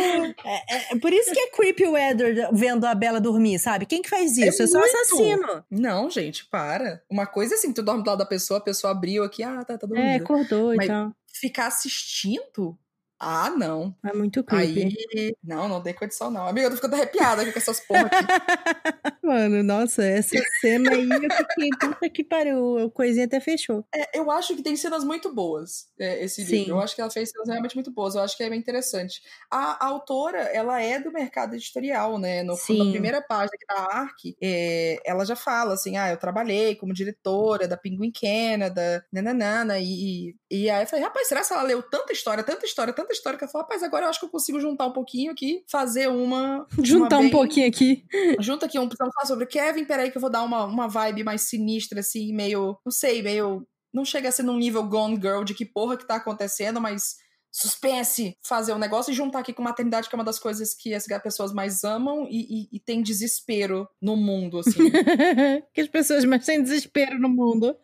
[0.45, 3.87] é, é- por isso que é creepy o Edward vendo a Bela dormir, sabe?
[3.87, 4.63] Quem que faz isso?
[4.63, 5.65] É, só um assassino.
[5.71, 7.03] Não, gente, para.
[7.09, 9.63] Uma coisa é assim, tu dorme do lado da pessoa, a pessoa abriu aqui, ah,
[9.65, 10.05] tá, tá dormindo.
[10.07, 11.13] É, acordou Mas- e tal.
[11.33, 12.77] Ficar assistindo?
[13.23, 13.95] Ah, não.
[14.03, 14.97] É muito creepy.
[15.14, 15.37] Aí.
[15.45, 16.47] Não, não tem condição, não.
[16.47, 18.16] Amiga, eu tô ficando arrepiada aqui com essas porra aqui.
[19.23, 23.85] Mano, nossa, essa cena aí eu fiquei, puta que pariu, a coisinha até fechou.
[23.95, 26.61] É, eu acho que tem cenas muito boas, é, esse Sim.
[26.61, 26.73] livro.
[26.77, 28.14] Eu acho que ela fez cenas realmente muito boas.
[28.14, 29.21] Eu acho que é bem interessante.
[29.51, 32.43] A, a autora, ela é do mercado editorial, né?
[32.43, 32.79] No, Sim.
[32.79, 37.68] na primeira página da ARC, é, ela já fala assim: ah, eu trabalhei como diretora
[37.68, 42.13] da Penguin Canada, nananana, e, e aí eu falei, rapaz, será que ela leu tanta
[42.13, 44.59] história, tanta história, tanta história, que eu falei, rapaz, agora eu acho que eu consigo
[44.61, 46.67] juntar um pouquinho aqui, fazer uma.
[46.83, 48.05] Juntar uma um bem- pouquinho aqui.
[48.41, 50.89] Junta aqui um precisamos falar sobre o Kevin, peraí que eu vou dar uma, uma
[50.89, 52.77] vibe mais sinistra, assim, meio.
[52.85, 53.67] Não sei, meio.
[53.93, 57.17] Não chega a ser num nível Gone Girl de que porra que tá acontecendo, mas
[57.51, 60.95] suspense fazer um negócio e juntar aqui com maternidade, que é uma das coisas que
[60.95, 64.73] as pessoas mais amam e, e- e tem desespero no mundo, assim.
[65.75, 67.77] que as pessoas mais têm desespero no mundo.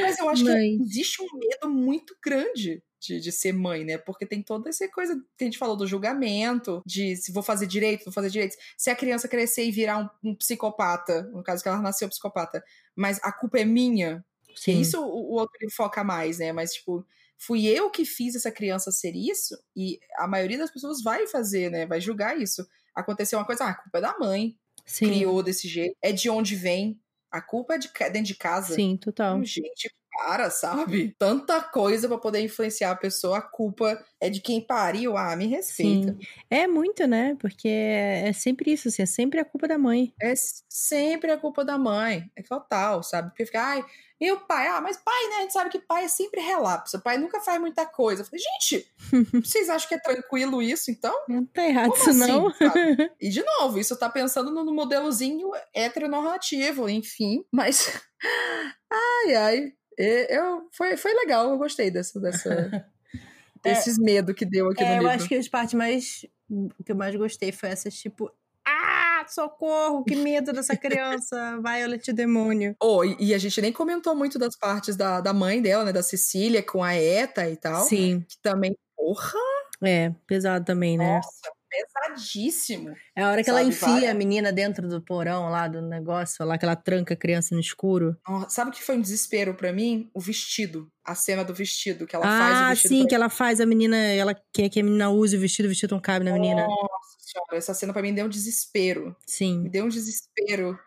[0.00, 0.50] Mas eu acho que
[0.82, 3.98] existe um medo muito grande de, de ser mãe, né?
[3.98, 7.66] Porque tem toda essa coisa que a gente falou do julgamento, de se vou fazer
[7.66, 8.56] direito, vou fazer direito.
[8.76, 12.62] Se a criança crescer e virar um, um psicopata, no caso que ela nasceu psicopata,
[12.94, 14.24] mas a culpa é minha.
[14.54, 14.80] Sim.
[14.80, 16.52] Isso o, o outro foca mais, né?
[16.52, 17.04] Mas, tipo,
[17.40, 21.70] fui eu que fiz essa criança ser isso, e a maioria das pessoas vai fazer,
[21.70, 21.86] né?
[21.86, 22.68] Vai julgar isso.
[22.94, 25.06] Aconteceu uma coisa, ah, a culpa é da mãe, Sim.
[25.06, 27.00] criou desse jeito, é de onde vem.
[27.30, 28.74] A culpa é de dentro de casa.
[28.74, 29.36] Sim, total.
[29.36, 29.90] Então, gente,
[30.20, 31.14] para, sabe?
[31.18, 35.46] Tanta coisa para poder influenciar a pessoa, a culpa é de quem pariu, ah, me
[35.46, 36.12] respeita.
[36.12, 36.18] Sim.
[36.50, 37.36] É muito, né?
[37.40, 40.12] Porque é, é sempre isso, assim, é sempre a culpa da mãe.
[40.20, 40.34] É
[40.68, 43.30] sempre a culpa da mãe, é total, sabe?
[43.30, 43.84] Porque fica, ai,
[44.20, 45.36] meu pai, ah, mas pai, né?
[45.36, 48.20] A gente sabe que pai é sempre relapso, pai nunca faz muita coisa.
[48.20, 48.92] Eu falei, gente,
[49.42, 51.14] vocês acham que é tranquilo isso, então?
[51.26, 52.52] Não tá errado Como isso, assim, não.
[52.52, 53.10] Sabe?
[53.18, 58.02] E de novo, isso tá pensando no modelozinho heteronormativo, enfim, mas.
[58.92, 59.72] Ai, ai.
[59.98, 62.86] Eu, foi, foi legal, eu gostei dessa, dessa,
[63.62, 65.06] desses é, medos que deu aqui é, no livro.
[65.08, 66.26] Eu acho que as partes mais
[66.84, 68.30] que eu mais gostei foi essas, tipo,
[68.66, 72.74] ah, socorro, que medo dessa criança, Violet demônio.
[72.82, 75.92] Oh, e, e, a gente nem comentou muito das partes da, da mãe dela, né,
[75.92, 77.84] da Cecília, com a Eta e tal.
[77.84, 78.24] Sim.
[78.28, 79.38] Que também, porra!
[79.82, 81.16] É, pesado também, né?
[81.16, 82.94] Nossa, pesadíssimo.
[83.14, 86.44] É a hora que sabe, ela enfia a menina dentro do porão lá do negócio,
[86.44, 88.16] lá que ela tranca a criança no escuro.
[88.48, 90.10] sabe o que foi um desespero para mim?
[90.12, 90.90] O vestido.
[91.04, 92.94] A cena do vestido, que ela ah, faz o vestido.
[92.94, 95.66] Ah, sim, que ela faz a menina, ela quer que a menina use o vestido,
[95.66, 96.66] o vestido não cabe na menina.
[96.66, 99.16] Nossa senhora, essa cena para mim deu um desespero.
[99.26, 99.60] Sim.
[99.60, 100.78] Me deu um desespero.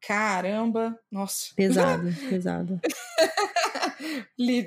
[0.00, 1.52] Caramba, nossa.
[1.56, 2.80] Pesado, pesado.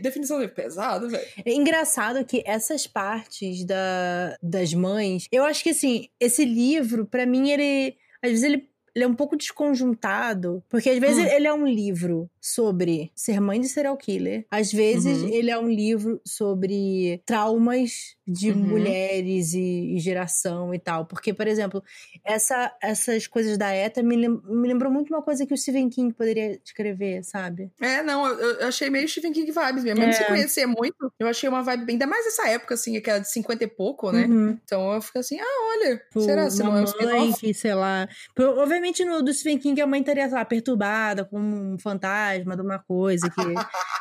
[0.01, 1.25] Definição de pesado, velho.
[1.45, 5.27] É engraçado que essas partes da, das mães.
[5.31, 7.95] Eu acho que, assim, esse livro, para mim, ele.
[8.21, 11.27] Às vezes ele ele é um pouco desconjuntado, porque às vezes hum.
[11.27, 15.29] ele é um livro sobre ser mãe de serial killer, às vezes uhum.
[15.29, 18.57] ele é um livro sobre traumas de uhum.
[18.57, 21.05] mulheres e, e, geração e tal.
[21.05, 21.83] Porque, por exemplo,
[22.23, 25.89] essa, essas coisas da ETA me, lem me lembrou muito uma coisa que o Stephen
[25.89, 27.71] King poderia escrever, sabe?
[27.81, 30.03] É, não, eu, eu achei meio Stephen King vibes mesmo.
[30.03, 30.05] É.
[30.05, 33.19] Mesmo se conhecer muito, eu achei uma vibe, ainda mais essa época, assim, que era
[33.19, 34.25] de 50 e pouco, né?
[34.27, 34.57] Uhum.
[34.63, 38.07] Então eu fico assim, ah, olha, Pô, será se não é um que, sei lá...
[38.37, 42.79] Obviamente no do Stephen King a mãe estaria, lá, perturbada com um fantasma de uma
[42.79, 43.41] coisa que,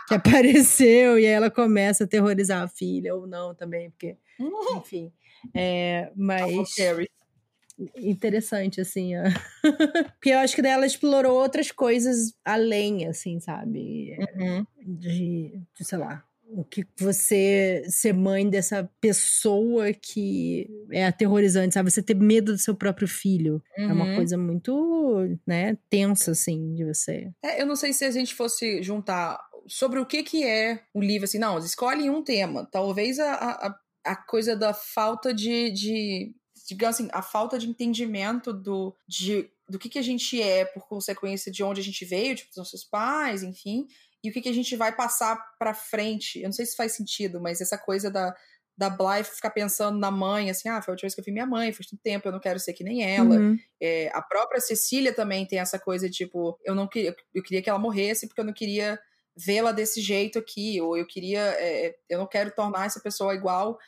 [0.08, 4.78] que apareceu e aí ela começa a terrorizar a filha, ou não também, porque Uhum.
[4.78, 5.12] Enfim.
[5.54, 6.76] É, mas.
[7.96, 9.12] Interessante, assim.
[10.18, 14.16] Porque eu acho que ela explorou outras coisas além, assim, sabe?
[14.34, 14.66] Uhum.
[14.84, 21.90] De, de, sei lá, o que você ser mãe dessa pessoa que é aterrorizante, sabe?
[21.90, 23.62] Você ter medo do seu próprio filho.
[23.76, 23.90] Uhum.
[23.90, 24.16] É uma uhum.
[24.16, 27.30] coisa muito, né, tensa, assim, de você.
[27.42, 31.00] É, eu não sei se a gente fosse juntar sobre o que que é o
[31.00, 32.66] livro, assim, não, escolhe um tema.
[32.70, 36.34] Talvez a, a, a coisa da falta de, de
[36.66, 40.86] digamos assim, a falta de entendimento do, de, do que, que a gente é por
[40.88, 43.86] consequência de onde a gente veio, tipo, dos nossos pais, enfim,
[44.28, 46.40] e o que, que a gente vai passar para frente.
[46.40, 48.34] Eu não sei se faz sentido, mas essa coisa da,
[48.76, 51.32] da Blythe ficar pensando na mãe, assim, ah, foi a última vez que eu vi
[51.32, 53.36] minha mãe, faz tanto tempo, eu não quero ser que nem ela.
[53.36, 53.58] Uhum.
[53.80, 57.70] É, a própria Cecília também tem essa coisa, tipo, eu não queria, eu queria que
[57.70, 58.98] ela morresse porque eu não queria
[59.36, 63.78] vê-la desse jeito aqui, ou eu queria, é, eu não quero tornar essa pessoa igual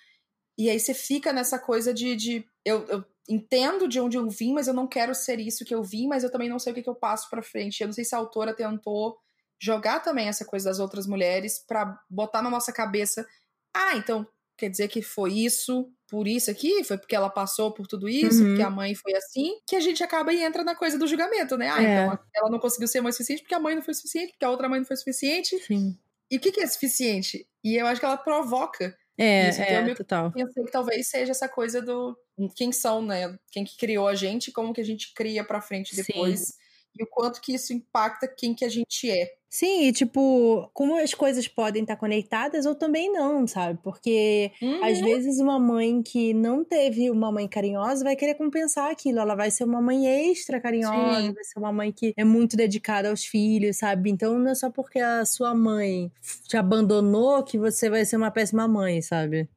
[0.61, 2.15] e aí você fica nessa coisa de.
[2.15, 5.75] de eu, eu, entendo de onde eu vim, mas eu não quero ser isso que
[5.75, 7.81] eu vim, mas eu também não sei o que, que eu passo pra frente.
[7.81, 9.17] Eu não sei se a autora tentou
[9.61, 13.27] jogar também essa coisa das outras mulheres para botar na nossa cabeça.
[13.75, 14.27] Ah, então
[14.57, 18.43] quer dizer que foi isso, por isso aqui, foi porque ela passou por tudo isso,
[18.43, 18.49] uhum.
[18.49, 21.57] porque a mãe foi assim, que a gente acaba e entra na coisa do julgamento,
[21.57, 21.71] né?
[21.71, 22.05] Ah, é.
[22.05, 24.51] então ela não conseguiu ser mãe suficiente porque a mãe não foi suficiente, porque a
[24.51, 25.59] outra mãe não foi suficiente.
[25.61, 25.97] Sim.
[26.31, 27.47] E o que, que é suficiente?
[27.65, 30.33] E eu acho que ela provoca é, Isso, é, total.
[30.33, 32.17] Pensei que talvez seja essa coisa do
[32.57, 33.39] quem são, né?
[33.53, 36.41] Quem que criou a gente, como que a gente cria pra frente depois.
[36.41, 36.53] Sim.
[36.99, 39.41] E o quanto que isso impacta quem que a gente é.
[39.53, 43.81] Sim, e tipo, como as coisas podem estar conectadas ou também não, sabe?
[43.83, 44.85] Porque uhum.
[44.85, 49.19] às vezes uma mãe que não teve uma mãe carinhosa vai querer compensar aquilo.
[49.19, 51.33] Ela vai ser uma mãe extra carinhosa, Sim.
[51.33, 54.09] vai ser uma mãe que é muito dedicada aos filhos, sabe?
[54.09, 56.13] Então não é só porque a sua mãe
[56.47, 59.49] te abandonou que você vai ser uma péssima mãe, sabe?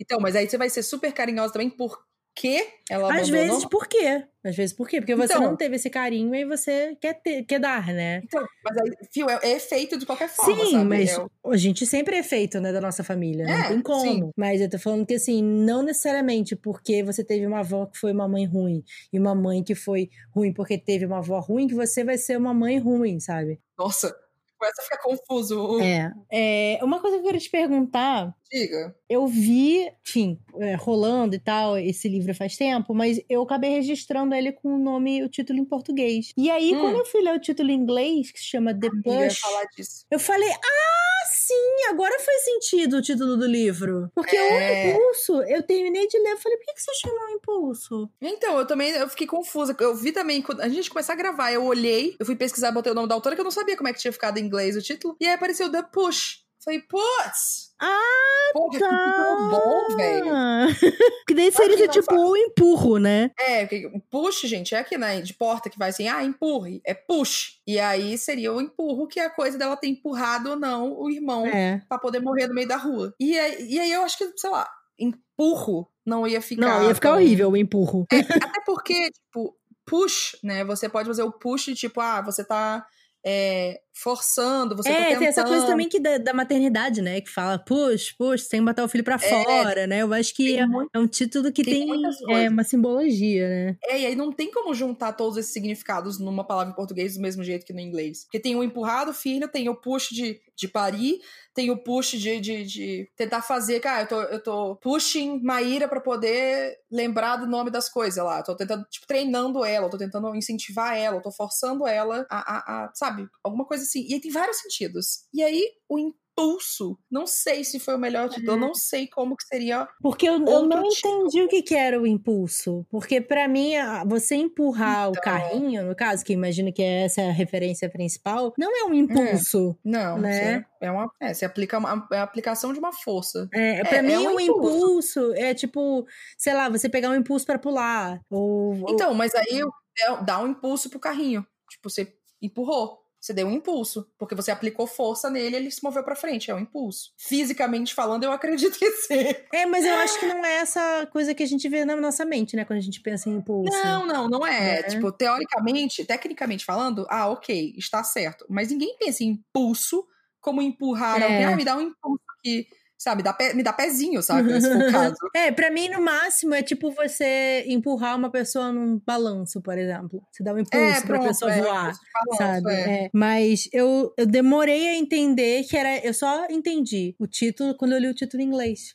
[0.00, 1.98] Então, mas aí você vai ser super carinhosa também por
[2.34, 3.54] que ela Às abandonou?
[3.54, 4.24] vezes por quê?
[4.44, 5.00] Às vezes por quê?
[5.00, 8.22] Porque você então, não teve esse carinho e você quer, ter, quer dar, né?
[8.24, 10.84] Então, mas aí, fio, é, é feito de qualquer forma, Sim, sabe?
[10.84, 14.00] mas é a gente sempre é feito, né, da nossa família, é, não tem como.
[14.00, 14.30] Sim.
[14.36, 18.12] Mas eu tô falando que, assim, não necessariamente porque você teve uma avó que foi
[18.12, 18.82] uma mãe ruim
[19.12, 22.36] e uma mãe que foi ruim porque teve uma avó ruim, que você vai ser
[22.38, 23.60] uma mãe ruim, sabe?
[23.78, 24.14] Nossa,
[24.62, 25.80] começa a ficar confuso.
[25.80, 26.12] É.
[26.30, 26.84] é.
[26.84, 28.34] Uma coisa que eu queria te perguntar.
[28.52, 28.94] Diga.
[29.08, 34.34] Eu vi, enfim, é, rolando e tal, esse livro faz tempo, mas eu acabei registrando
[34.34, 36.32] ele com o nome, o título em português.
[36.36, 36.80] E aí, Hum.
[36.80, 39.64] quando eu fui ler o título em inglês, que se chama The eu Push, falar
[39.76, 40.04] disso.
[40.10, 44.10] eu falei, ah, sim, agora faz sentido o título do livro.
[44.14, 44.86] Porque É.
[44.86, 48.10] o impulso, eu terminei de ler, eu falei, por que, que você chama o impulso?
[48.20, 49.74] Então, eu também eu fiquei confusa.
[49.80, 52.92] Eu vi também, quando a gente começar a gravar, eu olhei, eu fui pesquisar, botei
[52.92, 54.76] o nome da autora, que eu não sabia como é que tinha ficado em inglês
[54.76, 55.16] o título.
[55.20, 56.41] E aí apareceu The Push.
[56.64, 57.72] Falei, putz!
[57.80, 60.24] Ah, Porra, que título bom, velho.
[61.26, 63.32] que daí seria que tipo o empurro, né?
[63.36, 63.66] É,
[64.08, 67.58] push, gente, é aqui, né, de porta que vai assim, ah, empurre, é push.
[67.66, 71.10] E aí seria o empurro, que é a coisa dela ter empurrado ou não o
[71.10, 71.82] irmão É.
[71.88, 73.12] pra poder morrer no meio da rua.
[73.18, 76.62] E aí, e aí eu acho que, sei lá, empurro não ia ficar.
[76.80, 78.06] Não, ia ficar tão- horrível o empurro.
[78.10, 80.64] Até porque, tipo, push, né?
[80.64, 82.86] Você pode fazer o push, tipo, ah, você tá
[83.24, 85.18] é, forçando, você tá é, tentando.
[85.18, 87.20] tem essa coisa também que da, da maternidade, né?
[87.20, 90.02] Que fala, push, push, tem que botar o filho pra fora, né?
[90.02, 93.76] Eu acho que é, muito- é um título que tem tem, é, uma simbologia, né?
[93.84, 97.20] É, e aí não tem como juntar todos esses significados numa palavra em português do
[97.20, 98.24] mesmo jeito que no inglês.
[98.24, 101.20] Porque tem o empurrado filho, tem o push de, de parir,
[101.54, 105.86] tem o push de, de, de tentar fazer, cara, eu tô, eu tô pushing Maíra
[105.86, 108.38] pra poder lembrar do nome das coisas lá.
[108.38, 112.26] Eu tô tentando, tipo, treinando ela, eu tô tentando incentivar ela, eu tô forçando ela
[112.30, 114.06] a, a, a, sabe, alguma coisa assim.
[114.08, 115.24] E aí tem vários sentidos.
[115.34, 119.36] E aí o impulso, não sei se foi o melhor título, eu não sei como
[119.36, 121.06] que seria Porque eu, eu não tipo.
[121.08, 122.86] entendi o que, que era o impulso.
[122.90, 123.72] Porque pra mim,
[124.06, 125.22] você empurrar o Então.
[125.22, 129.76] carrinho, no caso, que imagino que essa é a referência principal, não é um impulso.
[129.84, 130.64] Não, Né?
[130.80, 131.12] você- é uma.
[131.20, 133.46] É, você aplica uma, é a aplicação de uma força.
[133.52, 135.34] É, pra É, mim, é um o impulso.
[135.34, 136.06] é tipo,
[136.38, 138.20] sei lá, você pegar um impulso pra pular.
[138.30, 141.46] Ou, ou- Então, mas aí é- dá um impulso pro carrinho.
[141.70, 143.01] Tipo, você empurrou.
[143.22, 144.04] Você deu um impulso.
[144.18, 146.50] Porque você aplicou força nele ele se moveu pra frente.
[146.50, 147.12] É um impulso.
[147.16, 149.32] Fisicamente falando, eu acredito que sim.
[149.52, 152.24] É, mas eu acho que não é essa coisa que a gente vê na nossa
[152.24, 152.64] mente, né?
[152.64, 153.72] Quando a gente pensa em impulso.
[153.84, 154.80] Não, não, não é.
[154.80, 154.82] É.
[154.82, 158.44] Tipo, teoricamente, tecnicamente falando, ah, ok, está certo.
[158.50, 160.04] Mas ninguém pensa em impulso
[160.40, 161.24] como empurrar É.
[161.24, 161.44] alguém.
[161.44, 162.66] Ah, me dá um impulso aqui.
[163.02, 164.60] Sabe, dá pé- me dá pezinho, sabe?
[164.60, 165.16] Se for o caso.
[165.34, 170.22] É, pra mim, no máximo, é tipo você empurrar uma pessoa num balanço, por exemplo.
[170.30, 171.92] Você dá um impulso É, pra pronto, pessoa é, voar.
[172.14, 172.70] balanço, Sabe?
[172.72, 173.04] é.
[173.06, 173.10] É.
[173.12, 175.98] Mas eu, eu demorei a entender que era.
[175.98, 178.94] Eu só entendi o título quando eu li o título em inglês.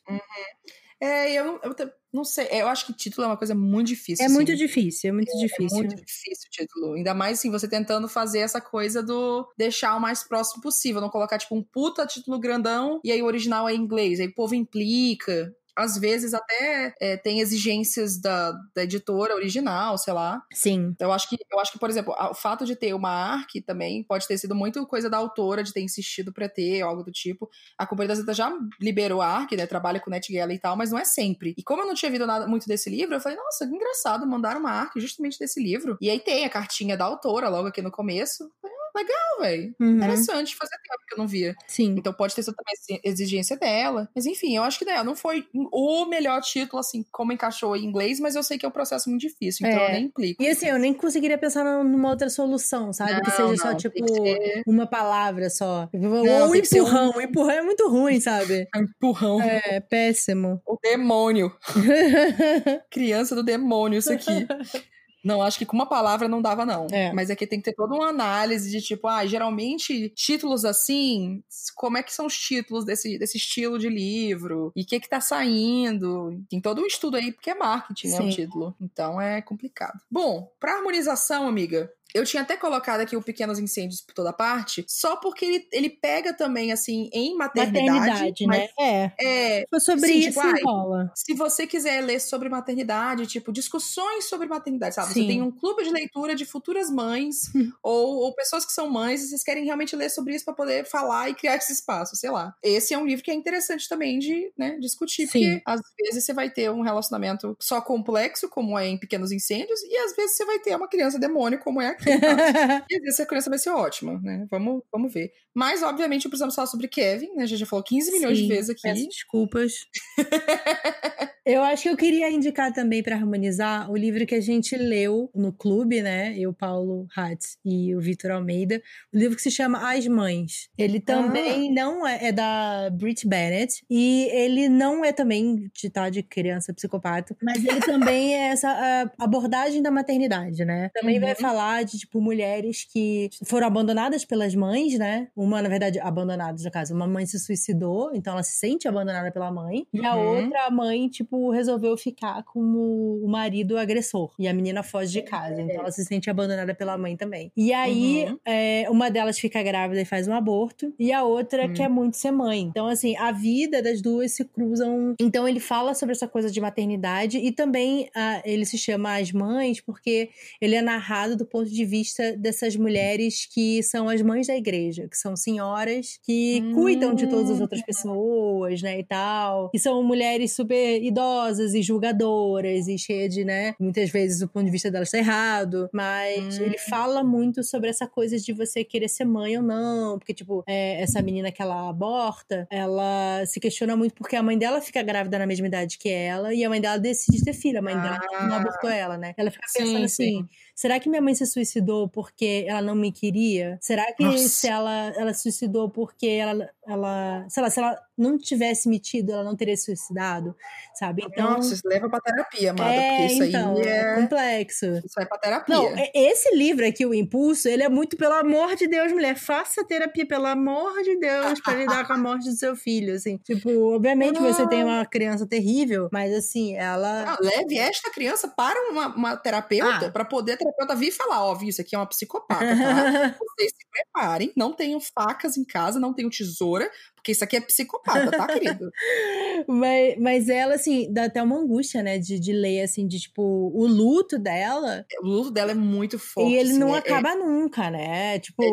[1.02, 1.76] É, eu, eu
[2.14, 2.46] não sei.
[2.48, 4.26] É, Eu acho que título é uma coisa muito difícil.
[4.26, 4.58] É muito assim.
[4.66, 5.78] difícil, é muito É difícil.
[5.78, 6.94] muito difícil o título.
[6.94, 11.02] Ainda mais assim, você tentando fazer essa coisa do deixar o mais próximo possível.
[11.02, 14.20] Não colocar, tipo, um puta título grandão e aí o original é em inglês.
[14.20, 15.54] Aí o povo implica.
[15.78, 20.42] Às vezes até é, tem exigências da, da editora original, sei lá.
[20.54, 20.96] Sim.
[21.00, 24.04] Eu acho que, eu acho que, por exemplo, o fato de ter uma ARC também
[24.04, 27.12] pode ter sido muito coisa da autora de ter insistido pra ter, ou algo do
[27.12, 27.50] tipo.
[27.78, 28.52] A Companhia das Letras já
[28.82, 29.68] liberou a ARC, né?
[29.68, 31.54] Trabalha com NetGalley e tal, mas não é sempre.
[31.58, 34.26] E como eu não tinha ouvido nada muito desse livro, eu falei, nossa, que engraçado,
[34.26, 35.98] mandaram uma ARC justamente desse livro.
[36.02, 38.44] E aí tem a cartinha da autora logo aqui no começo.
[38.44, 39.76] Eu falei, legal, velho.
[39.80, 41.56] Uhum, Interessante, fazia tempo que eu não via.
[41.68, 41.96] Sim.
[41.98, 44.10] Então pode ter sido também exigência dela.
[44.16, 47.86] Mas enfim, eu acho que né, não foi o melhor título, assim, como encaixou em
[47.86, 49.88] inglês, mas eu sei que é um processo muito difícil, então É.
[49.90, 50.42] eu nem implico.
[50.44, 53.22] E assim, eu nem conseguiria pensar numa outra solução, sabe?
[53.22, 55.90] que Não, seja só, não, tipo, tem que ser- uma palavra só.
[55.94, 57.12] Não, Ou que ser um- empurrão.
[57.16, 58.68] O empurrão é muito ruim, sabe?
[58.76, 59.42] É um empurrão.
[59.42, 60.62] É péssimo.
[60.66, 61.52] O demônio.
[62.92, 64.48] Criança do demônio, isso aqui.
[65.28, 66.88] Não, acho que com uma palavra não dava, não.
[66.90, 67.12] É.
[67.12, 71.44] Mas aqui tem que ter toda uma análise de tipo, ah, geralmente títulos assim,
[71.76, 74.72] como é que são os títulos desse, desse estilo de livro?
[74.74, 76.42] E o que que tá saindo?
[76.50, 78.30] Tem todo um estudo aí, porque é marketing, né, o Sim.
[78.30, 78.74] título.
[78.80, 80.00] Então é complicado.
[80.10, 84.86] Bom, pra harmonização, amiga, eu tinha até colocado aqui o Pequenos Incêndios por toda parte,
[84.88, 88.00] só porque ele, ele pega também, assim, em maternidade.
[88.00, 88.68] Maternidade, né?
[88.80, 89.12] É.
[89.20, 91.12] É, Foi sobre Sim, isso tipo, rola.
[91.16, 95.14] se você quiser ler sobre maternidade, tipo, discussões sobre maternidade, sabe?
[95.14, 95.22] Sim.
[95.22, 97.52] Você tem um clube de leitura de futuras mães
[97.84, 100.86] ou, ou pessoas que são mães e vocês querem realmente ler sobre isso para poder
[100.86, 102.56] falar e criar esse espaço, sei lá.
[102.64, 105.40] Esse é um livro que é interessante também de né, discutir, Sim.
[105.40, 109.82] porque às vezes você vai ter um relacionamento só complexo, como é em Pequenos Incêndios,
[109.84, 112.07] e às vezes você vai ter uma criança demônio, como é aqui.
[112.90, 114.48] E essa criança vai ser ótima, né?
[114.50, 115.32] Vamos, vamos ver.
[115.54, 117.44] Mas, obviamente, precisamos falar sobre Kevin, né?
[117.44, 118.82] A gente já falou 15 milhões de Sim, vezes aqui.
[118.82, 119.74] Peço desculpas.
[121.48, 125.32] Eu acho que eu queria indicar também para harmonizar o livro que a gente leu
[125.34, 126.38] no clube, né?
[126.38, 128.82] Eu, Paulo Hatz e o Vitor Almeida,
[129.14, 130.68] o livro que se chama As Mães.
[130.78, 131.74] Ele também ah.
[131.74, 136.74] não é, é, da Brit Bennett e ele não é também de tá de criança
[136.74, 140.90] psicopata, mas ele também é essa abordagem da maternidade, né?
[140.94, 141.28] Também uhum.
[141.28, 145.30] vai falar de tipo mulheres que foram abandonadas pelas mães, né?
[145.34, 149.32] Uma, na verdade, abandonadas no caso, uma mãe se suicidou, então ela se sente abandonada
[149.32, 150.44] pela mãe, e a uhum.
[150.44, 154.32] outra mãe, tipo, resolveu ficar com o marido agressor.
[154.38, 157.52] E a menina foge de casa, então ela se sente abandonada pela mãe também.
[157.56, 158.40] E aí, uhum.
[158.46, 161.74] é, uma delas fica grávida e faz um aborto, e a outra uhum.
[161.74, 162.62] quer muito ser mãe.
[162.62, 165.16] Então, assim, a vida das duas se cruzam.
[165.20, 169.32] Então, ele fala sobre essa coisa de maternidade e também a, ele se chama As
[169.32, 170.30] Mães porque
[170.62, 175.08] ele é narrado do ponto de vista dessas mulheres que são as mães da igreja,
[175.08, 176.74] que são senhoras que uhum.
[176.74, 177.86] cuidam de todas as outras hum.
[177.86, 179.72] pessoas, né, e tal.
[179.74, 181.27] E são mulheres super idosas
[181.74, 185.90] e julgadoras e cheias de, né, muitas vezes o ponto de vista delas tá errado,
[185.94, 190.34] mas ele fala muito sobre essa coisa de você querer ser mãe ou não, porque,
[190.34, 194.82] tipo, é, essa menina que ela aborta, ela se questiona muito porque a mãe dela
[194.82, 197.82] fica grávida na mesma idade que ela e a mãe dela decide ter filho, a
[197.82, 198.02] mãe ah.
[198.02, 199.34] dela não abortou ela, né?
[199.38, 200.50] Ela fica pensando sim, assim, sim.
[200.78, 203.80] Será que minha mãe se suicidou porque ela não me queria?
[203.82, 204.48] Será que Nossa.
[204.48, 209.32] se ela, ela se suicidou porque ela, ela, sei lá, se ela não tivesse metido,
[209.32, 210.56] ela não teria se suicidado,
[210.94, 211.24] sabe?
[211.26, 213.98] Então, Nossa, isso leva pra terapia, amada, é, porque isso então, aí é...
[213.98, 214.86] é complexo.
[214.86, 215.76] Isso vai pra terapia.
[215.76, 219.84] Não, esse livro aqui, O Impulso, ele é muito, pelo amor de Deus, mulher, faça
[219.84, 223.38] terapia, pelo amor de Deus, para lidar com a morte do seu filho, assim.
[223.38, 227.34] Tipo, obviamente você tem uma criança terrível, mas assim, ela...
[227.34, 230.12] Ah, leve esta criança para uma, uma terapeuta, ah.
[230.12, 232.66] para poder terapeuta vir falar, ó, oh, isso aqui é uma psicopata, tá?
[233.40, 236.90] Vocês se preparem, não tenham facas em casa, não tenham tesoura,
[237.28, 238.90] porque isso aqui é psicopata, tá, querido?
[239.68, 242.18] mas, mas ela, assim, dá até uma angústia, né?
[242.18, 245.06] De, de ler, assim, de tipo, o luto dela.
[245.22, 246.50] O luto dela é muito forte.
[246.50, 248.40] E ele assim, não é, acaba é, nunca, né?
[248.40, 248.64] Tipo.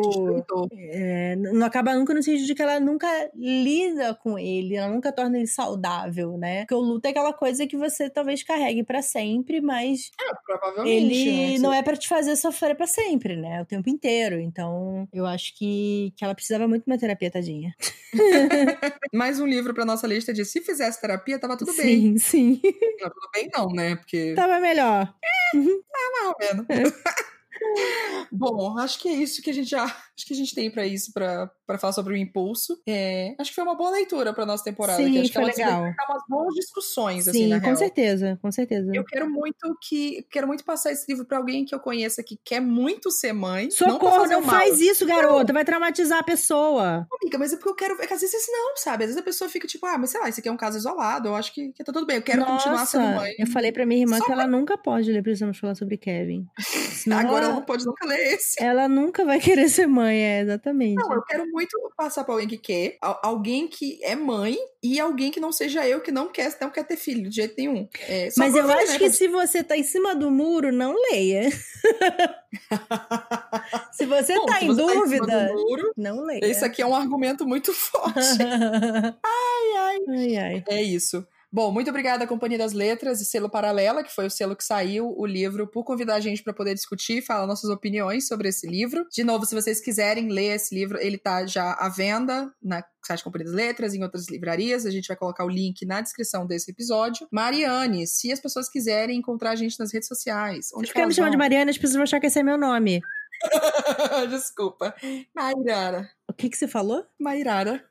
[0.71, 4.93] É, é, não acaba nunca no sentido de que ela nunca lida com ele, ela
[4.93, 6.61] nunca torna ele saudável, né?
[6.61, 10.11] Porque o luto é aquela coisa que você talvez carregue para sempre, mas.
[10.21, 11.27] É, provavelmente.
[11.27, 11.59] Ele né?
[11.59, 13.61] não é para te fazer sofrer para sempre, né?
[13.61, 14.39] O tempo inteiro.
[14.39, 17.75] Então, eu acho que, que ela precisava muito de uma terapia, tadinha.
[19.13, 22.17] Mais um livro pra nossa lista de se fizesse terapia, tava tudo bem.
[22.17, 22.61] Sim, sim.
[22.99, 23.95] Não, tudo bem não, né?
[23.95, 24.33] Porque...
[24.35, 25.13] Tava melhor.
[25.23, 26.65] É, tá mais ou menos.
[26.69, 27.35] É.
[28.31, 29.85] Bom, acho que é isso que a gente já.
[30.17, 32.81] Acho que a gente tem para isso, para falar sobre o impulso.
[32.87, 35.03] É, acho que foi uma boa leitura para nossa temporada.
[35.03, 35.81] Sim, acho foi que legal.
[35.81, 37.77] umas boas discussões, Sim, assim, na com real.
[37.77, 38.91] certeza, com certeza.
[38.93, 40.25] Eu quero muito que.
[40.31, 43.69] Quero muito passar esse livro para alguém que eu conheça que quer muito ser mãe.
[43.69, 45.51] Socorro, não, não faz isso, garota.
[45.51, 47.07] Vai traumatizar a pessoa.
[47.21, 48.01] Amiga, mas é porque eu quero.
[48.01, 49.03] É que às vezes não, sabe?
[49.03, 50.77] Às vezes a pessoa fica tipo, ah, mas sei lá, isso aqui é um caso
[50.77, 51.29] isolado.
[51.29, 52.17] Eu acho que, que tá tudo bem.
[52.17, 53.33] Eu quero Nossa, continuar sendo mãe.
[53.37, 54.41] Eu falei pra minha irmã Só que pra...
[54.41, 56.47] ela nunca pode ler Precisamos Falar sobre Kevin.
[57.11, 58.61] Agora ela não pode nunca ler esse.
[58.63, 60.95] Ela nunca vai querer ser mãe, é, exatamente.
[60.95, 65.31] Não, eu quero muito passar pra alguém que quer, alguém que é mãe e alguém
[65.31, 67.87] que não seja eu, que não quer, não quer ter filho, de jeito nenhum.
[68.07, 71.49] É, Mas eu acho né, que se você tá em cima do muro, não leia.
[73.91, 76.45] se você Bom, tá se em você dúvida, tá em muro, não leia.
[76.45, 78.13] Esse aqui é um argumento muito forte.
[78.43, 79.97] ai, ai.
[80.07, 80.63] Ai, ai.
[80.69, 81.27] É isso.
[81.51, 84.63] Bom, muito obrigada à Companhia das Letras e Selo Paralela, que foi o selo que
[84.63, 88.67] saiu o livro, por convidar a gente para poder discutir, falar nossas opiniões sobre esse
[88.67, 89.05] livro.
[89.11, 93.23] De novo, se vocês quiserem ler esse livro, ele tá já à venda na site
[93.23, 94.85] Companhia das Letras, em outras livrarias.
[94.85, 97.27] A gente vai colocar o link na descrição desse episódio.
[97.31, 101.13] Mariane, se as pessoas quiserem encontrar a gente nas redes sociais, onde Se ficar me
[101.13, 103.01] chamando de Mariane, as pessoas vão achar que esse é meu nome.
[104.29, 104.95] Desculpa.
[105.33, 106.09] Mairara.
[106.27, 107.05] O que, que você falou?
[107.19, 107.83] Mairara.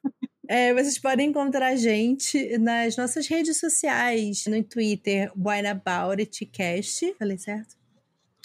[0.49, 6.47] É, vocês podem encontrar a gente nas nossas redes sociais, no Twitter, Wine About It
[6.47, 7.15] Cast.
[7.19, 7.77] Falei certo?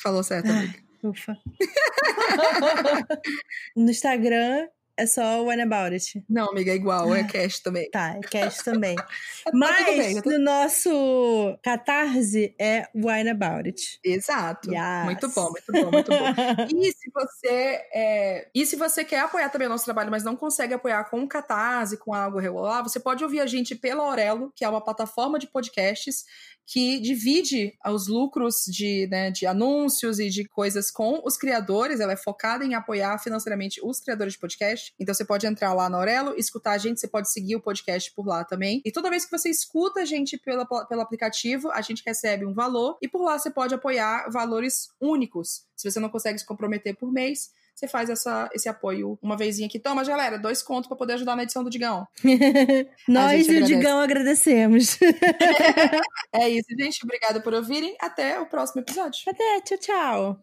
[0.01, 0.75] Falou certo, amiga.
[1.03, 1.37] Ufa.
[3.75, 4.67] no Instagram,
[4.99, 6.23] é só One About It.
[6.29, 7.89] Não, amiga, é igual, é cash também.
[7.89, 8.95] Tá, é cash também.
[9.39, 10.31] Tá Mas bem, tô...
[10.31, 13.99] no nosso Catarse é Wine About It.
[14.03, 14.69] Exato.
[14.69, 15.05] Yes.
[15.05, 16.25] Muito bom, muito bom, muito bom.
[16.77, 18.49] e se você é...
[18.53, 21.27] e se você quer apoiar também o nosso trabalho, mas não consegue apoiar com o
[21.27, 25.39] Catarse, com algo regular, você pode ouvir a gente pela Aurelo, que é uma plataforma
[25.39, 26.25] de podcasts
[26.71, 31.99] que divide os lucros de, né, de anúncios e de coisas com os criadores.
[31.99, 34.93] Ela é focada em apoiar financeiramente os criadores de podcast.
[34.99, 38.13] Então você pode entrar lá na Aurelo, escutar a gente, você pode seguir o podcast
[38.13, 38.83] por lá também.
[38.85, 42.53] E toda vez que você escuta a gente pela, pelo aplicativo, a gente recebe um
[42.53, 45.65] valor e por lá você pode apoiar valores únicos.
[45.75, 49.67] Se você não consegue se comprometer por mês, você faz essa, esse apoio uma vezinha
[49.67, 49.79] aqui.
[49.79, 52.05] Toma, galera, dois contos para poder ajudar na edição do Digão.
[53.07, 54.97] Nós e o Digão agradecemos.
[56.33, 56.99] é isso, gente.
[57.03, 57.95] Obrigada por ouvirem.
[58.01, 59.21] Até o próximo episódio.
[59.27, 60.39] Até, tchau, tchau.